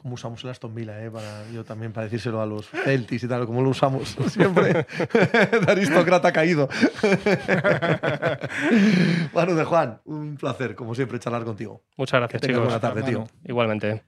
[0.00, 1.10] ¿Cómo usamos el Aston Villa, eh?
[1.10, 4.72] Para, yo también para decírselo a los Celtics y tal, como lo usamos siempre.
[5.12, 6.68] de aristócrata caído.
[9.34, 11.82] Manu de Juan, un placer, como siempre, charlar contigo.
[11.96, 12.62] Muchas gracias, Que chicos.
[12.64, 13.26] buena tarde, tío.
[13.44, 14.02] Igualmente.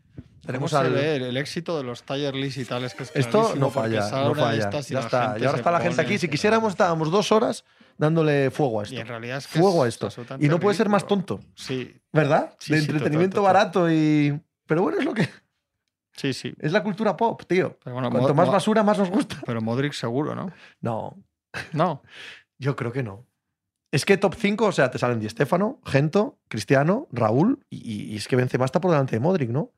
[0.47, 2.83] Tenemos ¿Cómo se al- el, el éxito de los Tier List y tal?
[2.85, 4.71] Es que es Esto no falla, no falla.
[4.71, 5.37] Ya está.
[5.39, 6.19] Y ahora está la gente aquí.
[6.19, 7.65] Si quisiéramos, estábamos dos horas
[7.99, 8.95] dándole fuego a esto.
[8.95, 10.07] Y en realidad es que Fuego a es esto.
[10.07, 12.55] absolutamente Y no puede ser más tonto, Sí, ¿verdad?
[12.59, 13.83] Sí, de sí, entretenimiento total, total.
[13.83, 14.41] barato y.
[14.67, 15.29] Pero bueno, es lo que.
[16.21, 16.55] Sí, sí.
[16.59, 17.79] Es la cultura pop, tío.
[17.83, 19.37] Pero, bueno, Cuanto más basura, más nos gusta.
[19.47, 20.53] pero Modric seguro, ¿no?
[20.81, 21.17] No,
[21.73, 22.03] No.
[22.59, 23.27] Yo creo que no.
[23.91, 28.17] Es que top 5, o sea, te salen Di Stefano, Gento, Cristiano, Raúl y, y
[28.17, 29.73] es que Benzema está por delante de Modric, ¿no?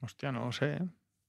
[0.00, 0.74] Hostia, no lo sé.
[0.74, 0.82] ¿eh?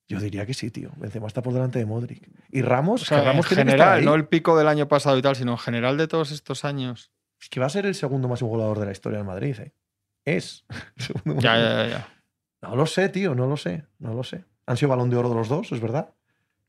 [0.07, 0.91] Yo diría que sí, tío.
[0.95, 2.29] Benzema está por delante de Modric.
[2.49, 5.17] Y Ramos, O sea, que Ramos en tiene general, no el pico del año pasado
[5.17, 7.11] y tal, sino en general de todos estos años.
[7.41, 9.73] Es que va a ser el segundo máximo goleador de la historia del Madrid, ¿eh?
[10.23, 10.65] Es.
[10.95, 11.89] el segundo Ya, ya, ya.
[11.89, 12.07] ya.
[12.61, 14.43] No lo sé, tío, no lo sé, no lo sé.
[14.65, 16.09] Han sido balón de oro de los dos, es verdad.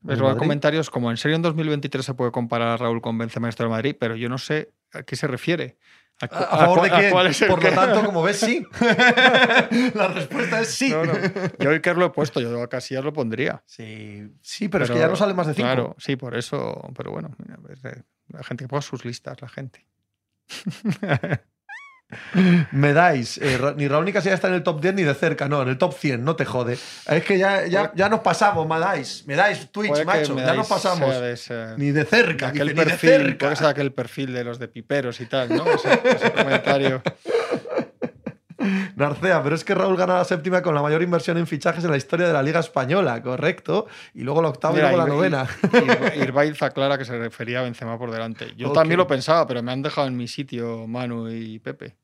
[0.03, 0.39] Luego hay Madrid.
[0.39, 3.95] comentarios como en serio en 2023 se puede comparar a Raúl con Benzema de Madrid,
[3.99, 5.77] pero yo no sé a qué se refiere.
[6.21, 7.11] ¿A, cu- ¿A, a a favor de quién?
[7.11, 8.65] cuál es el Por que- lo tanto, como ves, sí.
[9.95, 10.89] la respuesta es sí.
[10.91, 11.13] No, no.
[11.59, 13.61] Yo el que lo he puesto, yo a Casillas lo pondría.
[13.65, 15.65] Sí, sí, pero, es que ya no sale más de cinco.
[15.65, 16.81] Claro, sí, por eso.
[16.95, 19.85] Pero bueno, mira, eh, la gente que ponga sus listas, la gente.
[22.71, 23.37] Me dais.
[23.41, 25.69] eh, ni Raúl ni Casillas está en el top 10 ni de cerca, no, en
[25.69, 26.73] el top 100, no te jode.
[27.07, 29.23] Es que ya, ya, Puede- ya nos pasamos, me dais.
[29.27, 30.33] Me dais Twitch, Puede macho.
[30.33, 31.19] me Ya dais nos pasamos.
[31.21, 33.45] de ese- Ni de de cerca, aquel dice, ni de perfil, cerca.
[33.45, 35.65] puede ser aquel perfil de los de piperos y tal, ¿no?
[35.71, 37.01] Ese, ese comentario.
[38.95, 41.91] Narcea, pero es que Raúl gana la séptima con la mayor inversión en fichajes en
[41.91, 43.87] la historia de la Liga Española, correcto.
[44.13, 45.47] Y luego la octava Mira, y luego la novena.
[45.71, 48.53] Ir- Irbaiz aclara que se refería a Benzema por delante.
[48.57, 51.95] Yo también lo pensaba, pero me han dejado en mi sitio Manu y Pepe.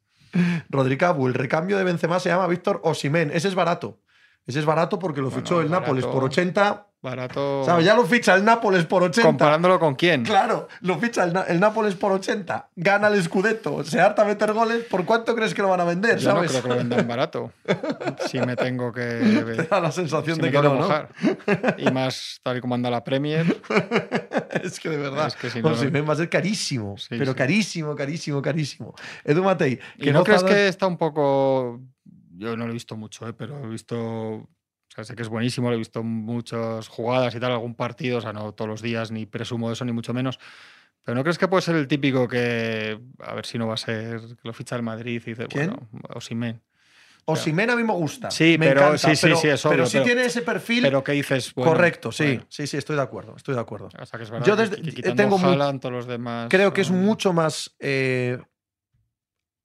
[0.70, 3.32] Rodrigo el recambio de Benzema se llama Víctor Osimen.
[3.34, 4.00] Ese es barato.
[4.46, 6.20] Ese es barato porque lo Bueno, fichó el Nápoles barato.
[6.20, 6.88] por 80.
[7.06, 7.64] Barato.
[7.64, 7.86] ¿Sabes?
[7.86, 9.22] Ya lo ficha el Nápoles por 80.
[9.28, 10.24] Comparándolo con quién.
[10.24, 12.70] Claro, lo ficha el, el Nápoles por 80.
[12.76, 13.84] Gana el Scudetto.
[13.84, 14.84] Se harta a meter goles.
[14.86, 16.18] ¿Por cuánto crees que lo van a vender?
[16.18, 16.52] Yo no ¿Sabes?
[16.52, 17.52] creo que lo vendan barato.
[18.28, 19.68] Si me tengo Te que.
[19.70, 20.82] da la sensación si de me que no, ¿no?
[20.82, 21.10] mojar.
[21.78, 23.46] Y más tal y como anda la Premier.
[24.64, 25.28] es que de verdad.
[25.28, 25.70] Es que si no-
[26.06, 26.98] va a ser carísimo.
[26.98, 27.38] Sí, pero sí.
[27.38, 28.96] carísimo, carísimo, carísimo.
[29.24, 29.80] Edu Matei.
[29.98, 31.80] ¿Y no crees que está un poco.?
[32.38, 33.34] Yo no lo he visto mucho, ¿eh?
[33.34, 34.48] pero he visto.
[34.96, 38.22] Sea, sé que es buenísimo, lo he visto muchas jugadas y tal, algún partido, o
[38.22, 40.40] sea, no todos los días, ni presumo de eso, ni mucho menos.
[41.04, 43.78] Pero ¿no crees que puede ser el típico que, a ver si no va a
[43.78, 45.68] ser, que lo ficha el Madrid y dice, ¿Quién?
[45.72, 46.62] bueno, Osimhen.
[47.26, 48.32] Osimhen a mí me gusta.
[48.32, 50.42] Sí, me pero- encanta, sí, sí, pero, sí, es pero obvio, sí pero- tiene ese
[50.44, 51.54] perfil Pero ¿qué dices?
[51.56, 52.24] Bueno, correcto, sí.
[52.24, 53.36] bueno, Sí, sí, estoy de acuerdo.
[53.36, 53.88] Estoy de acuerdo.
[53.88, 56.48] o sea, que es verdad Yo que- desde- que eh, tengo Haaland, todos los demás.
[56.50, 58.40] Creo que es mucho más eh,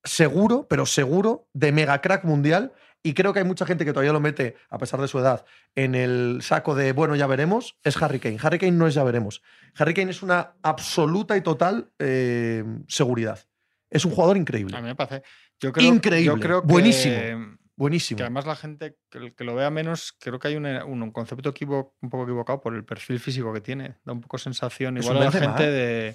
[0.05, 2.73] seguro, pero seguro, de mega crack mundial.
[3.03, 5.45] Y creo que hay mucha gente que todavía lo mete, a pesar de su edad,
[5.75, 7.77] en el saco de bueno, ya veremos.
[7.83, 8.39] Es Harry Kane.
[8.43, 9.43] Harry Kane no es ya veremos.
[9.77, 13.39] Harry Kane es una absoluta y total eh, seguridad.
[13.89, 14.77] Es un jugador increíble.
[14.77, 15.23] A mí me parece.
[15.59, 17.59] Yo creo, Increíble, Yo creo que, buenísimo.
[17.81, 18.19] Buenísimo.
[18.19, 21.11] Que además la gente que, que lo vea menos, creo que hay un, un- un
[21.13, 23.97] concepto equivo- un poco equivocado por el perfil físico que tiene.
[24.05, 24.99] Da un poco sensación.
[24.99, 26.15] Es Igual a la gente de.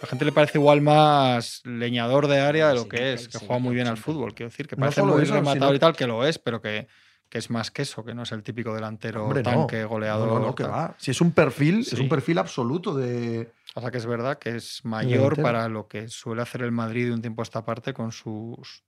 [0.00, 3.38] La gente le parece igual más leñador de área de lo Sí, que es, que
[3.38, 4.34] sí, juega muy bien al fútbol.
[4.34, 6.62] Quiero decir, que No parece muy eso, rematador sino- y tal, que lo es, pero
[6.62, 6.86] que,
[7.28, 10.28] que es más que eso, que no es el típico delantero Hombre, tanque, No, goleador.
[10.28, 10.94] no, no, que va.
[10.96, 13.50] Si es un perfil, es un perfil absoluto de.
[13.74, 17.06] O sea que es verdad que es mayor para lo que suele hacer el Madrid
[17.06, 18.84] de un tiempo a esta parte con sus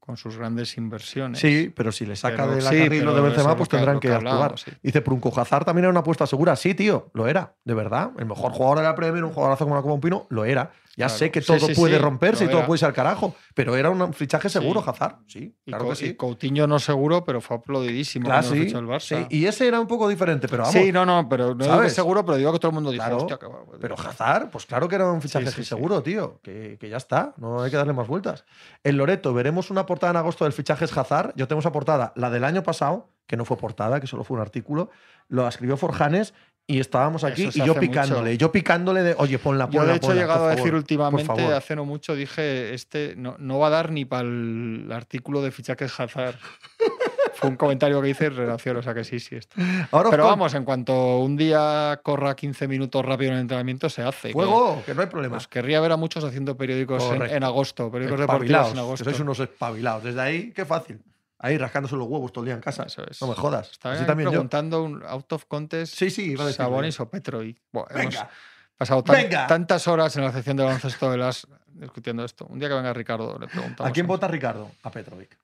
[0.00, 1.38] con sus grandes inversiones.
[1.38, 3.68] Sí, pero si le saca Pero de la sí, carril lo de Benzema, es pues
[3.68, 4.58] que- tendrán que, actuar.
[4.58, 4.72] sí.
[4.82, 6.56] Dice Prunco Hazard también era una apuesta segura.
[6.56, 8.10] Sí, tío, lo era, de verdad.
[8.18, 10.72] El mejor jugador de la Premier, un jugadorazo como la Copa Un Pino, lo era.
[10.96, 11.18] Ya Claro.
[11.18, 12.66] sé que todo sí, puede sí, romperse y todo era.
[12.66, 14.82] puede ser al carajo, pero era un fichaje seguro.
[14.84, 15.18] Hazard.
[15.28, 16.06] Sí, claro que sí.
[16.06, 19.00] y Coutinho no seguro, pero fue aplaudidísimo Claro, cuando fichó el Barça.
[19.00, 19.26] sí.
[19.30, 20.74] Y ese era un poco diferente, pero vamos.
[20.74, 21.94] Sí, no, no, pero no ¿sabes?
[21.94, 23.72] seguro, pero digo que todo el mundo dijo, Claro, hostia, guapo".
[23.80, 26.40] Pero Hazard, pues claro que era un fichaje seguro, tío.
[26.42, 28.44] Que, que ya está, no hay que darle más vueltas.
[28.82, 31.32] En Loreto veremos una portada en agosto del fichaje Hazard.
[31.36, 34.36] Yo tengo esa portada, la del año pasado, que no fue portada, que solo fue
[34.36, 34.90] un artículo.
[35.28, 36.34] Lo escribió Forjanes
[36.66, 38.30] y estábamos aquí y yo picándole.
[38.30, 38.40] mucho.
[38.40, 40.66] Yo picándole de, oye, ponla, ponla, Yo, de hecho, he ponla, llegado por a decir
[40.66, 44.88] favor, últimamente, hace no mucho, dije, este no, no va a dar ni para el
[44.92, 46.36] artículo de fichajes Hazard.
[47.34, 49.36] Fue un comentario que hice en relación, o sea que sí, sí.
[49.36, 49.88] Está.
[49.92, 53.88] Ahora Pero os vamos, en cuanto un día corra 15 minutos rápido en el entrenamiento,
[53.88, 54.32] se hace.
[54.32, 55.36] Fuego, que no hay problema.
[55.36, 58.80] Pues querría ver a muchos haciendo periódicos en, en agosto, periódicos deportivos espabilados, en que
[58.80, 59.04] agosto.
[59.04, 60.04] sois unos espabilados.
[60.04, 61.00] Desde ahí, qué fácil.
[61.42, 62.82] Ahí rascándose los huevos todo el día en casa.
[62.84, 63.20] Eso es.
[63.22, 63.70] No me jodas.
[63.70, 64.32] Estaba Así también yo.
[64.32, 67.62] preguntando un out of contest Sí, sí, iba a Sabonis o Petrovic.
[67.72, 68.30] Bueno, hemos Venga.
[68.76, 69.46] pasado tan- Venga.
[69.46, 72.46] tantas horas en la sección de baloncesto de las discutiendo esto.
[72.46, 73.88] Un día que venga Ricardo le preguntamos.
[73.90, 74.70] ¿A quién vota Ricardo?
[74.82, 75.38] A Petrovic.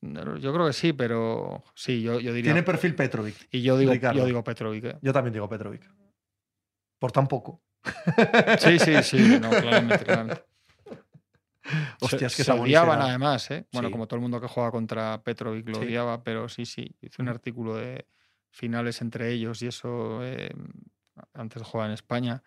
[0.00, 2.50] No, Yo creo que sí, pero sí, yo, yo diría.
[2.52, 3.36] Tiene perfil Petrovic.
[3.52, 4.18] y yo digo, Ricardo.
[4.18, 4.84] yo digo Petrovic.
[4.84, 4.96] ¿eh?
[5.00, 5.88] Yo también digo Petrovic.
[6.98, 7.62] Por tan poco.
[8.58, 10.44] Sí, sí, sí, no, claramente, claramente.
[12.00, 13.66] Hostia, es que se, odiaban además, ¿eh?
[13.72, 13.92] Bueno, Sí.
[13.92, 15.84] como todo el mundo que juega contra Petrovic lo Sí.
[15.86, 16.94] odiaba, pero sí, sí.
[17.00, 18.06] Hice un artículo de
[18.50, 20.50] finales entre ellos y eso eh,
[21.34, 22.42] antes de jugar en España.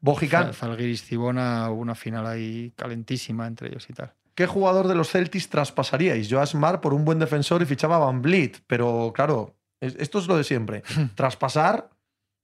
[0.00, 0.48] Bojicán.
[0.48, 4.12] Zal- Zalgiris Cibona, hubo una final ahí calentísima entre ellos y tal.
[4.34, 6.28] ¿Qué jugador de los Celtics traspasaríais?
[6.28, 8.62] Yo a Smart por un buen defensor y fichaba a Van Vliet.
[8.66, 10.82] Pero claro, es- esto es lo de siempre.
[11.16, 11.90] Traspasar,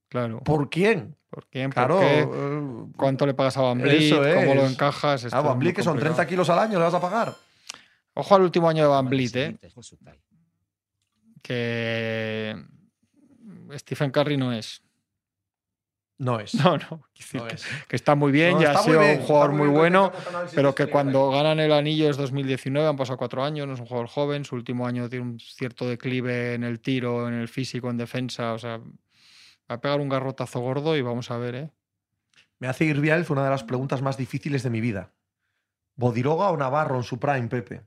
[0.09, 0.41] Claro.
[0.45, 1.17] ¿por quién?
[1.31, 1.67] ¿Por quién?
[1.71, 2.01] ¿Por Claro.
[2.01, 2.21] qué?
[2.21, 4.13] eh, ¿Cuánto le pagas a Van Vliet?
[4.13, 4.73] Eso ¿Cómo lo es.
[4.73, 5.25] encajas?
[5.25, 6.29] Esto A es Van Vliet, que son 30 complicado.
[6.31, 7.35] kilos al año, le vas a pagar.
[8.15, 9.59] Ojo al último año de Van Vliet, ¿eh?
[11.43, 12.57] Que
[13.75, 14.83] Stephen Curry no es.
[16.19, 16.55] No es.
[16.65, 17.03] No, no.
[17.15, 17.31] es.
[17.31, 17.41] que,
[17.89, 20.13] que está muy bien, No, ya ha sido bien, un jugador muy bien, bueno,
[20.55, 23.87] pero que cuando ganan el anillo es 2019, han pasado cuatro años, no es un
[23.87, 27.89] jugador joven, su último año tiene un cierto declive en el tiro, en el físico,
[27.91, 28.81] en defensa, o sea,
[29.71, 31.71] va a pegar un garrotazo gordo y vamos a ver, ¿eh?
[32.59, 35.13] Me hace Irvial fue una de las preguntas más difíciles de mi vida.
[35.97, 37.83] ¿Bodiroga o Navarro en su prime, Pepe?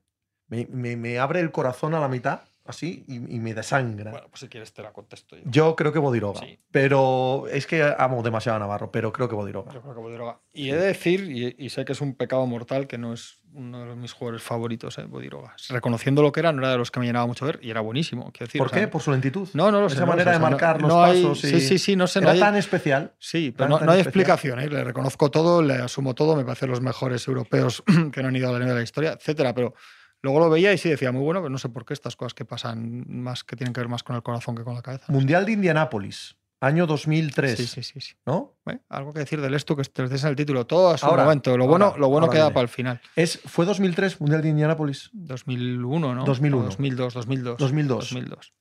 [0.48, 2.42] Me, abre el corazón a la mitad,
[2.72, 4.12] así, y, y me desangra.
[4.30, 5.44] pues si quieres te la contesto yo.
[5.46, 6.40] Yo creo que Bodiroga.
[6.42, 6.58] Sí.
[6.72, 9.72] Pero es que amo demasiado a Navarro, pero creo que Bodiroga.
[9.74, 10.40] Yo creo que Bodiroga.
[10.54, 13.38] Y he de decir, y, y sé que es un pecado mortal, que no es
[13.54, 15.54] uno de mis jugadores favoritos, eh, Bodiroga.
[15.70, 17.82] Reconociendo lo que era, no era de los que me llenaba mucho ver y era
[17.82, 18.32] buenísimo.
[18.40, 18.88] decir, ¿Por o sea, qué?
[18.88, 19.48] ¿Por su lentitud?
[19.54, 19.96] No, no lo sé.
[19.96, 21.44] Esa no manera sé, de sea, no- marcar los no hay- pasos.
[21.44, 22.20] y- Sí, sí, sí, no sé.
[22.22, 23.14] no Era hay- tan especial.
[23.20, 24.08] Sí, pero no, no hay especial.
[24.08, 24.60] explicación.
[24.62, 24.70] ¿eh?
[24.70, 27.84] Le reconozco todo, le asumo todo, me parecen los mejores europeos
[28.14, 29.54] que no han ido a la de la historia, etcétera.
[29.54, 29.74] Pero
[30.22, 32.34] luego lo veía y sí decía, muy bueno, pero no sé por qué estas cosas
[32.34, 35.06] que pasan más, que tienen que ver más con el corazón que con la cabeza.
[35.10, 37.58] Mundial de Indianápolis, año 2003.
[37.58, 38.00] Sí, sí, sí.
[38.00, 38.14] sí.
[38.26, 38.56] ¿No?
[38.68, 38.80] ¿Eh?
[38.90, 41.58] Algo que decir del esto que te des el título, todo a su Ahora, momento.
[41.58, 43.02] Lo ahora, bueno, lo bueno queda para el final.
[43.16, 45.10] Es, ¿Fue 2003 Mundial de Indianápolis?
[45.14, 46.24] 2001, ¿no?
[46.24, 46.62] 2001.
[46.62, 47.58] O 2002, 2002.
[47.58, 48.00] 2002.
[48.00, 48.54] 2002.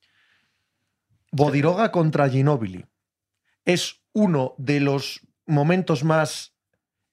[1.33, 2.87] Bodiroga contra Ginóbili.
[3.65, 6.55] Es uno de los momentos más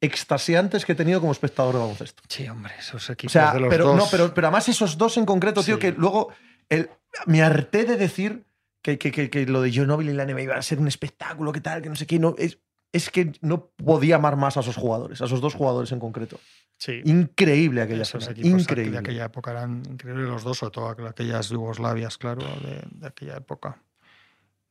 [0.01, 2.23] extasiantes que he tenido como espectador de baloncesto.
[2.29, 3.95] Sí, hombre, esos O equipos sea, de los pero, dos.
[3.97, 5.81] no, pero, pero además esos dos en concreto, tío, Sí.
[5.81, 6.29] que luego
[6.69, 6.89] el-
[7.25, 8.43] me harté de decir
[8.81, 11.51] que, que- que- que lo de Ginóbili y la NBA iba a ser un espectáculo,
[11.51, 12.19] que tal, que no sé qué.
[12.19, 12.59] No, es,
[12.93, 16.39] es que no podía amar más a esos jugadores, a esos dos jugadores en concreto.
[16.77, 17.01] Sí.
[17.05, 18.91] Increíble aquella Esos equipos Increíble.
[18.93, 23.37] de aquella época eran increíbles los dos, sobre todo aquellas Yugoslavias, claro, de, de aquella
[23.37, 23.81] época.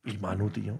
[0.05, 0.79] Y Manu, tío.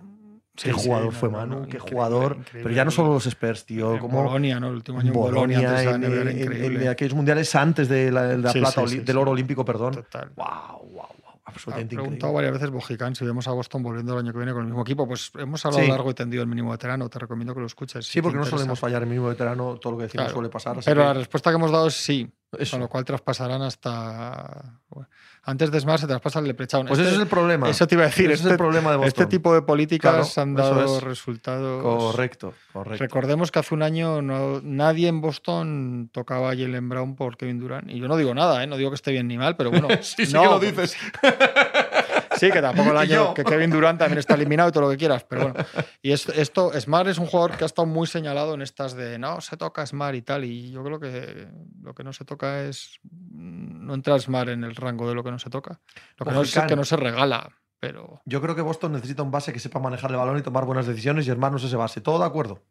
[0.57, 2.35] Sí, qué jugador fue no, Manu, no, qué jugador.
[2.39, 2.63] increíble.
[2.63, 3.93] Pero ya no solo los Spurs, tío.
[3.93, 4.67] En Como Bolonia, ¿no?
[4.69, 6.27] El último año en Bolonia, Bolonia, antes de en,
[6.73, 9.17] en- en- aquellos mundiales antes de la, de la Sí, plata, sí, oli- sí, del
[9.17, 9.93] oro olímco, perdón.
[9.93, 10.31] Total.
[10.35, 10.45] Wow,
[10.81, 11.05] wow, wow.
[11.45, 12.33] Ha Absolutamente preguntado increíble.
[12.35, 14.81] varias veces Bojicán si vemos a Boston volviendo el año que viene con el mismo
[14.81, 15.07] equipo.
[15.07, 17.07] Pues hemos hablado largo y tendido del mínimo veterano.
[17.07, 18.05] Te recomiendo que lo escuches.
[18.05, 20.33] Sí, porque no solemos fallar en mínimo veterano, todo lo que decimos Claro.
[20.35, 20.77] suele pasar.
[20.83, 22.29] Pero que la respuesta que hemos dado es sí.
[22.59, 22.71] Eso.
[22.71, 24.79] Con lo cual traspasarán hasta.
[24.89, 25.09] bueno,
[25.43, 26.87] antes de Smart se traspasa el Leprechaun.
[26.87, 27.69] Pues Este- ese es el problema.
[27.69, 28.25] Eso te iba a decir.
[28.25, 29.07] Ese es Este, el problema de Boston.
[29.07, 31.03] este tipo de políticas Claro, han dado es.
[31.03, 31.81] resultados.
[31.83, 33.03] Correcto, correcto.
[33.03, 37.59] Recordemos que hace un año no- nadie en Boston tocaba a Jalen Brown por Kevin
[37.59, 37.89] Durant.
[37.89, 38.67] Y yo no digo nada, ¿eh?
[38.67, 39.87] no digo que esté bien ni mal, pero bueno.
[40.01, 40.95] Sí, sí no, que lo dices.
[42.37, 44.97] Sí, que tampoco el año que Kevin Durant también está eliminado y todo lo que
[44.97, 45.65] quieras, pero bueno.
[46.01, 49.17] Y es- esto, Smart es un jugador que ha estado muy señalado en estas de
[49.19, 51.47] no, se toca Smart y tal, y yo creo que
[51.81, 52.99] lo que no se toca es.
[53.11, 55.79] No entra Smart en el rango de lo que no se toca.
[56.17, 57.49] Lo que no es que no se regala,
[57.79, 58.21] pero.
[58.25, 60.85] Yo creo que Boston necesita un base que sepa manejar el balón y tomar buenas
[60.87, 62.01] decisiones y Smart no es ese base.
[62.01, 62.63] Todo de acuerdo.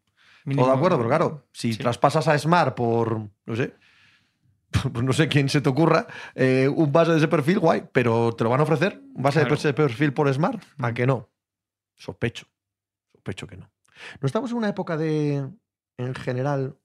[0.45, 1.79] mínimo- Todo de acuerdo, pero claro, si Sí.
[1.81, 3.75] traspasas a Smart por, no sé,
[5.03, 8.45] no sé quién se te ocurra, eh, un base de ese perfil, guay, pero ¿te
[8.45, 9.01] lo van a ofrecer?
[9.15, 9.55] ¿Un base Claro.
[9.55, 10.63] de ese perfil por Smart?
[10.79, 10.95] ¿A Mm.
[10.95, 11.29] que no?
[11.95, 12.47] Sospecho.
[13.13, 13.71] Sospecho que no.
[14.21, 15.49] No estamos en una época de,
[15.97, 16.77] en general,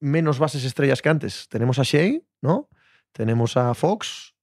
[0.00, 1.48] menos bases estrellas que antes.
[1.48, 2.68] Tenemos a Shea, ¿no?
[3.12, 4.34] Tenemos a Fox,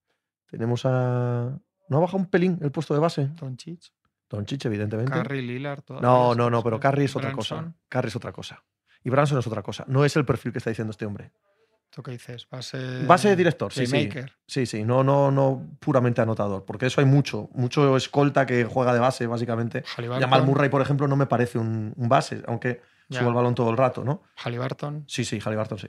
[0.48, 1.58] tenemos a...
[1.88, 3.28] ¿No ha bajado un pelín el puesto de base?
[3.36, 3.92] Doncic,
[4.30, 5.12] Doncic, evidentemente.
[5.12, 5.84] Curry, Lillard.
[6.02, 7.74] No, no, no, pero Carrie es otra cosa.
[7.88, 8.64] Carrie es otra cosa.
[9.04, 9.86] Y Branson es otra cosa.
[9.88, 11.32] No es el perfil que está diciendo este hombre.
[11.96, 12.46] ¿Tú qué dices?
[12.50, 13.06] Base.
[13.06, 14.10] Base de director, sí, sí.
[14.46, 16.66] Sí, sí, no, no, no puramente anotador.
[16.66, 17.48] Porque eso hay mucho.
[17.54, 19.82] Mucho escolta que juega de base, básicamente.
[19.96, 23.20] Jamal Murray, por ejemplo, no me parece un, un base, aunque Ya.
[23.20, 24.24] suba el balón todo el rato, ¿no?
[24.36, 25.06] Halliburton.
[25.08, 25.88] Sí, sí, Halliburton sí.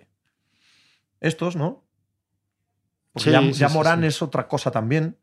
[1.18, 1.82] Estos, ¿no?
[3.12, 4.06] Porque Sí, ya, sí, ya sí, Morán sí.
[4.06, 5.16] es otra cosa también.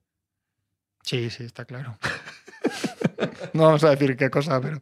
[1.03, 1.97] Sí, sí, está claro.
[3.53, 4.81] no vamos a decir qué cosa, pero.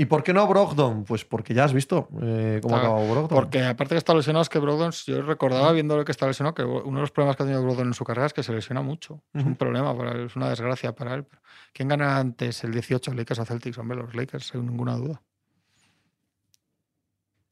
[0.00, 1.04] ¿Y por qué no Brogdon?
[1.04, 3.28] Pues porque ya has visto eh, cómo ha acabado Brogdon.
[3.28, 6.54] Porque aparte que está lesionado, es que Brogdon, yo recordaba viendo lo que está lesionado,
[6.54, 8.50] que uno de los problemas que ha tenido Brogdon en su carrera es que se
[8.54, 9.22] lesiona mucho.
[9.34, 11.26] Es un problema para él, es una desgracia para él.
[11.74, 13.76] ¿Quién gana antes el 18 Lakers o Celtics?
[13.76, 15.20] Hombre, los Lakers, sin ninguna duda.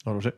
[0.07, 0.35] No lo sé.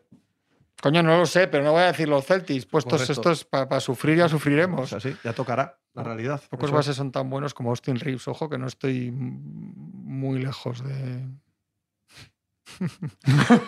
[0.82, 2.66] Coño, no lo sé, pero no voy a decir los Celtics.
[2.66, 3.12] Puestos Correcto.
[3.12, 4.81] estos para sufrir ya sufriremos.
[4.81, 6.43] O sea, sí, ya tocará la realidad.
[6.51, 8.27] Pocos bases son tan buenos como Austin Reeves.
[8.27, 11.24] Ojo que no estoy muy lejos de.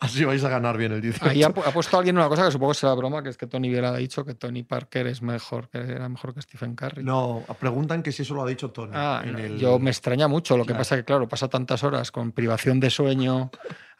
[0.00, 1.28] Así vais a ganar bien el 18.
[1.28, 3.36] Ahí ha, pu- ha puesto alguien una cosa que supongo que será broma, que es
[3.36, 6.76] que Tony Vela ha dicho que Tony Parker es mejor, que era mejor que Stephen
[6.76, 7.02] Curry.
[7.02, 8.92] No, preguntan que si eso lo ha dicho Tony.
[8.94, 10.56] Ah, en no, el- yo me extraña mucho.
[10.56, 13.50] Lo que pasa que, claro, pasa tantas horas con privación de sueño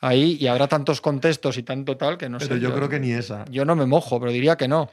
[0.01, 2.61] ahí y habrá tantos contextos y tanto tal que no Pero sé.
[2.61, 3.45] yo creo que ni esa.
[3.51, 4.91] Yo no me mojo, pero diría que no.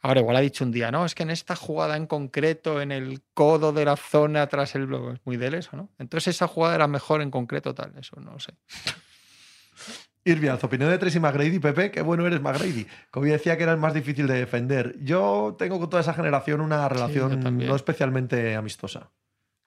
[0.00, 2.92] Ahora, igual ha dicho un día, no, es que en esta jugada en concreto, en
[2.92, 5.90] el codo de la zona tras el bloque, es muy de él eso, ¿no?
[5.98, 8.54] Entonces esa jugada era mejor en concreto, tal, eso no lo sé.
[10.24, 12.86] Irviaz, opinión de Tracy McGrady, Pepe, qué bueno eres McGrady.
[13.10, 14.96] Como decía que era el más difícil de defender.
[15.00, 19.10] Yo tengo con toda esa generación una relación no especialmente amistosa.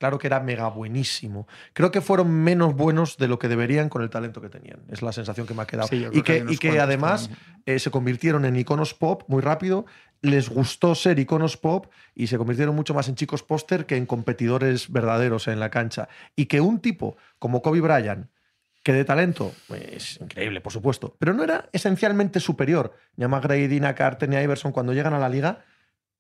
[0.02, 1.48] Claro que era mega buenísimo.
[1.74, 4.80] Creo que fueron menos buenos de lo que deberían con el talento que tenían.
[4.90, 5.88] Es la sensación que me ha quedado.
[5.90, 7.30] Sí, y que, y además
[7.68, 9.86] eh, se convirtieron en iconos pop muy rápido.
[10.24, 14.08] Les gustó ser iconos pop y se convirtieron mucho más en chicos póster que en
[14.08, 16.10] competidores verdaderos en la cancha.
[16.36, 18.26] Y que un tipo como Kobe Bryant,
[18.82, 23.80] que de talento, pues increíble, por supuesto, pero no era esencialmente superior ni a McGrady,
[23.80, 25.60] ni a Carter, ni a Iverson cuando llegan a la liga,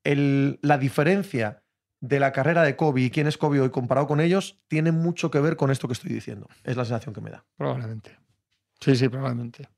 [0.04, 1.64] el- la diferencia
[2.02, 5.32] de la carrera de Kobe y quién es Kobe hoy comparado con ellos tiene mucho
[5.32, 6.48] que ver con esto que estoy diciendo.
[6.64, 7.46] Es la sensación que me da.
[7.56, 8.18] Probablemente.
[8.80, 9.70] Sí, sí, probablemente.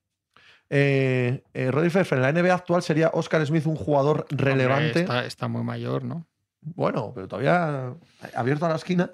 [0.70, 5.02] Eh, eh, Rodri Pfeffer, en la NBA actual sería Oscar Smith un jugador relevante.
[5.02, 6.26] Está, está muy mayor, ¿no?
[6.62, 7.94] Bueno, pero todavía
[8.34, 9.12] abierto a la esquina.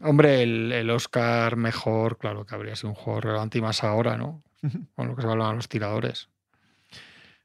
[0.00, 4.16] Hombre, el, el Oscar mejor, claro que habría sido un juego relevante y más ahora,
[4.16, 4.42] ¿no?
[4.96, 6.28] Con lo que se hablaban los tiradores.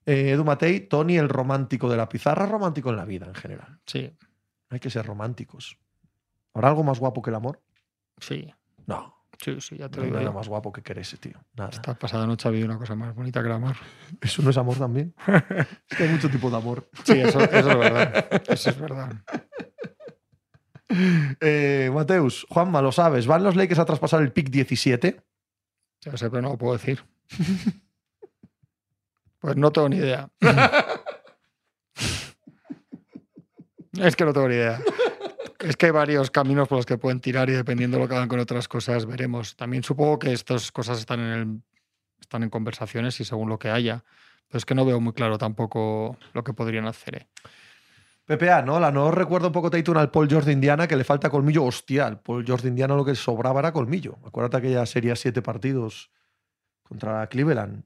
[0.07, 3.79] Eh, Edu Matei, Tony el romántico de la pizarra, romántico en la vida en general.
[3.85, 4.11] Sí,
[4.69, 5.77] Hay que ser románticos.
[6.53, 7.61] ¿Habrá algo más guapo que el amor?
[8.19, 8.51] sí,
[8.87, 9.15] No.
[9.39, 10.19] sí, sí, ya te No hay digo.
[10.19, 11.39] nada más guapo que quererse, tío.
[11.55, 11.69] Nada.
[11.69, 13.75] Esta pasada noche ha habido una cosa más bonita que el amor.
[14.21, 15.13] ¿Eso no es amor también?
[15.89, 16.89] es que hay mucho tipo de amor.
[17.03, 18.41] Sí, eso, eso es verdad.
[18.47, 19.11] Eso es verdad.
[21.41, 23.27] Eh, Mateus, Juanma, lo sabes.
[23.27, 25.21] ¿Van los Lakers a traspasar el pick 17?
[25.99, 27.03] Ya sé, pero no lo puedo decir.
[29.39, 30.29] Pues no tengo ni idea.
[33.99, 34.79] Es que no tengo ni idea.
[35.59, 38.15] Es que hay varios caminos por los que pueden tirar y dependiendo de lo que
[38.15, 39.55] hagan con otras cosas, veremos.
[39.55, 41.61] También supongo que estas cosas están en, el,
[42.21, 44.03] están en conversaciones y según lo que haya.
[44.47, 47.15] Pero es que no veo muy claro tampoco lo que podrían hacer.
[47.15, 47.27] ¿eh?
[48.27, 48.79] PPA, ¿no?
[48.79, 51.63] La no recuerda un poco Tatum al Paul George Indiana que le falta colmillo.
[51.63, 54.17] Hostia, al Paul George Indiana lo que sobraba era colmillo.
[54.25, 56.11] Acuérdate aquella serie a siete partidos
[56.83, 57.83] contra Cleveland.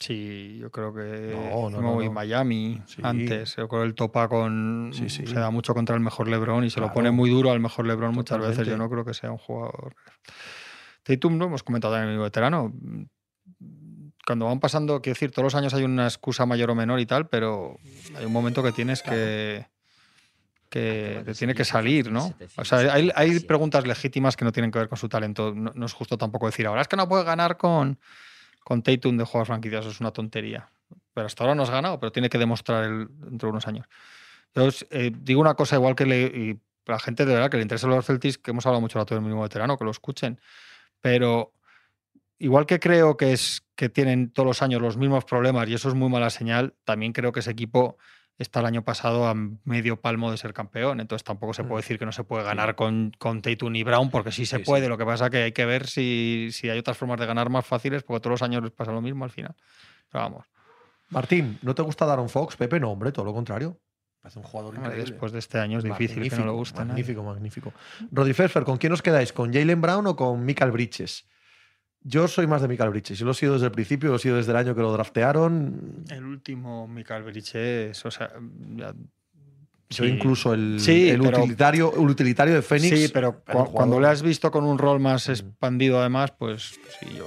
[0.00, 2.10] Sí, yo creo que No, no, no.
[2.12, 3.02] Miami Sí.
[3.04, 3.54] antes.
[3.56, 5.26] Yo creo que el topa con Sí, sí.
[5.26, 7.86] se da mucho contra el mejor LeBron y se lo pone muy duro al mejor
[7.86, 8.66] LeBron muchas veces.
[8.66, 9.94] Yo no creo que sea un jugador.
[11.02, 12.72] Tatum lo hemos comentado en el veterano.
[14.26, 17.06] Cuando van pasando, quiero decir, todos los años hay una excusa mayor o menor y
[17.06, 17.76] tal, pero
[18.16, 19.66] hay un momento que tienes que
[20.70, 22.32] que te tiene que salir, ¿no?
[22.56, 25.52] O sea, hay, hay preguntas legítimas que no tienen que ver con su talento.
[25.52, 27.98] No, no es justo tampoco decir ahora es que no puede ganar con,
[28.64, 30.70] con Tatum de juegos franquicias, es una tontería.
[31.12, 33.86] Pero hasta ahora no has ganado, pero tiene que demostrar el, dentro de unos años.
[34.54, 37.62] Yo eh, digo una cosa igual que le, y la gente de verdad que le
[37.62, 40.40] interesa a los Celtics, que hemos hablado mucho rato del mínimo veterano, que lo escuchen,
[41.00, 41.52] pero
[42.38, 45.88] igual que creo que es que tienen todos los años los mismos problemas y eso
[45.88, 47.96] es muy mala señal, también creo que ese equipo
[48.42, 49.34] está el año pasado a
[49.64, 51.68] medio palmo de ser campeón, entonces tampoco se Mm.
[51.68, 54.56] puede decir que no se puede ganar con, con Tatum y Brown, porque sí se
[54.56, 54.66] Sí, sí.
[54.70, 57.50] puede, lo que pasa que hay que ver si, si hay otras formas de ganar
[57.50, 59.54] más fáciles, porque todos los años les pasa lo mismo al final.
[60.10, 60.46] Pero vamos,
[61.10, 62.56] Martín, ¿no te gusta Daron Fox?
[62.56, 63.78] Pepe, no, hombre, todo lo contrario.
[64.22, 65.10] Parece un jugador hombre, increíble.
[65.12, 66.78] después de este año es difícil que no le guste.
[66.80, 66.88] nadie.
[66.92, 67.72] Magnífico, magnífico.
[68.12, 69.32] Roddy Pfeffer, ¿con quién os quedáis?
[69.32, 71.26] ¿Con Jalen Brown o con Michael Bridges?
[72.02, 73.18] Yo soy más de Michael Bridges.
[73.18, 74.90] Yo lo he sido desde el principio, lo he sido desde el año que lo
[74.92, 76.04] draftearon.
[76.08, 78.30] El último, Michael Bridges, o sea,
[78.76, 78.94] ya-
[79.90, 80.10] Yo sí.
[80.10, 82.98] incluso el, Sí, el pero- utilitario, el utilitario de Phoenix.
[82.98, 85.32] Sí, pero cu- cuando le has visto con un rol más Mm.
[85.32, 87.26] expandido, además, pues sí, yo,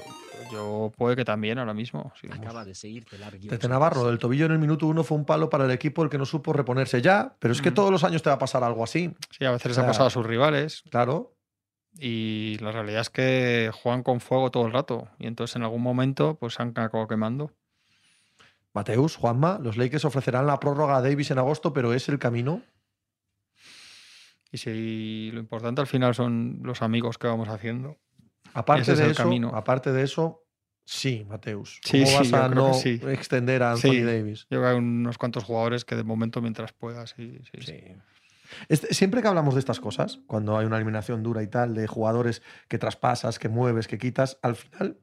[0.52, 2.12] yo puede que también ahora mismo.
[2.20, 2.28] sí.
[2.32, 3.48] Acaba de seguirte largo.
[3.50, 6.10] Tete Navarro, del tobillo en el minuto uno fue un palo para el equipo el
[6.10, 7.74] que no supo reponerse ya, pero es que Mm.
[7.76, 9.14] todos los años te va a pasar algo así.
[9.30, 11.34] Sí, a veces les O sea, ha pasado a sus rivales Claro.
[12.00, 15.82] Y la realidad es que juegan con fuego todo el rato y entonces en algún
[15.82, 17.52] momento pues han acabado quemando.
[18.74, 22.64] Mateus, Juanma, los Lakers ofrecerán la prórroga a Davis en agosto, pero es el camino.
[24.52, 27.98] Y si lo importante al final son los amigos que vamos haciendo.
[28.54, 29.52] Aparte Ese es de el eso, camino.
[29.56, 30.44] aparte de eso,
[30.86, 31.80] sí, Mateus.
[31.90, 33.00] ¿Cómo sí, vas a no sí.
[33.08, 34.04] extender a Anthony.
[34.04, 34.42] Davis?
[34.50, 37.12] Yo creo que hay unos cuantos jugadores que de momento mientras puedas.
[37.12, 37.40] Sí.
[38.70, 41.88] Este- siempre que hablamos de estas cosas, cuando hay una eliminación dura y tal, de
[41.88, 44.98] jugadores que traspasas, que mueves, que quitas, al final,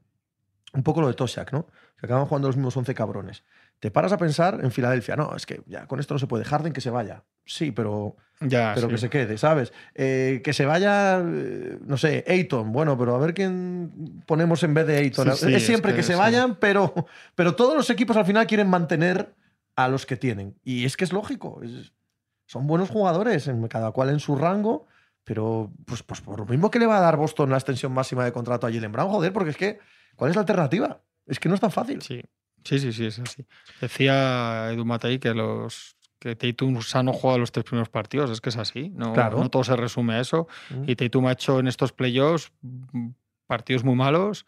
[0.73, 1.67] un poco lo de Toshak, ¿no?
[1.99, 3.45] Que acaban jugando los mismos 11 cabrones.
[3.81, 6.45] Te paras a pensar en Filadelfia, no, es que ya con esto no se puede.
[6.45, 7.25] Harden que se vaya.
[7.47, 8.93] Sí, pero, Ya, pero sí.
[8.95, 9.73] que se quede, ¿sabes?
[9.95, 12.73] Eh, que se vaya, no sé, Ayton.
[12.73, 15.33] Bueno, pero a ver quién ponemos en vez de Ayton.
[15.33, 16.95] Sí, sí, es es siempre que, que se vayan, pero,
[17.35, 19.35] pero todos los equipos al final quieren mantener
[19.77, 20.57] a los que tienen.
[20.63, 21.63] Y es que es lógico.
[21.63, 21.93] es-
[22.51, 24.89] son buenos jugadores, en, cada cual en su rango,
[25.23, 28.25] pero pues, pues por lo mismo que le va a dar Boston la extensión máxima
[28.25, 29.79] de contrato a Jalen Brown, joder, porque es que,
[30.17, 31.01] ¿cuál es la alternativa?
[31.27, 32.03] Es que no es tan fácil.
[32.03, 32.21] Sí,
[32.65, 33.47] sí, sí, sí, es así.
[33.81, 38.49] Decía Edu Matei que los que Tatum sano juega los tres primeros partidos, es que
[38.49, 39.39] es así, no, Claro.
[39.39, 40.49] no todo se resume a eso.
[40.71, 40.91] Mm.
[40.91, 43.11] Y Tatum ha hecho en estos playoffs mm,
[43.47, 44.45] partidos muy malos.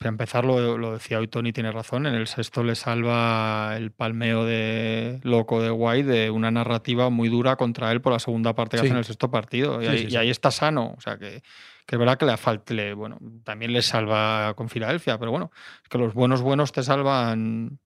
[0.00, 2.06] Para empezar, lo, lo decía hoy Tony, tiene razón.
[2.06, 7.28] En el sexto le salva el palmeo de loco de White de una narrativa muy
[7.28, 8.86] dura contra él por la segunda parte que Sí.
[8.86, 9.82] hace en el sexto partido.
[9.82, 10.16] Y, Sí, ahí, sí, y sí.
[10.16, 10.94] ahí está sano.
[10.96, 11.42] O sea que,
[11.84, 15.50] que es verdad que le falta, le, bueno, también le salva con Filadelfia, pero bueno,
[15.82, 17.78] es que los buenos buenos te salvan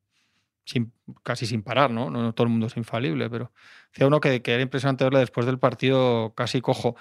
[0.65, 0.93] sin,
[1.25, 2.11] casi sin parar, ¿no?
[2.11, 2.23] ¿no?
[2.23, 3.51] no todo el mundo es infalible, pero
[3.93, 6.95] decía uno que, que era impresionante verle después del partido casi cojo.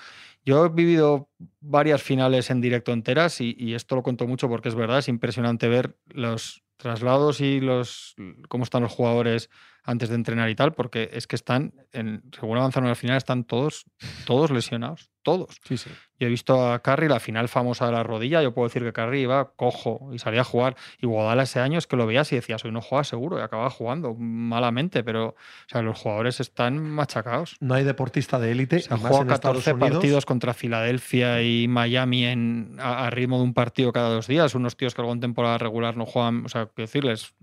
[0.45, 1.29] Yo he vivido
[1.61, 5.67] varias finales en directo enteras y, esto lo cuento mucho porque es verdad, es impresionante
[5.69, 8.15] ver los traslados y los
[8.49, 9.49] cómo están los jugadores
[9.83, 13.45] antes de entrenar y tal, porque es que están, en, según avanzaron al final, están
[13.45, 13.85] todos,
[14.25, 15.59] todos lesionados, todos.
[15.63, 15.89] Sí, sí.
[16.19, 18.93] Yo he visto a Curry, la final famosa de la rodilla, yo puedo decir que
[18.93, 20.75] Curry iba cojo y salía a jugar.
[21.01, 23.41] Y Guadala ese año es que lo veías y decías, hoy no juega seguro, y
[23.41, 25.35] acababa jugando malamente, pero o
[25.67, 27.57] sea, los jugadores están machacados.
[27.59, 28.79] No hay deportista de élite.
[28.79, 29.91] Se han jugado en Estados 14 Unidos.
[29.91, 34.55] partidos contra Filadelfia y Miami en, a, a ritmo de un partido cada dos días.
[34.55, 37.33] Unos tíos que algo en temporada regular no juegan, o sea, quiero decirles,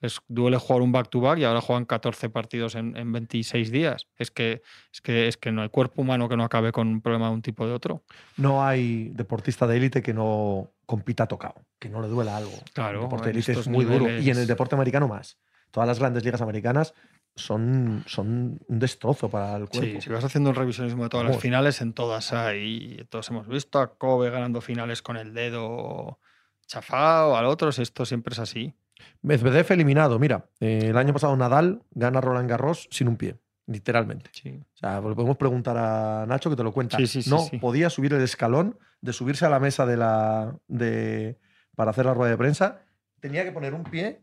[0.00, 4.06] les duele jugar un back-to-back y ahora juegan 14 partidos en, en 26 días.
[4.18, 7.00] Es que, es, que, es que no hay cuerpo humano que no acabe con un
[7.00, 8.02] problema un tipo de otro.
[8.36, 12.52] No hay deportista de élite que no compita tocado, que no le duela algo.
[12.72, 14.18] Claro, El deporte de élite es muy duro.
[14.18, 15.38] Y en el deporte americano más.
[15.70, 16.94] Todas las grandes ligas americanas
[17.34, 19.86] son, son un destrozo para el cuerpo.
[19.86, 23.04] Sí, si vas haciendo un revisionismo de todas las finales, en todas hay.
[23.10, 26.18] Todos hemos visto a Kobe ganando finales con el dedo
[26.66, 28.74] chafado, al otro, esto siempre es así.
[29.22, 30.18] Medvedev eliminado.
[30.18, 33.36] Mira, eh, el año pasado Nadal gana Roland Garros sin un pie,
[33.66, 34.30] literalmente.
[34.32, 34.60] Sí.
[34.74, 36.96] O sea, le podemos preguntar a Nacho que te lo cuenta.
[36.96, 40.56] Sí, sí, sí, no podía subir el escalón de subirse a la mesa de la,
[40.68, 41.38] de,
[41.74, 42.80] para hacer la rueda de prensa.
[43.20, 44.22] Tenía que poner un pie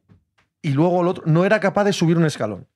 [0.61, 1.23] y luego el otro.
[1.25, 2.67] No era capaz de subir un escalón.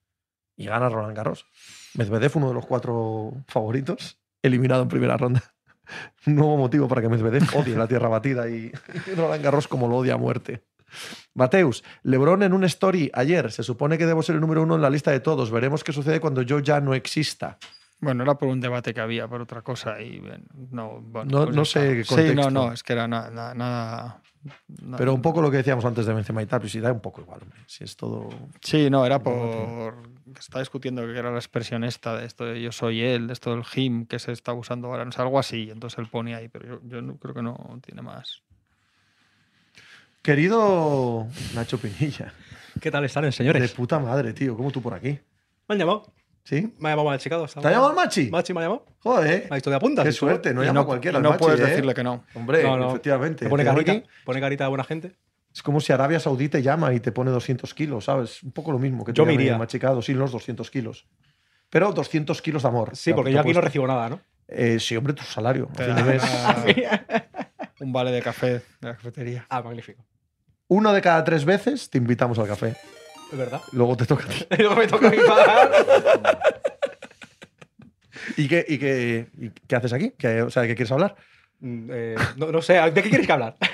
[0.56, 1.46] Y gana Roland Garros.
[1.94, 5.44] Medvedev, uno de los cuatro favoritos, eliminado en primera ronda.
[6.26, 8.72] Nuevo motivo para que Medvedev odie la tierra batida y,
[9.08, 10.64] y Roland Garros como lo odia a muerte.
[11.34, 13.52] Mateus, Lebron en un story ayer.
[13.52, 15.52] Se supone que debo ser el número uno en la lista de todos.
[15.52, 17.58] Veremos qué sucede cuando yo ya no exista.
[18.00, 20.00] Bueno, era por un debate que había, por otra cosa.
[20.02, 20.22] Y
[20.72, 22.52] no, bueno, No- pues no sé qué Sí, no, contexto.
[22.52, 24.22] no, es que era na- na- nada.
[24.82, 26.92] na- Pero un poco lo que decíamos antes de Benzema y tal, pues sí, da
[26.94, 27.60] un poco igual, hombre.
[27.66, 28.30] Si es todo...
[28.62, 29.96] Sí, no, era por.
[30.32, 33.34] que Está discutiendo que era la expresión esta de esto de yo soy él, de
[33.34, 35.70] esto del him que se está usando ahora, no sé, algo así.
[35.72, 38.44] Entonces él pone ahí, pero yo, yo no, creo que no tiene más.
[40.28, 41.26] Querido
[41.56, 42.34] Nacho Pinilla,
[42.82, 43.72] ¿Qué tal están, de señores?
[43.72, 45.18] puta madre, tío, ¿cómo tú por aquí?
[45.70, 46.12] ¿Me han llamado?
[46.44, 46.76] ¿Sí?
[46.80, 47.48] Me ha llamado mal chicado.
[47.48, 48.30] ¿Te ha llamado el Machi?
[48.30, 48.86] Machi me ha llamado.
[49.00, 49.44] Joder.
[49.44, 50.04] Me ha visto de apuntas.
[50.04, 51.22] Qué suerte, no llama no, cualquiera.
[51.22, 51.68] no Machi, puedes ¿eh?
[51.68, 52.26] decirle que no.
[52.34, 52.90] Hombre, No, no.
[52.90, 53.46] efectivamente.
[53.46, 55.16] Te pone carita, pone carita de buena gente.
[55.56, 58.44] Es como si Arabia Saudí te llama y te pone 200 kilos, ¿sabes?
[58.44, 59.58] Un poco lo mismo que te Yo me iría.
[59.58, 61.08] machicado, sí, los 200 kilos.
[61.70, 62.98] Pero 200 kilos de amor.
[62.98, 64.20] Sí, porque yo aquí no recibo nada, ¿no?
[64.50, 65.70] Eh, sí, hombre, tu salario.
[65.74, 66.22] Te de
[67.80, 69.46] un vale de café de la cafetería.
[69.48, 70.04] Ah, magnífico.
[70.70, 72.76] Uno de cada tres veces te invitamos al café.
[73.32, 73.62] Es verdad.
[73.72, 74.48] Luego te toca a ti.
[74.52, 75.72] Y luego me toca a mí pagar.
[78.38, 80.14] ¿Y qué, y qué, y qué haces aquí?
[80.18, 81.16] ¿Qué, o sea, ¿de qué quieres hablar?
[81.60, 83.56] Mm, eh, no, no sé, ¿de qué quieres que hablar?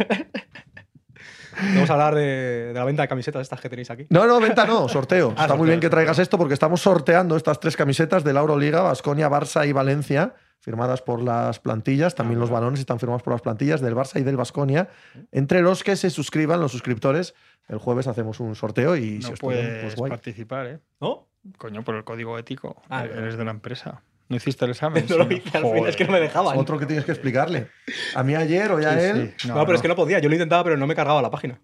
[1.76, 4.06] Vamos a hablar de, de la venta de camisetas estas que tenéis aquí.
[4.10, 5.34] No, no, venta no, sorteo.
[5.38, 8.34] Ah, Está muy sorteo, bien que traigas esto porque estamos sorteando estas tres camisetas de
[8.34, 10.34] la Euroliga, Basconia, Barça y Valencia,
[10.64, 12.16] firmadas por las plantillas.
[12.16, 14.88] También los balones están firmados por las plantillas del Barça y del Basconia.
[15.34, 17.36] Entre los que se suscriban, los suscriptores,
[17.68, 20.10] el jueves hacemos un sorteo y si No os tocan, puedes pues guay.
[20.10, 20.80] participar, ¿eh?
[21.02, 21.28] ¿No?
[21.58, 22.82] Coño, por el código ético.
[22.90, 24.02] Ah, Eres de la empresa.
[24.30, 25.06] ¿No hiciste el examen?
[25.10, 26.58] No lo hice al final, es que no me dejaban.
[26.58, 27.68] Otro que tienes que explicarle.
[28.16, 29.34] A mí ayer o ya Sí, él.
[29.38, 29.48] sí.
[29.50, 30.20] No, pero es que no podía.
[30.20, 31.60] Yo lo intentaba, pero no me cargaba la página.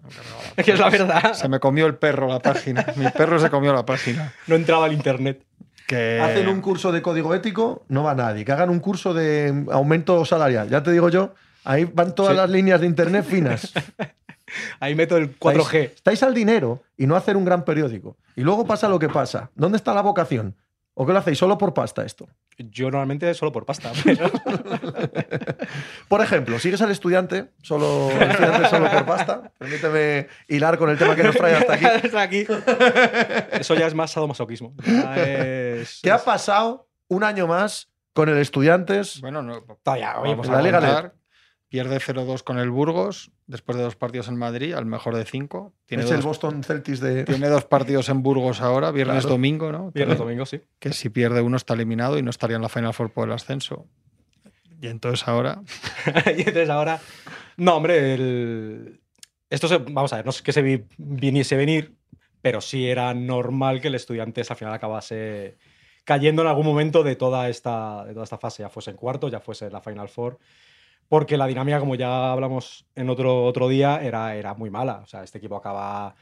[0.00, 1.32] No cargaba la Es que es la verdad.
[1.34, 2.86] Se me comió el perro la página.
[2.94, 4.32] Mi perro se comió la página.
[4.46, 5.44] No entraba al internet.
[5.86, 8.44] Que Hacen un curso de código ético, no va nadie.
[8.44, 10.68] Que hagan un curso de aumento salarial.
[10.70, 11.34] Ya te digo yo,
[11.64, 12.36] ahí van todas Sí.
[12.38, 13.72] las líneas de internet finas.
[14.78, 15.74] Ahí meto el Estáis, 4G.
[15.96, 18.16] estáis al dinero y no hacer un gran periódico.
[18.36, 19.50] Y luego pasa lo que pasa.
[19.54, 20.54] ¿Dónde está la vocación?
[20.92, 22.28] ¿O qué lo hacéis solo por pasta esto?
[22.58, 23.92] Yo normalmente solo por pasta.
[24.04, 24.30] pero-
[26.08, 29.52] Por ejemplo, sigues al estudiante, solo, el estudiante solo por pasta.
[29.58, 31.84] Permíteme hilar con el tema que nos trae hasta aquí.
[32.04, 32.46] Hasta aquí.
[33.52, 34.74] Eso ya es más sadomasoquismo.
[35.16, 39.20] Es- ¿Qué ha pasado un año más con el estudiantes?
[39.20, 41.12] Bueno, no, Todavía, oye, vamos pues a la Liga.
[41.74, 45.72] Pierde 0-2 con el Burgos después de dos partidos en Madrid, al mejor de cinco.
[45.86, 47.24] Tiene, es el dos, Boston Celtics de...
[47.24, 49.30] tiene dos partidos en Burgos ahora, viernes, Claro.
[49.30, 49.90] domingo, ¿no?
[49.90, 50.60] Viernes, domingo, sí.
[50.78, 53.34] Que si pierde uno está eliminado y no estaría en la Final Four por el
[53.34, 53.88] ascenso.
[54.80, 55.62] Y entonces ahora
[56.26, 57.00] y entonces ahora.
[57.56, 59.00] No, hombre, el-
[59.50, 59.78] esto se...
[59.78, 61.96] vamos a ver, no es que se vi- viniese venir,
[62.40, 65.56] pero sí era normal que el estudiante al final acabase
[66.04, 69.28] cayendo en algún momento de toda esta, de toda esta fase, ya fuese en cuarto,
[69.28, 70.38] ya fuese en la Final Four.
[71.08, 75.00] Porque la dinámica, como ya hablamos en otro, otro día, era, era muy mala.
[75.04, 76.14] O sea, este equipo acaba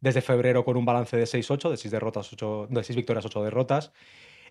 [0.00, 3.44] desde febrero con un balance de 6-8, de 6 derrotas, 8, de 6 victorias, 8
[3.44, 3.92] derrotas.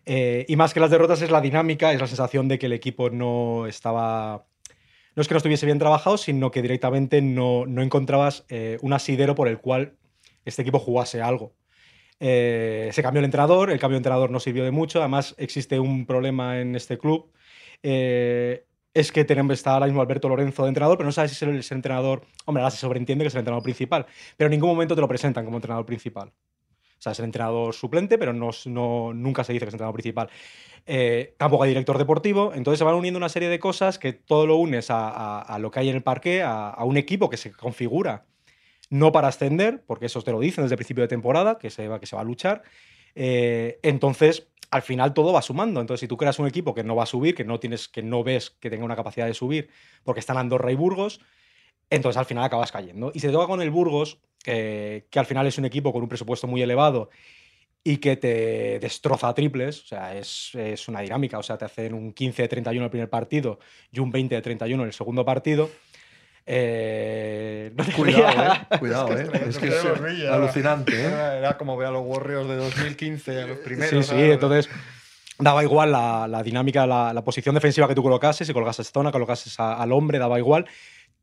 [0.05, 2.73] Eh, y más que las derrotas es la dinámica, es la sensación de que el
[2.73, 4.45] equipo no estaba...
[5.15, 8.93] No es que no estuviese bien trabajado, sino que directamente no, no encontrabas eh, un
[8.93, 9.97] asidero por el cual
[10.45, 11.55] este equipo jugase algo.
[12.19, 15.79] Eh, se cambió el entrenador, el cambio de entrenador no sirvió de mucho, además existe
[15.79, 17.31] un problema en este club.
[18.93, 21.71] Es que tenemos, está ahora mismo Alberto Lorenzo de entrenador, pero no sabes si es
[21.71, 22.23] el, entrenador.
[22.45, 24.05] Hombre, ahora se sobreentiende que es el entrenador principal,
[24.35, 26.29] pero en ningún momento te lo presentan como entrenador principal.
[26.29, 29.77] O sea, es el entrenador suplente, pero no, no- nunca se dice que es el
[29.77, 30.29] entrenador principal.
[30.85, 34.47] Eh, tampoco hay director deportivo, entonces se van uniendo una serie de cosas que todo
[34.47, 37.37] lo unes a, a- lo que hay en el parque, a, a un equipo que
[37.37, 38.25] se configura
[38.89, 41.87] no para ascender, porque eso te lo dicen desde el principio de temporada, que se
[41.87, 42.63] va, que se va a luchar.
[43.15, 45.81] Eh, entonces, al final todo va sumando.
[45.81, 48.03] Entonces, si tú creas un equipo que no va a subir, que no tienes, que
[48.03, 49.69] no ves que tenga una capacidad de subir,
[50.03, 51.21] porque están Andorra y Burgos,
[51.89, 53.11] entonces al final acabas cayendo.
[53.13, 56.47] Y se toca con el Burgos, que al final es un equipo con un presupuesto
[56.47, 57.09] muy elevado
[57.83, 61.65] y que te destroza a triples, o sea, es, es una dinámica, o sea, te
[61.65, 63.59] hacen un 15 de 31 el primer partido
[63.91, 65.69] y un 20 de 31 en el segundo partido.
[66.51, 68.77] Eh, no Cuidado, eh.
[68.79, 69.29] Cuidado, eh.
[69.47, 69.85] Es que es
[70.31, 71.37] alucinante, eh.
[71.37, 73.57] Era como ve a los Warriors de 2015, a los
[73.87, 74.67] Sí, sí, entonces
[75.37, 79.11] daba igual la, la dinámica, la, la posición defensiva que tú colocases, si colocases zona,
[79.11, 80.65] colocases a- al hombre, daba igual,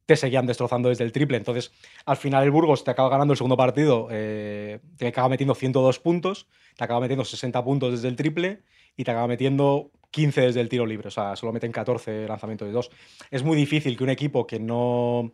[0.07, 1.37] te seguían destrozando desde el triple.
[1.39, 1.73] Entonces,
[2.05, 5.99] al final el Burgos te acaba ganando el segundo partido, eh, te acaba metiendo 102
[5.99, 6.47] puntos,
[6.77, 8.61] te acaba metiendo 60 puntos desde el triple
[8.97, 12.67] y te acaba metiendo 15 desde el tiro libre, o sea, solo meten 14 lanzamientos
[12.67, 12.91] de dos.
[13.31, 15.31] Es muy difícil que un equipo que no...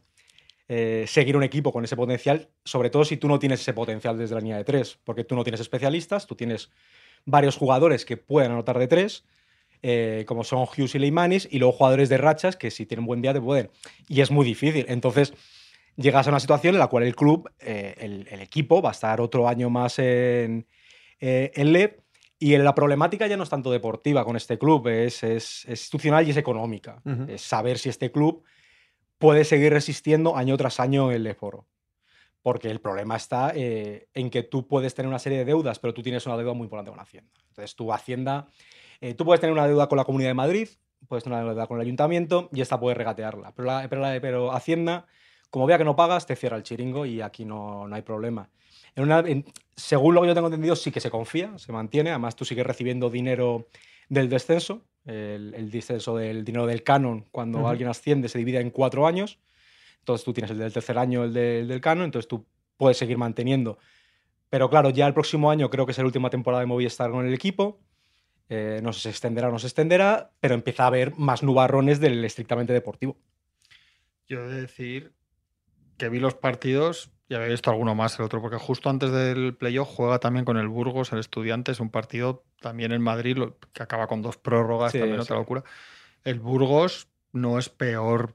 [0.69, 4.19] eh, seguir un equipo con ese potencial, sobre todo si tú no tienes ese potencial
[4.19, 6.71] desde la línea de tres, porque tú no tienes especialistas, tú tienes
[7.25, 9.25] varios jugadores que pueden anotar de tres,
[9.83, 13.23] eh, como son Hughes y Leimanis, y luego jugadores de rachas que si tienen buen
[13.23, 13.71] día te pueden.
[14.09, 14.85] Y es muy difícil.
[14.89, 15.33] Entonces,
[15.97, 18.93] llegas a una situación en la cual el club, eh, el, el equipo, va a
[18.93, 20.67] estar otro año más en,
[21.21, 22.02] eh, en LEP.
[22.44, 26.27] Y la problemática ya no es tanto deportiva con este club, es, es- es institucional
[26.27, 27.01] y es económica.
[27.05, 27.27] Ujú.
[27.28, 28.43] Es saber si este club
[29.19, 31.69] puede seguir resistiendo año tras año el foro.
[32.43, 35.94] Porque el problema está eh, en que tú puedes tener una serie de deudas, pero
[35.94, 37.31] tú tienes una deuda muy importante con Hacienda.
[37.51, 38.48] Entonces, tu Hacienda,
[39.01, 40.69] eh, tú puedes tener una deuda con la Comunidad de Madrid,
[41.06, 43.52] puedes tener una deuda con el Ayuntamiento y esta puedes regatearla.
[43.55, 45.06] Pero, la- pero, la- pero Hacienda,
[45.51, 48.51] como vea que no pagas, te cierra el chiringo y aquí no, no hay problema.
[48.94, 49.44] En una, en-
[49.77, 52.10] según lo que yo tengo entendido, sí que se confía, se mantiene.
[52.10, 53.66] Además, tú sigues recibiendo dinero
[54.09, 54.82] del descenso.
[55.05, 59.39] El, el descenso del dinero del canon, cuando alguien asciende, se divide en cuatro años.
[60.01, 62.44] Entonces tú tienes el del tercer año, el del- del canon, entonces tú
[62.77, 63.78] puedes seguir manteniendo.
[64.51, 67.27] Pero claro, ya el próximo año creo que es la última temporada de Movistar con
[67.27, 67.81] el equipo.
[68.48, 71.43] Eh, no sé si se extenderá o no se extenderá, pero empieza a haber más
[71.43, 73.16] nubarrones del estrictamente deportivo.
[74.28, 75.12] Yo he de decir
[75.97, 79.55] que vi los partidos y había visto alguno más el otro, porque justo antes del
[79.55, 83.39] playoff juega también con el Burgos, el Estudiantes, un partido también en Madrid
[83.73, 85.62] que acaba con dos prórrogas, Sí, también otra locura.
[86.24, 88.35] El Burgos no es peor,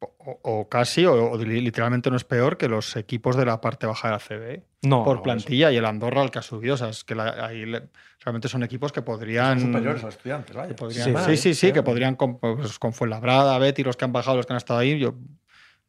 [0.00, 3.86] o, casi, o, o li- literalmente no es peor que los equipos de la parte
[3.86, 6.74] baja de la CB No, por no, plantilla y el Andorra al que ha subido.
[6.74, 7.88] O sea, es que la- ahí le-
[8.20, 9.58] realmente son equipos que podrían.
[9.58, 10.76] Son superiores a los estudiantes, vaya.
[10.76, 13.96] podrían- Sí, sí, vale, sí, sí, sí, que podrían con, pues, con Fuenlabrada, Betty, los
[13.96, 14.98] que han bajado, los que han estado ahí.
[15.00, 15.14] Yo,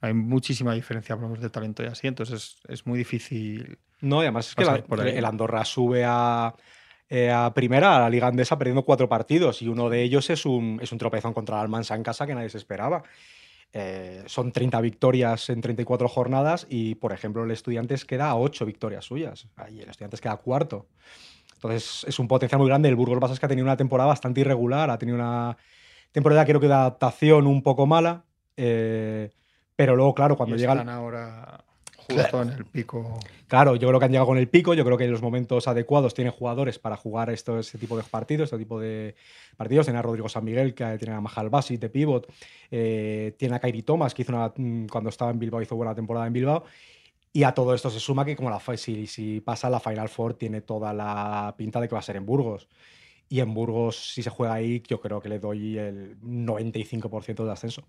[0.02, 3.78] hay muchísima diferencia hablamos de talento y así, entonces es, es muy difícil.
[4.02, 4.78] No, y además es que la-
[5.18, 6.54] el Andorra sube a,
[7.10, 9.62] eh, a primera, a la Liga Andesa, perdiendo cuatro partidos.
[9.62, 12.34] Y uno de ellos es un, es un tropezón contra el Almansa en casa que
[12.36, 13.04] nadie se esperaba.
[13.74, 18.66] Eh, son 30 victorias en 34 jornadas y, por ejemplo, el Estudiantes queda a 8
[18.66, 19.48] victorias suyas.
[19.58, 20.88] Ahí el Estudiantes queda cuarto.
[21.56, 22.88] Entonces es un potencial muy grande.
[22.90, 25.18] El Burgos lo que pasa es que ha tenido una temporada bastante irregular, ha tenido
[25.18, 25.58] una
[26.12, 28.24] temporada creo que de adaptación un poco mala.
[28.56, 29.30] eh,
[29.80, 30.74] pero luego, claro, cuando y llega...
[30.74, 31.64] el- están ahora
[31.96, 33.18] justo en el pico.
[33.48, 35.70] Claro, yo creo que han llegado con el pico, yo creo que en los momentos
[35.70, 39.16] adecuados tiene jugadores para jugar esto, este tipo de partidos, este tipo de
[39.56, 39.86] partidos.
[39.86, 42.30] Tiene a Rodrigo San Miguel, que tiene a Mahal Basit de pivot,
[42.70, 45.96] eh, tiene a Kairi Thomas, que hizo una, mm, cuando estaba en Bilbao hizo buena
[45.96, 46.66] temporada en Bilbao.
[47.32, 50.34] Y a todo esto se suma que como la, si, si pasa la Final Four
[50.34, 52.68] tiene toda la pinta de que va a ser en Burgos.
[53.30, 57.52] Y en Burgos, si se juega ahí, yo creo que le doy el 95% de
[57.54, 57.86] ascenso.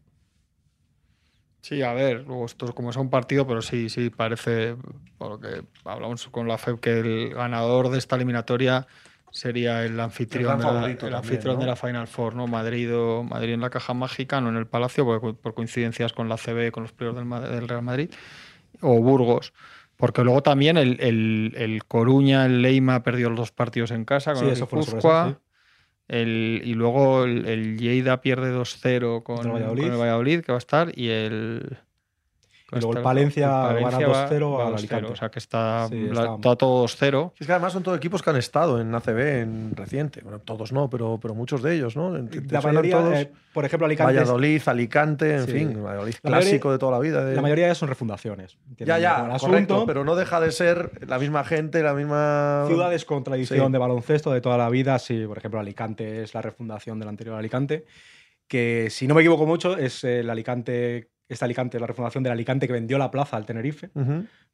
[1.62, 4.76] Sí, a ver, luego esto es como es un partido, pero sí, sí, parece,
[5.18, 8.86] por lo que hablamos con la FEB, que el ganador de esta eliminatoria
[9.30, 11.60] sería el anfitrión, gran de la, favorito el también, anfitrión ¿no?
[11.60, 12.46] de la Final Four, ¿no?
[12.46, 16.28] Madrid, o, Madrid en la caja mágica, no en el Palacio, porque por coincidencias con
[16.28, 17.18] la CB, con los playoffs
[17.50, 18.10] del, Real Madrid,
[18.80, 19.52] o Burgos.
[19.96, 24.32] Porque luego también el, el- el Coruña, el Leima perdió los dos partidos en casa
[24.32, 24.66] con Sí, el eso
[26.10, 29.52] El, y luego el, el Lleida pierde 2-0 con, con el
[29.96, 31.78] Valladolid, que va a estar, y el.
[32.72, 35.12] Y luego el Palencia gana va- 2-0 va al 2-0, Alicante.
[35.12, 37.32] O sea que está, Sí, la- está- todo 2-0.
[37.38, 40.20] Es que además son todos equipos que han estado en ACB en reciente.
[40.22, 42.12] Bueno, todos no, pero, pero muchos de ellos, ¿no?
[42.28, 43.14] ¿Te- te La mayoría, todos?
[43.14, 44.12] eh, por ejemplo, Alicante.
[44.14, 45.52] Valladolid, Alicante, en Sí.
[45.52, 47.24] fin, Valladolid La mayoría- clásico de toda la vida.
[47.24, 48.56] de- La mayoría ya son refundaciones.
[48.78, 49.86] Ya, ya, el correcto, asunto.
[49.86, 52.64] pero no deja de ser la misma gente, la misma...
[52.68, 53.72] Ciudades con tradición Sí.
[53.72, 57.36] de baloncesto de toda la vida, sí, por ejemplo, Alicante es la refundación del anterior
[57.36, 57.84] Alicante,
[58.48, 62.66] que si no me equivoco mucho es el Alicante, este Alicante, la refundación del Alicante
[62.66, 63.90] que vendió la plaza al Tenerife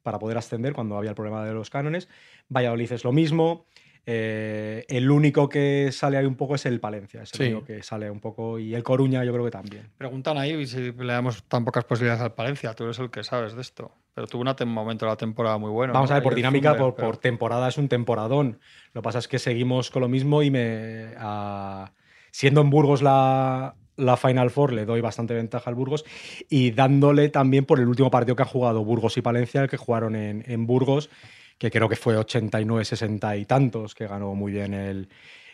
[0.03, 2.07] para poder ascender cuando había el problema de los cánones.
[2.49, 3.65] Valladolid es lo mismo.
[4.09, 7.43] eh, el único que sale ahí un poco es el Palencia, es el Sí.
[7.51, 9.89] único que sale un poco, y el Coruña yo creo que también.
[9.97, 12.73] Preguntan ahí si le damos tan pocas posibilidades al Palencia.
[12.73, 13.91] Tú eres el que sabes de esto.
[14.13, 15.91] Pero tuvo un momento de la temporada muy bueno.
[15.91, 16.15] Vamos ¿no?
[16.15, 18.59] a ver, por dinámica, por, pero- por temporada es un temporadón.
[18.93, 21.07] Lo que pasa es que seguimos con lo mismo y me.
[21.17, 21.91] a-
[22.31, 26.05] siendo en Burgos la, la Final Four, le doy bastante ventaja al Burgos
[26.49, 29.77] y dándole también por el último partido que han jugado Burgos y Palencia, el que
[29.77, 31.09] jugaron en, en Burgos,
[31.57, 35.09] que creo que fue 89, 60 y tantos, que ganó muy bien el,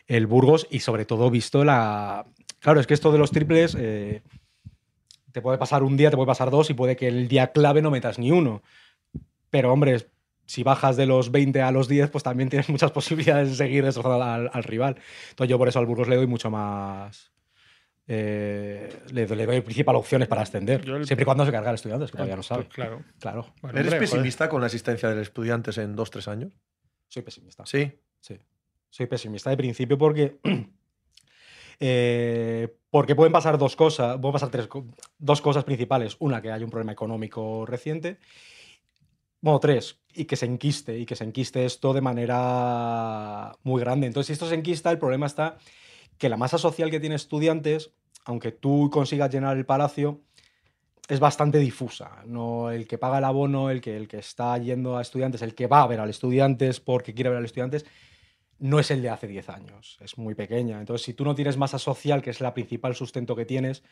[0.07, 2.25] el Burgos y sobre todo visto la.
[2.59, 3.75] Claro, es que esto de los triples.
[3.79, 4.21] eh,
[5.33, 7.81] te puede pasar un día, te puede pasar dos y puede que el día clave
[7.81, 8.61] no metas ni uno.
[9.49, 10.07] Pero, hombre,
[10.45, 13.83] si bajas de los 20 a los 10, pues también tienes muchas posibilidades de seguir
[13.83, 14.97] destrozando al, al rival.
[15.31, 17.32] Entonces, yo por eso al Burgos le doy mucho más.
[18.07, 20.81] Eh, le, le doy principal opciones para ascender.
[20.87, 22.67] El- Siempre y cuando se carga el estudiante, que todavía no Pues sabe.
[22.67, 23.01] claro.
[23.19, 24.21] Claro, Bueno, ¿Eres hombre, joder.
[24.21, 26.51] pesimista con la existencia del estudiantes en dos, tres años?
[27.07, 27.65] soy pesimista.
[27.65, 27.91] Sí.
[28.19, 28.37] Sí.
[28.89, 30.37] Soy pesimista de principio porque.
[31.79, 34.17] eh, porque pueden pasar dos cosas.
[34.17, 34.67] Pueden pasar tres,
[35.17, 36.15] dos cosas principales.
[36.19, 38.17] Una, que hay un problema económico reciente.
[39.41, 39.99] Bueno, tres.
[40.13, 40.97] Y que se enquiste.
[40.97, 44.07] Y que se enquiste esto de manera muy grande.
[44.07, 45.57] Entonces, si esto se enquista, el problema está
[46.23, 47.91] que la masa social que tiene estudiantes,
[48.23, 50.21] aunque tú consigas llenar el palacio,
[51.09, 52.23] es bastante difusa.
[52.25, 55.53] No, el que paga el abono, el que, el que está yendo a estudiantes, el
[55.53, 57.85] que va a ver al estudiantes porque quiere ver al estudiantes,
[58.57, 59.97] no es el de hace 10 años.
[59.99, 60.79] Es muy pequeña.
[60.79, 63.83] Entonces, si tú no tienes masa social, que es la principal sustento que tienes,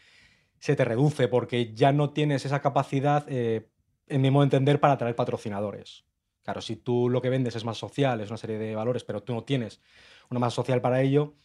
[0.57, 3.67] se te reduce porque ya no tienes esa capacidad, eh,
[4.07, 6.05] en mi modo de entender, para atraer patrocinadores.
[6.43, 9.21] Claro, si tú lo que vendes es más social, es una serie de valores, pero
[9.21, 9.81] tú no tienes
[10.29, 11.35] una masa social para ello,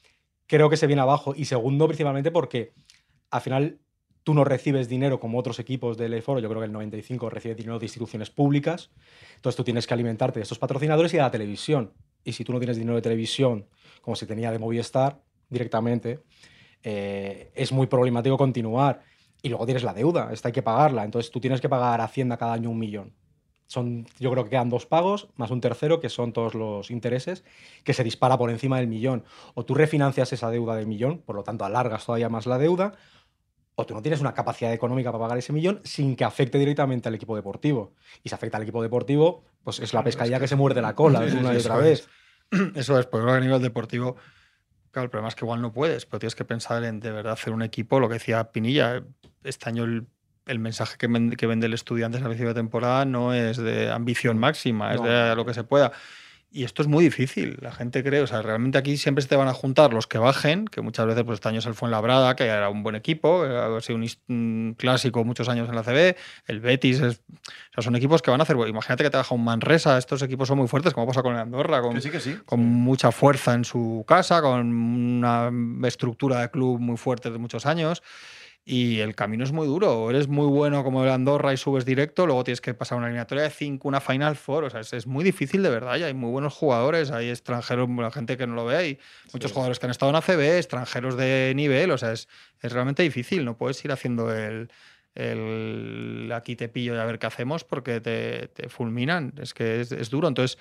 [0.46, 1.34] creo que se viene abajo.
[1.36, 2.72] Y segundo, principalmente porque
[3.30, 3.80] al final
[4.22, 7.54] tú no recibes dinero como otros equipos del foro, yo creo que el 95 recibe
[7.54, 8.90] dinero de instituciones públicas,
[9.36, 11.92] entonces tú tienes que alimentarte de estos patrocinadores y de la televisión.
[12.24, 13.68] Y si tú no tienes dinero de televisión,
[14.00, 16.24] como se tenía de Movistar directamente,
[16.82, 19.02] eh, es muy problemático continuar.
[19.42, 22.04] Y luego tienes la deuda, esta hay que pagarla, entonces tú tienes que pagar a
[22.04, 23.14] Hacienda cada año un millón.
[23.66, 27.44] Son, yo creo que quedan dos pagos, más un tercero, que son todos los intereses,
[27.82, 29.24] que se dispara por encima del millón.
[29.54, 32.94] O tú refinancias esa deuda del millón, por lo tanto alargas todavía más la deuda,
[33.74, 37.08] o tú no tienes una capacidad económica para pagar ese millón sin que afecte directamente
[37.08, 37.92] al equipo deportivo.
[38.22, 41.20] Y si afecta al equipo deportivo, pues es la pescadilla que se muerde la cola
[41.20, 42.08] una y otra vez.
[42.74, 44.16] Eso es, porque a nivel deportivo,
[44.90, 47.32] claro, el problema es que igual no puedes, pero tienes que pensar en de verdad
[47.32, 49.04] hacer un equipo, lo que decía Pinilla,
[49.44, 50.06] este año el,
[50.46, 53.90] el mensaje que vende, que vende el estudiante al principio de temporada no es de
[53.90, 55.92] ambición máxima, es de lo que se pueda.
[56.52, 57.58] Y esto es muy difícil.
[57.60, 60.16] La gente cree, o sea, realmente aquí siempre se te van a juntar los que
[60.16, 63.42] bajen, que muchas veces, pues este año es el Fuenlabrada, que era un buen equipo,
[63.42, 63.98] ha sido
[64.28, 66.16] un, clásico muchos años en la CB,
[66.46, 68.56] el Betis, es- o sea, son equipos que van a hacer.
[68.68, 71.40] Imagínate que te baja un Manresa, estos equipos son muy fuertes, como pasa con el
[71.40, 72.38] Andorra, con, Que sí, que sí.
[72.46, 75.50] con mucha fuerza en su casa, con una
[75.86, 78.02] estructura de club muy fuerte de muchos años.
[78.68, 80.10] Y el camino es muy duro.
[80.10, 83.44] Eres muy bueno como el Andorra y subes directo, luego tienes que pasar una eliminatoria
[83.44, 84.64] de 5, una Final Four.
[84.64, 85.96] O sea, es, es muy difícil de verdad.
[85.98, 88.98] Y hay muy buenos jugadores, hay extranjeros, la gente que no lo ve, hay
[89.32, 91.92] muchos jugadores que han estado en ACB, extranjeros de nivel.
[91.92, 92.28] O sea, es,
[92.60, 93.44] es realmente difícil.
[93.44, 94.68] No puedes ir haciendo el,
[95.14, 99.32] el aquí te pillo y a ver qué hacemos porque te, te fulminan.
[99.40, 100.26] Es que es, es duro.
[100.26, 100.58] Entonces,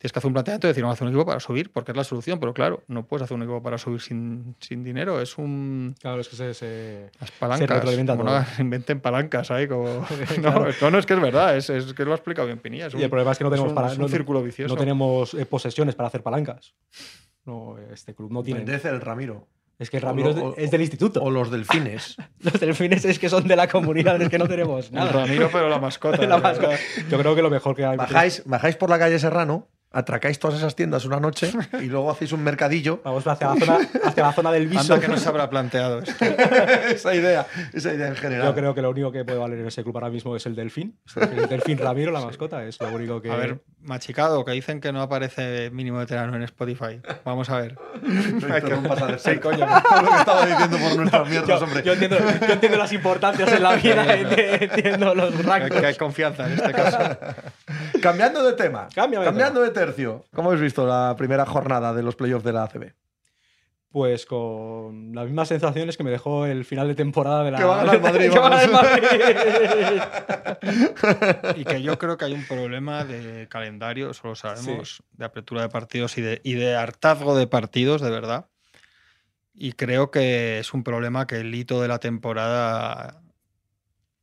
[0.00, 1.90] tienes que hacer un planteamiento y decir, vamos a hacer un equipo para subir, porque
[1.92, 2.40] es la solución.
[2.40, 5.20] Pero claro, no puedes hacer un equipo para subir sin, sin dinero.
[5.20, 5.94] Es un.
[6.00, 7.68] Claro, es que se, se- Las palancas.
[7.68, 8.40] retroalimenta como todo.
[8.40, 9.68] no inventen palancas ahí.
[9.68, 9.84] Como...
[10.38, 10.66] no, Claro.
[10.80, 11.54] no, no, es que es verdad.
[11.56, 12.86] Es, es que lo ha explicado bien Pinilla.
[12.86, 14.74] Es Y el problema es que no tenemos un, para- es un no- círculo vicioso.
[14.74, 16.74] no tenemos eh, posesiones para hacer palancas.
[17.44, 18.60] No, este club no tiene.
[18.60, 19.46] Mendez el Ramiro.
[19.78, 21.22] Es que Ramiro es, de- o- es del instituto.
[21.22, 22.16] O los delfines.
[22.40, 25.12] Los delfines es que son de la comunidad, es que no tenemos El nada.
[25.12, 26.18] Ramiro, pero la mascota.
[26.26, 26.76] La de mascota.
[27.10, 27.96] Yo creo que lo mejor que hay.
[27.96, 31.50] Bajáis, bajáis por la calle Serrano, atracáis todas esas tiendas una noche
[31.80, 33.00] y luego hacéis un mercadillo.
[33.04, 34.80] Vamos hacia la zona, hacia la zona del viso.
[34.94, 36.24] Anda que no se habrá planteado esto.
[36.90, 38.46] esa idea, esa idea en general.
[38.48, 40.54] Yo creo que lo único que puede valer en ese club ahora mismo es el
[40.54, 40.96] delfín.
[41.16, 43.30] El delfín Ramiro, la mascota, es lo único que.
[43.30, 47.00] A ver, machicado, que dicen que no aparece mínimo veterano en Spotify.
[47.24, 47.76] Vamos a ver.
[48.02, 49.66] No Sí, coño.
[50.02, 51.82] Lo que estaba diciendo por nuestras mierdas, yo, hombre.
[51.82, 55.34] yo entiendo, yo entiendo las importancias en la vida, enti- entiendo los
[55.70, 56.98] que hay confianza en este caso.
[58.00, 60.24] Cambiando de tema, Cámbiame cambiando de tercio.
[60.34, 62.92] ¿Cómo habéis visto la primera jornada de los playoffs de la ACB?
[63.90, 67.58] Pues con las mismas sensaciones que me dejó el final de temporada de la.
[67.58, 68.70] Que va a ganar el Madrid, Que va a ganar.
[68.70, 70.02] Madrid.
[71.60, 75.62] Y que yo creo que hay un problema de calendario, eso lo sabemos, de apertura
[75.62, 78.46] de partidos y de, y de hartazgo de partidos, de verdad.
[79.54, 83.22] Y creo que es un problema que el hito de la temporada.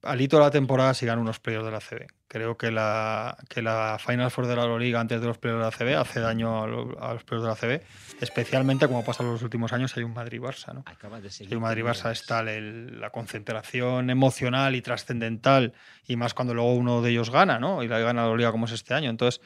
[0.02, 2.08] Al hito de la temporada sigan unos playoffs de la CB.
[2.30, 5.86] Creo que la, que la Final Four de la Euroliga antes de los playoffs de
[5.86, 7.84] la CB hace daño a, lo- a los playoffs de la CB,
[8.22, 10.74] especialmente como pasa en los últimos años, hay un Madrid-Barça.
[10.74, 10.84] ¿no?
[11.22, 11.54] De seguir.
[11.54, 15.74] el Madrid-Barça es tal el- la concentración emocional y trascendental,
[16.06, 17.82] y más cuando luego uno de ellos gana, ¿no?
[17.82, 19.10] Y la gana la Liga como es este año.
[19.10, 19.42] Entonces,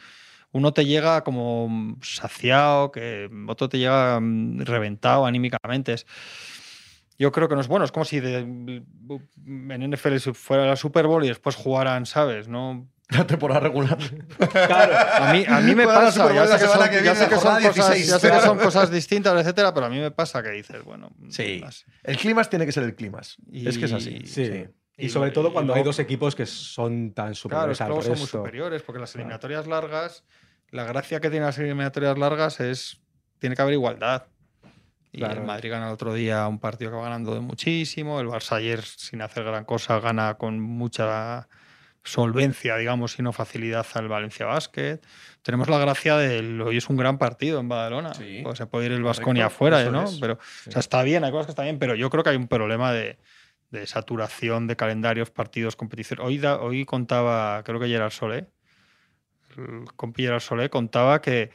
[0.52, 5.94] uno te llega como saciado, que otro te llega mm, reventado anímicamente.
[5.94, 6.08] Es-
[7.22, 7.86] yo creo que no es bueno.
[7.86, 8.84] Es como si de- en
[9.92, 12.48] NFL fuera la Super Bowl y después jugaran, ¿sabes?
[12.48, 13.98] No, La temporada regular.
[14.52, 15.26] Claro.
[15.26, 17.62] a mí, a mí me pasa, ya sé que son, que ya sé que son
[17.62, 18.64] cosas, 16, ya sé que son claro.
[18.64, 21.62] cosas distintas, etcétera, pero a mí me pasa que dices, bueno, Sí.
[22.04, 23.20] El clima tiene que ser el clima.
[23.22, 24.20] Es que es así.
[24.24, 24.66] Y- Sí.
[24.98, 27.78] Y, Y sobre todo y cuando hay dos equipos que son tan Claro, superiores es
[27.80, 28.38] que al luego son muy resto.
[28.38, 30.24] superiores, porque las eliminatorias largas,
[30.70, 33.02] la gracia que tienen las eliminatorias largas es,
[33.40, 34.28] tiene que haber igualdad.
[35.14, 35.42] Y Claro.
[35.42, 38.56] el Madrid gana el otro día un partido que va ganando de muchísimo, el Barça
[38.58, 41.48] ayer sin hacer gran cosa gana con mucha
[42.04, 45.00] solvencia, digamos, y no facilidad al Valencia Basket.
[45.44, 48.14] Tenemos la gracia de hoy es un gran partido en Badalona.
[48.14, 50.06] Sí, Pues se puede ir el Vasconia afuera, ¿no?
[50.06, 50.18] es.
[50.20, 52.38] Pero o sea, está bien, hay cosas que están bien, pero yo creo que hay
[52.38, 53.20] un problema de,
[53.70, 56.22] de saturación de calendarios, partidos, competición.
[56.22, 58.48] Hoy, da- hoy contaba, creo que Gerard Solé,
[59.58, 61.52] el compi Gerard Solé contaba que,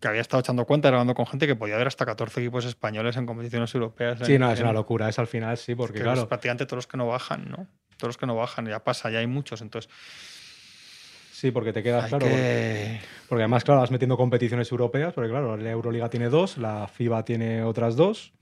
[0.00, 3.16] que había estado echando cuenta, grabando con gente que podía haber hasta 14 equipos españoles
[3.16, 4.18] en competiciones europeas.
[4.22, 5.08] Sí, en- no, es una locura.
[5.08, 6.20] Es al final, sí, porque que claro.
[6.22, 7.66] es prácticamente todos los que no bajan, ¿no?
[7.96, 9.62] Todos los que no bajan, ya pasa, ya hay muchos.
[9.62, 9.90] Entonces,
[11.32, 12.24] Sí, porque te quedas claro.
[12.26, 13.00] Porque, que...
[13.28, 17.24] porque además, claro, vas metiendo competiciones europeas, porque claro, la Euroliga tiene dos, la FIBA
[17.26, 18.32] tiene otras dos.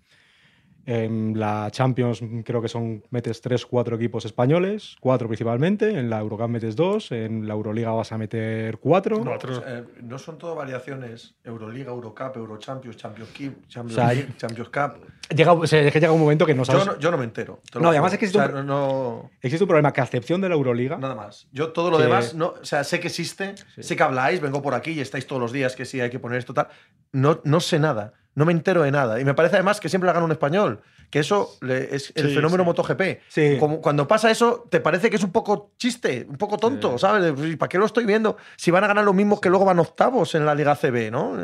[0.87, 5.99] En la Champions creo que son metes 3, 4 equipos españoles, 4 principalmente.
[5.99, 7.13] En la Eurocup metes 2.
[7.13, 9.25] En la Euroliga vas a meter 4.
[9.25, 14.09] No, pues, eh, no son todo variaciones Euroliga, Eurocup, Eurochampions, Champions Cup, Champions, O sea,
[14.09, 15.07] hay- League, Champions Cup.
[15.35, 16.87] Llega, o sea, es que llega un momento que no Yo sabes.
[16.87, 17.61] no, yo no me entero.
[17.81, 18.15] No, además juro.
[18.15, 20.55] es que es O sea, un- no, Existe un problema que a excepción de la
[20.55, 21.49] Euroliga, Nada más.
[21.51, 24.61] Yo todo lo Que- demás, no, o sea, sé que existe, sé que habláis, vengo
[24.61, 26.69] por aquí y estáis todos los días que sí hay que poner esto tal.
[27.13, 29.21] No, no sé nada, no me entero de nada.
[29.21, 30.81] Y me parece además que siempre la gana un español,
[31.11, 32.67] que eso le- es el Sí, fenómeno sí.
[32.67, 33.03] MotoGP.
[33.29, 33.57] Sí.
[33.61, 36.99] Como cuando pasa eso, te parece que es un poco chiste, un poco tonto.
[36.99, 37.33] ¿sabes?
[37.33, 38.37] Pues, ¿y ¿Para qué lo estoy viendo?
[38.57, 41.37] Si van a ganar lo mismo que luego van octavos en la Liga CB, ¿no?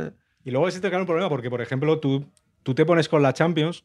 [0.45, 2.25] Y luego existe claro, un problema porque, por ejemplo, tú,
[2.63, 3.85] tú te pones con la Champions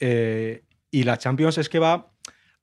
[0.00, 2.12] eh, y la Champions es que va,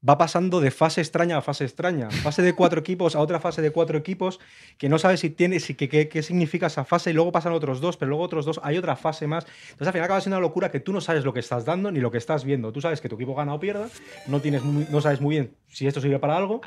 [0.07, 2.09] va pasando de fase extraña a fase extraña.
[2.11, 4.39] Fase de cuatro equipos a otra fase de cuatro equipos
[4.77, 7.53] que no sabes si tiene, si, qué, qué- qué significa esa fase y luego pasan
[7.53, 9.45] otros dos, pero luego otros dos, hay otra fase más.
[9.71, 11.89] Entonces al final acaba siendo una locura que tú no sabes lo que estás dando
[11.91, 12.71] ni lo que estás viendo.
[12.73, 13.87] Tú sabes que tu equipo gana o pierda,
[14.27, 16.59] no, tienes muy- no sabes muy bien si esto sirve para algo.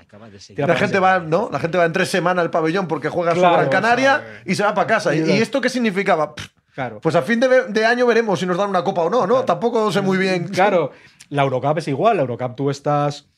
[0.66, 1.50] La gente va, ¿no?
[1.52, 4.18] La gente va en tres semanas al pabellón porque juega su Claro, Gran Canaria o
[4.20, 5.14] sea, y se va para casa.
[5.14, 6.34] ¿Y, y- y esto qué significaba?
[6.34, 7.00] Pff, Claro.
[7.00, 9.26] Pues a fin de, de año veremos si nos dan una copa o no, ¿no?
[9.28, 9.44] Claro.
[9.46, 10.46] Tampoco sé muy bien.
[10.48, 10.92] Claro,
[11.30, 12.16] la Eurocup es igual.
[12.16, 13.28] La Eurocup tú estás.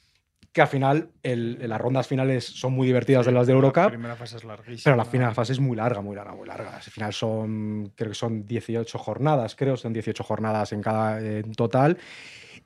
[0.50, 3.88] Que al final el- las rondas finales son muy divertidas de las de La Eurocup.
[3.88, 4.82] primera fase es larguísima.
[4.84, 6.74] Pero la final fase es muy larga, muy larga, muy larga.
[6.76, 11.52] Al final son, creo que son 18 jornadas, creo, son 18 jornadas en cada en
[11.52, 11.98] total.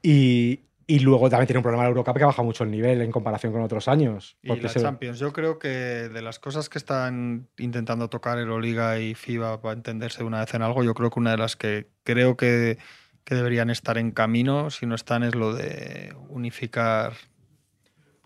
[0.00, 3.10] Y, y luego también tiene un problema la Eurocup que baja mucho el nivel en
[3.10, 4.36] comparación con otros años.
[4.42, 8.98] Y la se- Champions, yo creo que de las cosas que están intentando tocar Euroliga
[9.00, 11.56] y FIBA para entenderse de una vez en algo, yo creo que una de las
[11.56, 12.78] que creo que,
[13.24, 17.12] que deberían estar en camino, si no están, es lo de unificar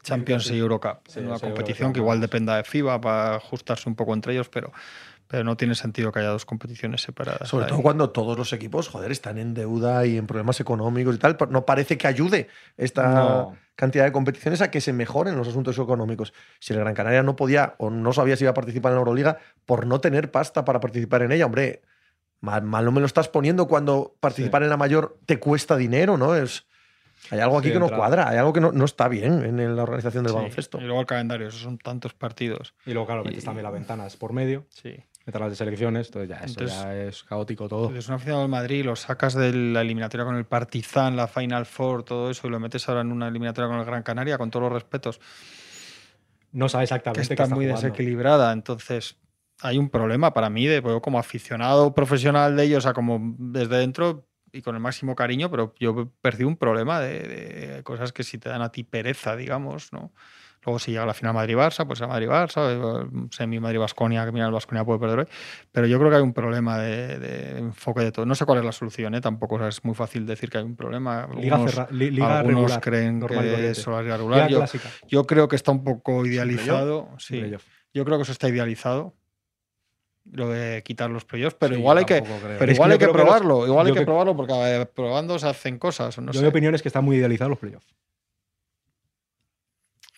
[0.02, 3.88] Champions y Eurocup Sí, en una competición Eurocup, que igual dependa de FIBA para ajustarse
[3.88, 4.72] un poco entre ellos, pero,
[5.26, 7.48] pero no tiene sentido que haya dos competiciones separadas.
[7.48, 7.70] Sobre ahí.
[7.70, 11.36] todo cuando todos los equipos, joder, están en deuda y en problemas económicos y tal.
[11.50, 13.56] No parece que ayude esta No.
[13.74, 16.32] cantidad de competiciones a que se mejoren los asuntos económicos.
[16.60, 19.00] Si el Gran Canaria no podía o no sabía si iba a participar en la
[19.00, 21.82] Euroliga por no tener pasta para participar en ella, hombre,
[22.40, 26.16] mal, mal no me lo estás poniendo cuando participar en la mayor te cuesta dinero,
[26.16, 26.34] ¿no?
[26.36, 26.66] Es,
[27.30, 29.74] hay algo aquí Sí, que no cuadra, hay algo que no, no está bien en
[29.76, 30.78] la organización del Sí, baloncesto.
[30.78, 32.74] Y luego el calendario, esos son tantos partidos.
[32.84, 34.94] Y luego, claro, metes Y- también las ventanas por medio, Sí.
[35.24, 37.96] metes las de selecciones, entonces ya, eso Entonces- ya es caótico todo.
[37.96, 41.66] Es un aficionado del Madrid, lo sacas de la eliminatoria con el Partizan, la Final
[41.66, 44.50] Four, todo eso, y lo metes ahora en una eliminatoria con el Gran Canaria, con
[44.50, 45.20] todos los respetos,
[46.52, 47.82] No sabes que exactamente está qué muy jugando.
[47.82, 48.52] desequilibrada.
[48.52, 49.16] Entonces,
[49.62, 53.34] hay un problema para mí, de, yo como aficionado profesional de ellos, o sea, como
[53.38, 57.20] desde dentro y con el máximo cariño, pero yo percibo un problema de,
[57.76, 60.12] de cosas que si te dan a ti pereza, digamos, ¿no?
[60.64, 64.84] Luego, si llega la final Madrid-Barça, pues a Madrid-Barça, semi Madrid-Basconia, que mira, el Basconia
[64.84, 65.26] puede perder hoy.
[65.70, 68.26] Pero yo creo que hay un problema de, de enfoque de todo.
[68.26, 69.20] No sé cuál es la solución, ¿eh?
[69.20, 71.28] tampoco o sea, es muy fácil decir que hay un problema.
[71.36, 72.80] Liga, Algunos- cerra- li- liga algunos regular.
[72.80, 74.50] creen que es la liga regular.
[74.50, 77.10] Liga Yo, yo creo que está un poco idealizado.
[77.18, 77.40] Sí,
[77.94, 79.14] yo creo que eso está idealizado.
[80.32, 82.36] Lo de quitar los playoffs, pero Sí, igual hay que, creo.
[82.42, 83.66] pero Es que igual hay que los- probarlo.
[83.66, 86.18] igual hay que que- probarlo porque eh, probando se hacen cosas.
[86.18, 86.42] No Yo sé.
[86.42, 87.94] mi opinión es que están muy idealizados los playoffs.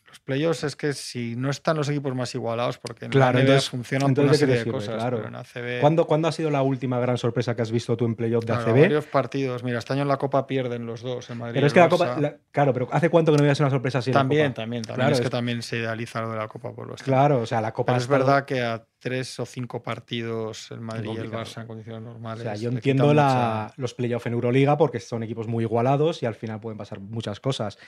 [0.06, 3.40] Los playoffs es que si no están los equipos más igualados, porque en Claro, la
[3.44, 4.94] NBA entonces- funcionan por una entonces, ¿de qué serie de cosas.
[4.94, 5.16] Claro.
[5.18, 8.06] pero en ACB, ¿Cuándo, cuándo ha sido la última gran sorpresa que has visto tú
[8.06, 8.80] en playoff de claro, ACB?
[8.80, 9.62] varios partidos.
[9.64, 11.54] Mira, este año en la Copa pierden los dos en Madrid.
[11.54, 12.16] Pero es y que la el Copa.
[12.16, 12.20] Barça.
[12.20, 14.62] la- claro, pero ¿hace cuánto que no veías una sorpresa así en la También, Copa?
[14.62, 14.96] también, también.
[15.08, 17.60] Claro, es que también se idealiza lo de la Copa por lo Claro, o sea,
[17.60, 17.92] la Copa.
[17.92, 21.30] Pero es verdad que a tres o cinco partidos el Madrid y el.
[21.30, 22.42] Barça en condiciones O normales.
[22.42, 26.26] sea, yo entiendo la- mucha- los playoffs en Euroliga porque son equipos muy igualados y
[26.26, 27.78] al final pueden pasar muchas cosas.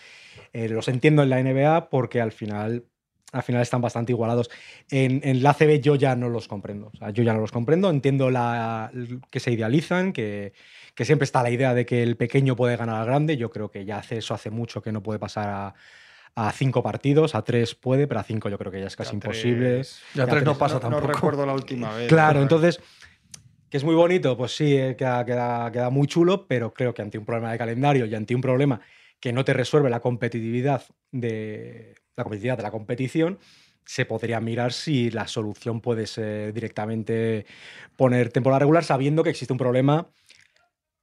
[0.53, 2.85] Eh, los entiendo en la NBA porque al final,
[3.33, 4.51] al final están bastante igualados.
[4.91, 6.91] En, en la ACB yo ya no los comprendo.
[6.93, 7.89] O sea, yo ya no los comprendo.
[7.91, 8.91] Entiendo la,
[9.31, 10.53] que se idealizan, que,
[10.95, 13.37] que siempre está la idea de que el pequeño puede ganar al grande.
[13.37, 15.75] Yo creo que ya hace eso hace mucho que no puede pasar a,
[16.35, 17.35] a cinco partidos.
[17.35, 19.75] A tres puede, pero a cinco yo creo que ya es casi Ya imposible.
[19.77, 21.13] tres- Ya Ya tres no pasa no, no tampoco.
[21.15, 22.09] recuerdo la última vez.
[22.09, 22.81] Claro, entonces,
[23.69, 27.03] que es muy bonito, pues sí, eh, queda, queda, queda muy chulo, pero creo que
[27.03, 28.81] ante un problema de calendario y ante un problema
[29.21, 30.83] que no te resuelve la competitividad
[31.13, 33.39] de la competitividad de la competición,
[33.85, 37.45] se podría mirar si la solución puede ser directamente
[37.97, 40.09] poner temporada regular sabiendo que existe un problema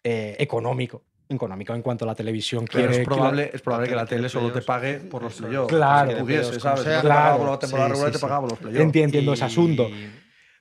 [0.04, 1.04] eh, económico.
[1.30, 3.02] Económico en cuanto a la televisión Pero quiere.
[3.02, 4.66] es probable, es probable que la la tele solo te playoffs.
[4.68, 5.68] pague por los playoffs.
[5.74, 6.12] claro.
[6.12, 6.82] Si pudiese, Playoffs, ¿sabes?
[6.84, 7.02] sea.
[7.02, 8.86] Por la Claro, temporada sí, regular, sí, te pagaba por los playoffs.
[8.95, 9.90] Enti- entiendo ese asunto.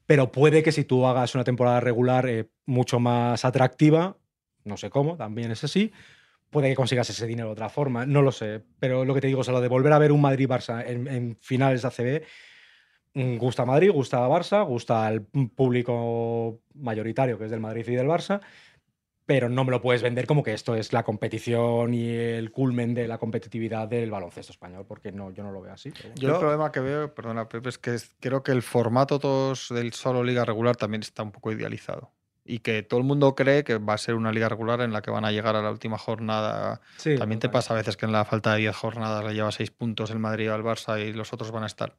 [0.06, 4.16] pero puede que si tú hagas una temporada regular eh, mucho más atractiva,
[4.64, 5.92] no sé cómo, también es así,
[6.50, 9.26] puede que consigas ese dinero de otra forma, no lo sé, pero lo que te
[9.28, 12.22] digo, o sea, lo de volver a ver un Madrid-Barça en, en finales de ACB,
[13.14, 18.06] mm, gusta Madrid, gusta Barça, gusta al público mayoritario que es del Madrid y del
[18.06, 18.40] Barça,
[19.26, 22.94] pero no me lo puedes vender como que esto es la competición y el culmen
[22.94, 25.90] de la competitividad del baloncesto español, porque no, yo no lo veo así.
[25.90, 26.14] pero.
[26.14, 29.68] Yo el problema que veo, perdona Pepe, es que es- creo que el formato todos
[29.70, 32.12] del solo liga regular también está un poco idealizado.
[32.48, 35.02] Y que todo el mundo cree que va a ser una liga regular en la
[35.02, 36.80] que van a llegar a la última jornada.
[36.96, 39.50] Sí, También te pasa a veces que en la falta de 10 jornadas le lleva
[39.50, 41.96] 6 puntos el Madrid al Barça y los otros van a estar.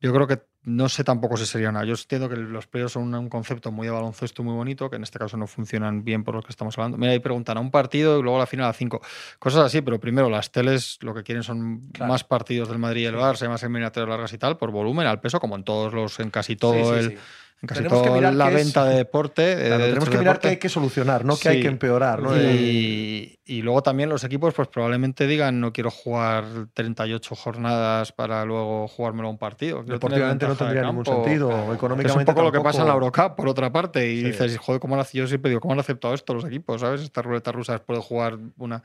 [0.00, 1.84] Yo creo que no sé tampoco si sería nada.
[1.84, 5.02] Yo entiendo que los playoffs son un concepto muy de baloncesto muy bonito, que en
[5.02, 6.98] este caso no funcionan bien por lo que estamos hablando.
[6.98, 9.00] Mira, ahí preguntan a un partido y luego la final a cinco.
[9.38, 12.12] Cosas así, pero primero las teles lo que quieren son Claro.
[12.12, 15.20] más partidos del Madrid y el Barça, más eliminatorias largas y tal, por volumen, al
[15.20, 17.16] peso, como en todos los, en casi todo Sí, sí, el, sí.
[17.60, 19.42] En casi Tenemos que toda mirar la es- venta de deporte.
[19.56, 21.62] de Claro, tenemos que mirar qué hay que solucionar, no que hay Sí.
[21.62, 22.22] que empeorar.
[22.22, 22.36] ¿no?
[22.36, 26.44] Eh, Y, y luego también los equipos, pues probablemente digan no quiero jugar
[26.74, 29.78] 38 jornadas para luego jugármelo un partido.
[29.78, 31.48] Quiero Deportivamente no tendría ningún sentido.
[31.48, 34.08] Que Económicamente Es un poco lo que pasa en la Eurocup, por otra parte.
[34.12, 34.26] Y Sí.
[34.26, 36.80] dices, joder, ¿cómo han, yo siempre digo, ¿cómo han aceptado esto los equipos?
[36.80, 37.00] ¿Sabes?
[37.00, 38.82] Esta ruleta rusa después de jugar una.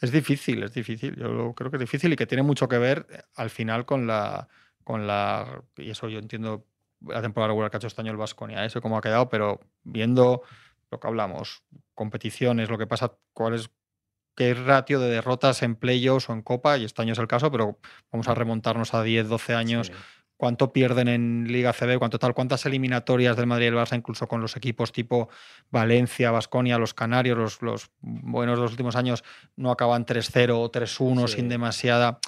[0.00, 1.16] Es difícil, es difícil.
[1.16, 3.84] Yo lo- creo que es difícil y que tiene mucho que ver eh, al final
[3.84, 4.48] con la.
[4.84, 6.64] con la Y eso yo entiendo
[7.00, 9.60] la temporada regular que ha hecho este año el Vasconia, eso cómo ha quedado, pero
[9.84, 10.42] viendo
[10.90, 11.62] lo que hablamos,
[11.94, 13.70] competiciones, lo que pasa, cuál es
[14.36, 17.50] qué ratio de derrotas en playoffs o en Copa, y este año es el caso,
[17.50, 17.78] pero
[18.12, 19.92] vamos a remontarnos a 10, 12 años Sí.
[20.36, 24.28] cuánto pierden en Liga CB, cuánto tal, cuántas eliminatorias del Madrid y el Barça, incluso
[24.28, 25.30] con los equipos tipo
[25.70, 29.24] Valencia, Basconia, los Canarios, los, los buenos de los últimos años,
[29.56, 31.36] no acaban 3-0 o 3-1 Sí.
[31.36, 32.18] sin demasiada.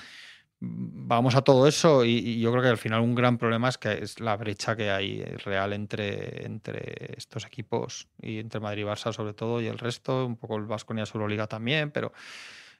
[0.60, 3.78] Vamos a todo eso y, y yo creo que al final un gran problema es
[3.78, 8.86] que es la brecha que hay real entre, entre estos equipos y entre Madrid y
[8.86, 12.12] Barça sobre todo y el resto, un poco el Vasconia Euroliga también, pero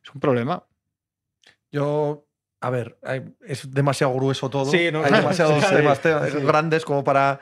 [0.03, 0.65] es un problema.
[1.71, 2.27] Yo,
[2.61, 4.65] a ver, hay- es demasiado grueso todo.
[4.73, 6.39] Sí, no, hay demasiados Sí, temas te- sí.
[6.41, 7.39] grandes como para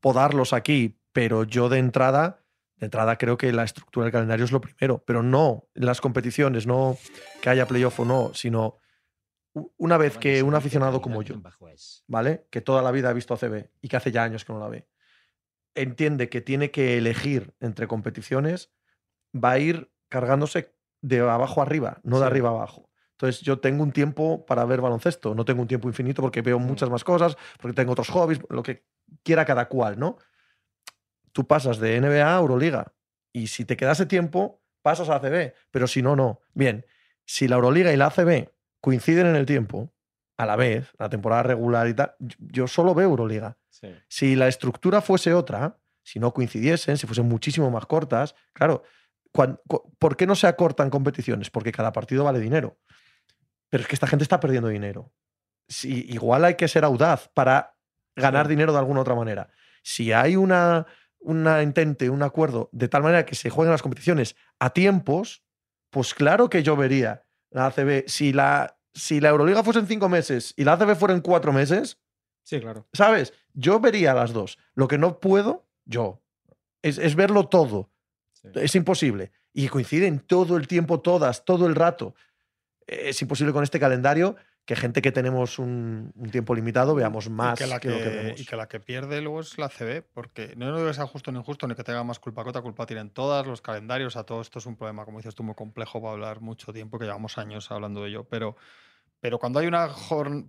[0.00, 2.44] podarlos aquí, pero yo de entrada,
[2.76, 6.66] de entrada creo que la estructura del calendario es lo primero, pero no las competiciones,
[6.66, 6.98] no
[7.40, 8.76] que haya playoff o no, sino
[9.52, 11.34] una vez que un aficionado como yo,
[12.06, 12.46] ¿vale?
[12.50, 14.68] Que toda la vida ha visto ACB y que hace ya años que no la
[14.68, 14.88] ve,
[15.74, 18.72] entiende que tiene que elegir entre competiciones,
[19.34, 22.26] va a ir cargándose de abajo arriba, no de Sí.
[22.30, 22.90] arriba abajo.
[23.12, 26.58] Entonces yo tengo un tiempo para ver baloncesto, no tengo un tiempo infinito porque veo
[26.58, 28.84] muchas más cosas, porque tengo otros hobbies, lo que
[29.24, 30.18] quiera cada cual, ¿no?
[31.32, 32.94] Tú pasas de NBA a Euroliga
[33.32, 36.40] y si te quedase tiempo, pasas a ACB, pero si no, no.
[36.54, 36.86] Bien,
[37.24, 38.50] si la Euroliga y la ACB
[38.80, 39.92] coinciden en el tiempo,
[40.36, 43.56] a la vez, la temporada regular y tal, yo- solo veo Euroliga.
[43.70, 43.88] Sí.
[44.08, 48.82] Si la estructura fuese otra, si no coincidiesen, si fuesen muchísimo más cortas, claro,
[49.98, 51.50] ¿por qué no se acortan competiciones?
[51.50, 52.78] Porque cada partido vale dinero.
[53.68, 55.12] Pero es que esta gente está perdiendo dinero.
[55.68, 57.76] Si, igual hay que ser audaz para
[58.16, 58.50] ganar Sí.
[58.50, 59.50] dinero de alguna otra manera.
[59.82, 60.86] Si hay una,
[61.20, 65.44] una intente, un acuerdo, de tal manera que se jueguen las competiciones a tiempos,
[65.90, 68.04] pues claro que yo vería la ACB.
[68.06, 71.52] Si la, si la Euroliga fuese en cinco meses y la ACB fuera en cuatro
[71.52, 71.98] meses,
[72.48, 72.88] Sí, claro.
[72.94, 73.34] ¿Sabes?
[73.52, 74.56] Yo vería las dos.
[74.74, 76.22] Lo que no puedo, yo,
[76.80, 77.90] es, es verlo todo.
[78.32, 78.48] Sí.
[78.54, 79.32] Es imposible.
[79.52, 82.14] Y coinciden todo el tiempo, todas, todo el rato.
[82.86, 84.36] Es imposible con este calendario
[84.68, 87.94] que gente que tenemos un, un tiempo limitado veamos más y que, la que, que,
[87.94, 88.40] lo que vemos.
[88.40, 91.32] y que la que pierde luego es la CB, porque no digo que sea justo
[91.32, 94.24] ni injusto, ni que tenga más culpa que otra, culpa tienen todas, los calendarios, a
[94.24, 97.06] todo esto es un problema, como dices tú, muy complejo para hablar mucho tiempo, que
[97.06, 98.56] llevamos años hablando de ello, pero,
[99.20, 99.88] pero cuando hay una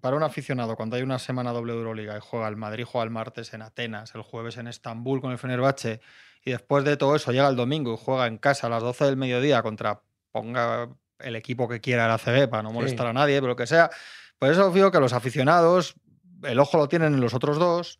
[0.02, 3.06] para un aficionado, cuando hay una semana doble de Euroliga y juega el Madrid, juega
[3.06, 6.02] el martes en Atenas, el jueves en Estambul con el Fenerbahce,
[6.44, 9.06] y después de todo eso llega el domingo y juega en casa a las 12
[9.06, 10.02] del mediodía contra,
[10.34, 10.90] ponga
[11.20, 13.90] el equipo que quiera el ACB para no molestar a nadie, pero lo que sea,
[14.38, 15.96] por eso digo que los aficionados,
[16.44, 18.00] el ojo lo tienen en los otros dos.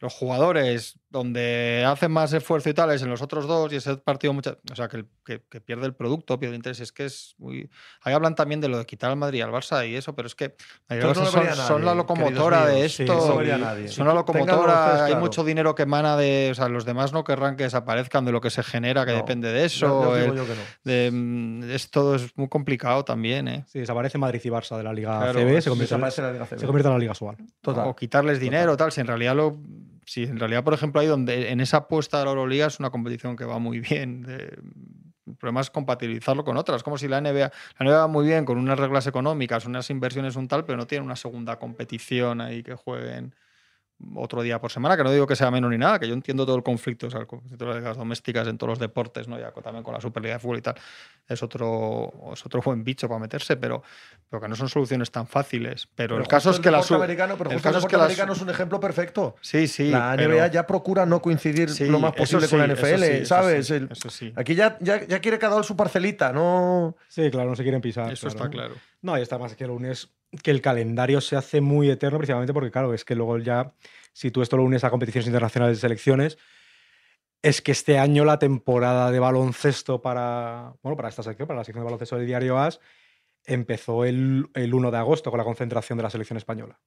[0.00, 3.96] Los jugadores, donde hacen más esfuerzo y tal, es en los otros dos, y ese
[3.96, 6.80] partido, mucha, o sea, que, el- que- que pierde el producto, pierde interés.
[6.80, 7.70] Es que es muy.
[8.02, 10.26] Ahí hablan también de lo de quitar al Madrid y al Barça y eso, pero
[10.26, 10.54] es que
[10.90, 12.88] no son, la locomotora de.
[12.88, 13.14] Sí, esto.
[13.16, 13.88] no lo vería y nadie.
[13.88, 15.20] Son la locomotora, ustedes hay claro.
[15.20, 16.48] mucho dinero que emana de.
[16.52, 19.18] O sea, los demás no querrán que desaparezcan de lo que se genera, que No,
[19.18, 20.14] depende de eso.
[20.16, 20.60] el- yo que no.
[20.84, 23.64] de, mm, es todo es muy complicado también, ¿eh?
[23.68, 26.46] Sí, desaparece Madrid y Barça de la Liga Claro, CB, se convierte, en- la Liga
[26.46, 26.58] CB.
[26.60, 27.36] se convierte en la Liga Sual.
[27.62, 27.88] Total.
[27.88, 29.56] o quitarles dinero tal si en realidad lo
[30.08, 32.90] si en realidad por ejemplo ahí donde en esa apuesta de la Euroliga es una
[32.90, 36.82] competición que va muy bien el problema es compatibilizarlo con otras.
[36.82, 40.36] Como si la NBA la NBA va muy bien con unas reglas económicas unas inversiones
[40.36, 43.34] un tal pero no tiene una segunda competición ahí que jueguen
[44.14, 46.46] otro día por semana, que no digo que sea menos ni nada, que yo entiendo
[46.46, 49.26] todo el conflicto, o sea, el conflicto de las ligas domésticas en todos los deportes,
[49.26, 49.38] ¿no?
[49.38, 50.76] Ya también con la Superliga de Fútbol y tal,
[51.26, 53.82] es otro, es otro buen bicho para meterse, pero,
[54.30, 55.88] pero que no son soluciones tan fáciles.
[55.96, 58.40] Pero, el caso es que la americano, pero el caso el es que americano es
[58.40, 59.34] un ejemplo perfecto.
[59.40, 59.90] Sí, sí.
[59.90, 62.72] la pero- NBA ya procura no coincidir Sí, lo más eso posible sí, con la
[62.72, 63.66] eso NFL, sí, eso ¿sabes?
[63.66, 64.32] sí, El- eso sí.
[64.36, 66.96] Aquí ya, ya, ya quiere cada uno su parcelita, ¿no?
[67.08, 68.12] Sí, claro, no se quieren pisar.
[68.12, 68.74] Eso está claro.
[69.02, 70.08] No, y está más que lo unes
[70.42, 73.72] que el calendario se hace muy eterno precisamente porque, claro, es que luego ya,
[74.12, 76.38] si tú esto lo unes a competiciones internacionales de selecciones,
[77.42, 81.64] es que este año la temporada de baloncesto para, bueno, para esta sección, para la
[81.64, 82.80] sección de baloncesto del diario AS,
[83.44, 86.80] empezó el, el 1 de agosto con la concentración de la selección española.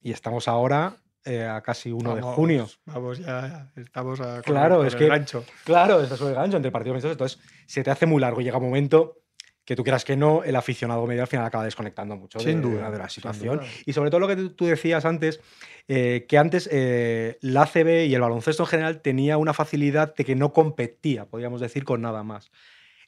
[0.00, 2.68] Y estamos ahora eh, a casi 1 de junio.
[2.84, 5.44] Vamos, ya estamos a Claro, el- es el que- gancho.
[5.64, 7.14] Claro, está sobre el gancho entre partidos amistosos.
[7.14, 9.21] Entonces, se te hace muy largo y llega un momento
[9.64, 12.60] que tú quieras que no, el aficionado medio al final acaba desconectando mucho de, Sin
[12.60, 13.58] duda, de la sin situación.
[13.58, 13.68] duda.
[13.86, 15.40] Y sobre todo lo que tú- tú decías antes,
[15.88, 20.24] eh, que antes eh, la ACB y el baloncesto en general tenía una facilidad de
[20.24, 22.50] que no competía, podríamos decir, con nada más.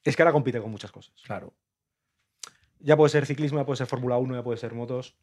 [0.05, 1.15] Es que ahora compite con muchas cosas.
[1.25, 1.55] Claro.
[2.79, 5.17] Ya puede ser ciclismo, ya puede ser Fórmula 1, ya puede ser motos.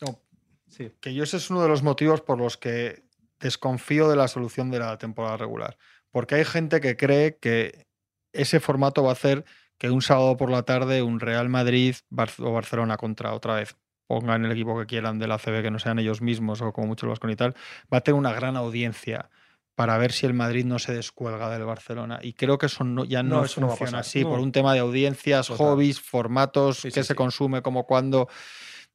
[0.00, 0.20] No,
[0.68, 0.92] Sí.
[1.00, 3.02] que yo ese es uno de los motivos por los que
[3.40, 5.76] desconfío de la solución de la temporada regular.
[6.10, 7.86] Porque hay gente que cree que
[8.32, 9.44] ese formato va a hacer
[9.78, 13.76] que un sábado por la tarde un Real Madrid Bar- o Barcelona contra otra vez
[14.06, 16.86] pongan el equipo que quieran de la CB, que no sean ellos mismos o como
[16.88, 17.54] mucho el Vasconi y tal,
[17.92, 19.30] va a tener una gran audiencia
[19.74, 22.18] para ver si el Madrid no se descuelga del Barcelona.
[22.22, 24.10] Y creo que eso no- ya no, No, eso no va a funciona pasar.
[24.10, 24.42] así, por No.
[24.44, 25.66] un tema de audiencias, Total.
[25.66, 27.16] hobbies, formatos, Sí, qué sí, se sí.
[27.16, 28.28] consume, cómo, cuándo.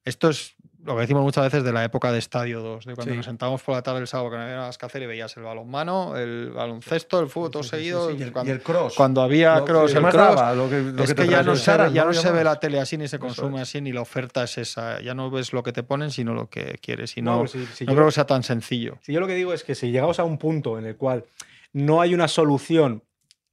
[0.05, 3.11] Esto es lo que decimos muchas veces de la época de Estadio 2, de cuando
[3.13, 3.17] Sí.
[3.17, 5.35] nos sentábamos por la tarde el sábado que no había nada que hacer y veías
[5.35, 8.11] el balonmano, el baloncesto, el fútbol todo Sí, sí, sí, seguido.
[8.11, 8.93] y el- cuando, y el cross.
[8.95, 10.53] cuando había Lo- cross, ¿qué el cross, daba?
[10.55, 12.59] Lo que, lo es que ya no, se, transmitieran, ya no había se ve la
[12.59, 15.01] tele así, ni se consume así, ni la oferta es esa.
[15.01, 17.17] Ya no ves lo que te ponen, sino lo que quieres.
[17.17, 18.97] Y No, no, pues si- si no yo- creo que sea tan sencillo.
[19.01, 21.25] Si yo lo que digo es que si llegamos a un punto en el cual
[21.73, 23.03] no hay una solución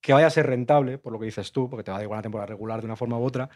[0.00, 2.04] que vaya a ser rentable, por lo que dices tú, porque te va a dar
[2.04, 3.48] igual una temporada regular de una forma u otra,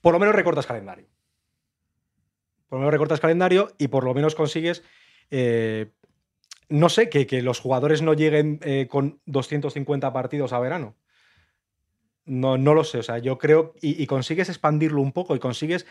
[0.00, 1.06] por lo menos recortas calendario.
[2.70, 4.84] Por lo menos recortas calendario y por lo menos consigues,
[5.32, 5.90] eh,
[6.68, 10.94] no sé, que, que los jugadores no lleguen eh, con 250 partidos a verano.
[12.26, 15.84] No, no lo sé, o sea, yo creo, y, consigues expandirlo un poco y consigues,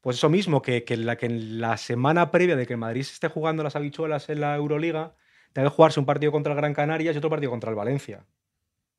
[0.00, 3.02] pues eso mismo, que, que la, que en la semana previa de que el Madrid
[3.02, 5.16] se esté jugando las habichuelas en la Euroliga,
[5.52, 8.24] tenga que jugarse un partido contra el Gran Canarias y otro partido contra el Valencia.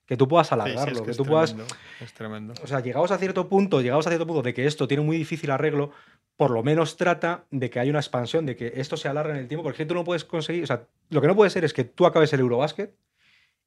[0.06, 1.52] Que tú puedas Sí, sí, alargarlo, es que que es tú puedas...
[1.52, 2.54] tremendo, es tremendo.
[2.62, 5.18] O sea, llegados a cierto punto, llegados a cierto punto de que esto tiene muy
[5.18, 5.92] difícil arreglo,
[6.36, 9.38] por lo menos trata de que haya una expansión, de que esto se alargue en
[9.40, 11.64] el tiempo, porque que tú no puedes conseguir, o sea, lo que no puede ser
[11.64, 12.94] es que tú acabes el Eurobásquet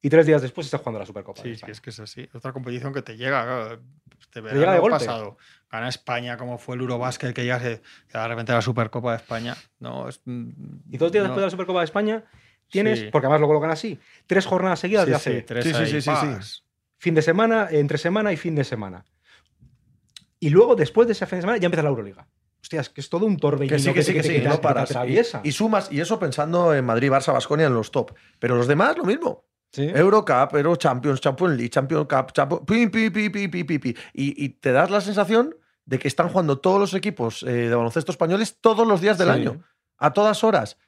[0.03, 1.41] y tres días después estés jugando la Supercopa.
[1.43, 2.29] Sí, sí, es que es así.
[2.35, 3.81] Otra competición que te llega, claro,
[4.21, 4.99] este llega de golpe.
[4.99, 5.39] pasado.
[5.73, 7.81] Gana España, como fue el Eurobásquet, que llega de
[8.13, 9.57] repente la Supercopa de España.
[9.81, 10.51] No, es, mm,
[10.91, 11.29] Y dos días no.
[11.31, 12.25] después de la Supercopa de España
[12.69, 13.09] tienes, Sí.
[13.13, 15.45] porque además lo colocan así, tres jornadas seguidas Sí, de sí, ACB.
[15.47, 16.47] tres Sí, sí, ahí, sí, sí, ¡pas!
[16.47, 16.63] sí.
[16.99, 19.05] Fin de semana, entre semana y fin de semana.
[20.41, 22.27] Y luego, después de ese fin de semana, ya empieza la Euroliga.
[22.61, 24.91] Hostia, es que es todo un torbellino Que sí, que sí, que sí, no paras.
[24.91, 25.41] atraviesa.
[25.45, 28.13] Y, y sumas, y eso pensando en Madrid, Barça, Basconia en los top.
[28.39, 29.45] Pero los demás, lo mismo.
[29.73, 29.83] Sí.
[29.95, 33.97] Eurocup, Euro Champions, Champions League, Champions Cup, Champions, pi, pi, pi, pi, pi, pi, pi.
[34.15, 37.75] Y, y te das la sensación de que están jugando todos los equipos eh, de
[37.75, 39.35] baloncesto españoles todos los días del Sí.
[39.35, 39.63] año,
[39.99, 40.79] a todas horas.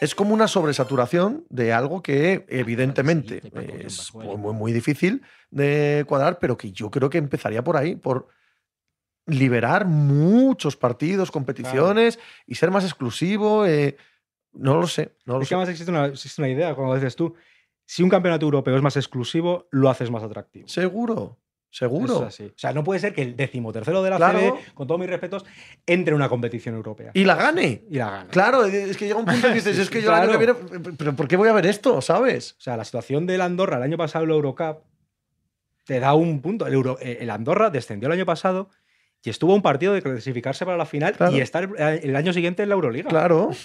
[0.00, 3.42] Es como una sobresaturación de algo que evidentemente
[3.84, 7.96] es muy, muy, muy difícil de cuadrar, pero que yo creo que empezaría por ahí,
[7.96, 8.28] por
[9.26, 13.66] liberar muchos partidos, competiciones y ser más exclusivo.
[13.66, 13.96] eh,
[14.52, 17.14] no lo sé, no lo Es que además existe una, existe una idea, como dices
[17.14, 17.34] tú,
[17.84, 20.68] si un campeonato europeo es más exclusivo, lo haces más atractivo.
[20.68, 21.38] Seguro,
[21.86, 22.24] Es seguro.
[22.26, 22.44] así.
[22.44, 24.38] O sea, no puede ser que el decimotercero de la Claro.
[24.40, 25.44] CB, con todos mis respetos,
[25.86, 27.12] entre en una competición europea.
[27.14, 27.84] Y la gane.
[27.90, 28.30] Y la gane.
[28.30, 30.58] Claro, es que llega un punto que dices, es que yo el año que claro.
[30.70, 32.00] viene, pero ¿por qué voy a ver esto?
[32.00, 32.56] ¿Sabes?
[32.58, 34.78] O sea, la situación del Andorra el año pasado en la Eurocup
[35.84, 36.66] te da un punto.
[36.66, 38.68] El, Euro- eh, el Andorra descendió el año pasado
[39.22, 41.36] y estuvo a un partido de clasificarse para la final Claro.
[41.36, 43.08] y estar el, el año siguiente en la Euroliga.
[43.08, 43.50] Claro.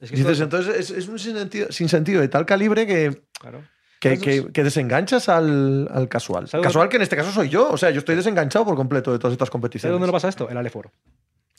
[0.00, 3.62] Es que Dices, entonces es, es un sinsentido, sinsentido de tal calibre que, claro.
[4.02, 6.48] Que, que- que desenganchas al, al casual.
[6.48, 7.70] ¿Sabes Casual que en este caso soy yo.
[7.70, 9.92] O sea, yo estoy desenganchado por completo de todas estas ¿Sabes competiciones.
[9.92, 10.48] dónde no pasa esto?
[10.48, 10.90] El Aleforo.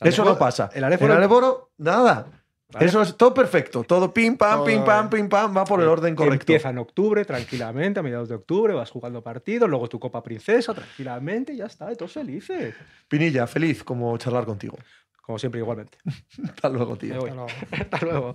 [0.00, 0.70] Eso no pasa.
[0.74, 1.14] El Aleforo.
[1.14, 2.26] Aleforo, nada.
[2.72, 2.86] Vale.
[2.86, 3.84] Eso es todo perfecto.
[3.84, 5.56] Todo pim, pam, Todo pim, pam, pim, pam.
[5.56, 6.42] Va por el orden correcto.
[6.52, 10.74] Empieza en octubre, tranquilamente, a mediados de octubre, vas jugando partidos, luego tu Copa Princesa,
[10.74, 12.74] tranquilamente, y ya está, y todos felices.
[13.08, 14.76] Pinilla, feliz como charlar contigo.
[15.22, 15.98] Como siempre, igualmente.
[16.44, 17.14] Hasta luego, tío.
[17.14, 17.46] Hasta luego.
[17.70, 18.34] Hasta luego.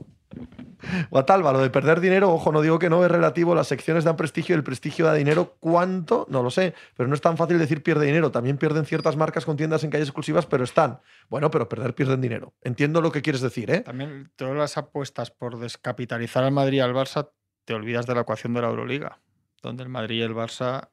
[1.09, 4.15] Guatalba, lo de perder dinero, ojo, no digo que no, es relativo, las secciones dan
[4.15, 5.55] prestigio y el prestigio da dinero.
[5.59, 6.25] ¿Cuánto?
[6.29, 8.31] No lo sé, pero no es tan fácil decir pierde dinero.
[8.31, 11.01] También pierden ciertas marcas con tiendas en calles exclusivas, pero están.
[11.29, 12.53] Bueno, pero perder pierden dinero.
[12.61, 13.81] Entiendo lo que quieres decir, ¿eh?
[13.81, 17.29] También todas las apuestas por descapitalizar al Madrid y al Barça,
[17.65, 19.19] te olvidas de la ecuación de la Euroliga,
[19.61, 20.89] donde el Madrid y el Barça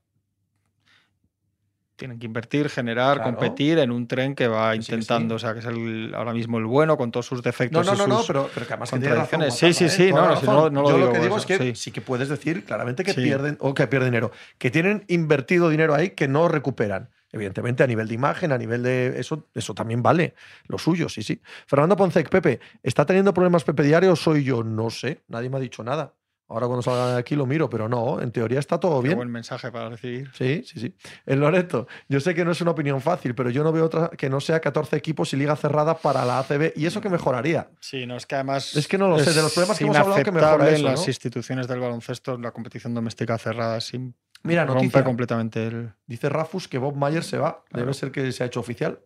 [1.97, 3.31] tienen que invertir, generar, Claro.
[3.37, 6.59] competir en un tren que va sí, intentando, o sea, que es el, ahora mismo
[6.59, 7.87] el bueno con todos sus No, defectos.
[7.87, 9.77] no, y no, no, sus- pero, pero que además que tiene razón, contradicciones.
[9.77, 10.13] Sí, sí, sí, ¿eh?
[10.13, 11.75] No, si no- no lo Yo digo lo que digo eso, es que sí.
[11.75, 11.91] sí.
[11.91, 16.11] que puedes decir claramente que pierden o que pierden dinero, que tienen invertido dinero ahí
[16.11, 17.11] que no recuperan.
[17.33, 20.35] Evidentemente, a nivel de imagen, a nivel de eso, eso también vale.
[20.69, 21.41] Lo suyo, sí, sí.
[21.67, 24.63] Fernando Poncec, Pepe, ¿está teniendo problemas Pepe Diario o soy yo?
[24.63, 26.15] No sé, nadie me ha dicho nada.
[26.49, 29.17] Ahora cuando salga de aquí lo miro, pero no, en teoría está todo Qué bien.
[29.19, 30.31] buen mensaje para recibir.
[30.33, 30.95] Sí, sí, sí.
[31.27, 34.11] El Loreto, yo sé que no es una opinión fácil, pero yo no veo otra
[34.11, 36.73] que no sea 14 equipos y liga cerrada para la ACB.
[36.77, 37.69] Y eso que mejoraría.
[37.81, 38.77] Sí, no, es que además.
[38.77, 40.85] Es que no lo sé, de los problemas que hemos hablado, que mejora eso, en
[40.85, 41.07] las ¿no?
[41.09, 44.15] instituciones del baloncesto, la competición doméstica cerrada, sin
[44.45, 45.03] Mira, rompe noticia.
[45.05, 45.93] completamente el.
[46.07, 47.65] Dice Rafus que Bob Myers se va.
[47.73, 49.01] Debe ser que se ha hecho oficial.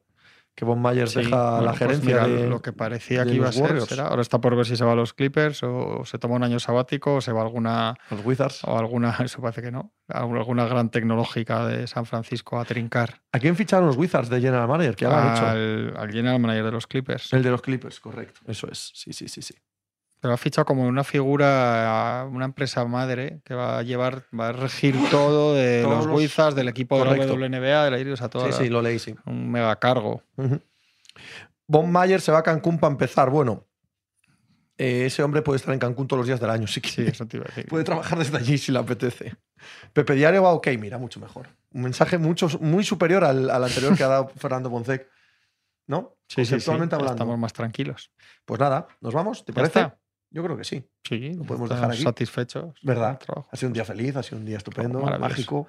[0.54, 2.46] Que Bob Myers Sí, deja bueno, la pues gerencia mira, de.
[2.48, 3.80] lo que parecía de que iba a ser.
[3.82, 4.08] Será.
[4.08, 6.58] Ahora está por ver si se va a los Clippers o se toma un año
[6.60, 8.62] sabático o se va a alguna Los Wizards.
[8.64, 13.38] o alguna, eso parece que no, alguna gran tecnológica de San Francisco a trincar ¿A
[13.38, 14.96] quién ficharon los Wizards de General Manager?
[14.96, 15.46] ¿Qué han hecho?
[15.46, 17.32] al, al general manager de los Clippers.
[17.32, 18.40] El de los Clippers, correcto.
[18.46, 18.90] Eso es.
[18.94, 19.54] Sí, sí, sí, sí.
[20.20, 24.52] Pero ha fichado como una figura, una empresa madre que va a llevar, va a
[24.52, 27.22] regir todo de los los- Wizards, del equipo Correcto.
[27.22, 29.14] de la WNBA, de la Iris, a todo Sí, sí, lo leí, sí.
[29.24, 30.22] un mega cargo.
[30.36, 30.60] Ujú.
[31.66, 33.30] Bob Myers se va a Cancún para empezar.
[33.30, 33.64] Bueno,
[34.76, 37.02] eh, ese hombre puede estar en Cancún todos los días del año, sí que Sí,
[37.06, 37.66] eso te iba a decir.
[37.68, 39.36] Puede trabajar desde allí si le apetece.
[39.92, 41.48] Pepe Diario va ok, mira, mucho mejor.
[41.72, 45.06] Un mensaje mucho, muy superior al, al anterior que ha dado Fernando Poncec.
[45.86, 46.16] ¿No?
[46.28, 47.10] Sí, sí, hablando.
[47.10, 48.12] estamos más tranquilos.
[48.44, 49.44] Pues nada, ¿nos vamos?
[49.44, 49.80] ¿Te ¿Ya parece?
[49.80, 49.98] está?
[50.30, 50.84] Yo creo que sí.
[51.04, 52.02] Sí, Lo podemos dejar aquí.
[52.02, 52.74] satisfechos.
[52.82, 53.18] ¿Verdad?
[53.50, 55.30] Ha sido un día feliz, ha sido un día estupendo, Oh, maravilloso.
[55.30, 55.68] mágico.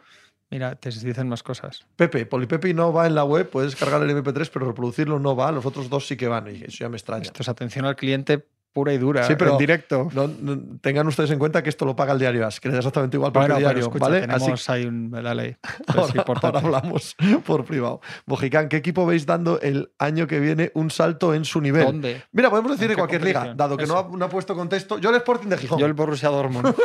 [0.51, 1.85] Mira, te dicen más cosas.
[1.95, 5.51] Pepe, Polipepi no va en la web, puedes cargar el MP3, pero reproducirlo no va,
[5.51, 7.23] los otros dos sí que van, y eso ya me extraña.
[7.23, 10.07] Esto es atención al cliente pura y dura, Sí, pero en directo.
[10.13, 12.73] No, no- tengan ustedes en cuenta que esto lo paga el diario As, que le
[12.73, 14.21] da exactamente igual para Bueno, el pero diario, escucha, ¿vale?
[14.21, 15.55] tenemos Así ahí un, la ley.
[15.87, 17.15] Es Ahora, hablamos
[17.45, 18.01] por privado.
[18.25, 21.85] Bojicán, ¿qué equipo veis dando el año que viene un salto en su nivel?
[21.85, 22.21] ¿Dónde?
[22.31, 24.17] Mira, podemos decir ¿En de cualquier liga, dado que no ha, Eso.
[24.17, 24.97] no ha puesto contexto.
[24.99, 25.79] Yo el Sporting de Gijón.
[25.79, 26.73] Yo el Borussia Dortmund.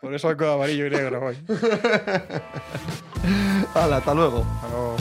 [0.00, 1.36] Por eso vengo de amarillo y negro hoy.
[3.74, 4.44] Hala, hasta luego.
[4.56, 4.96] Hasta luego.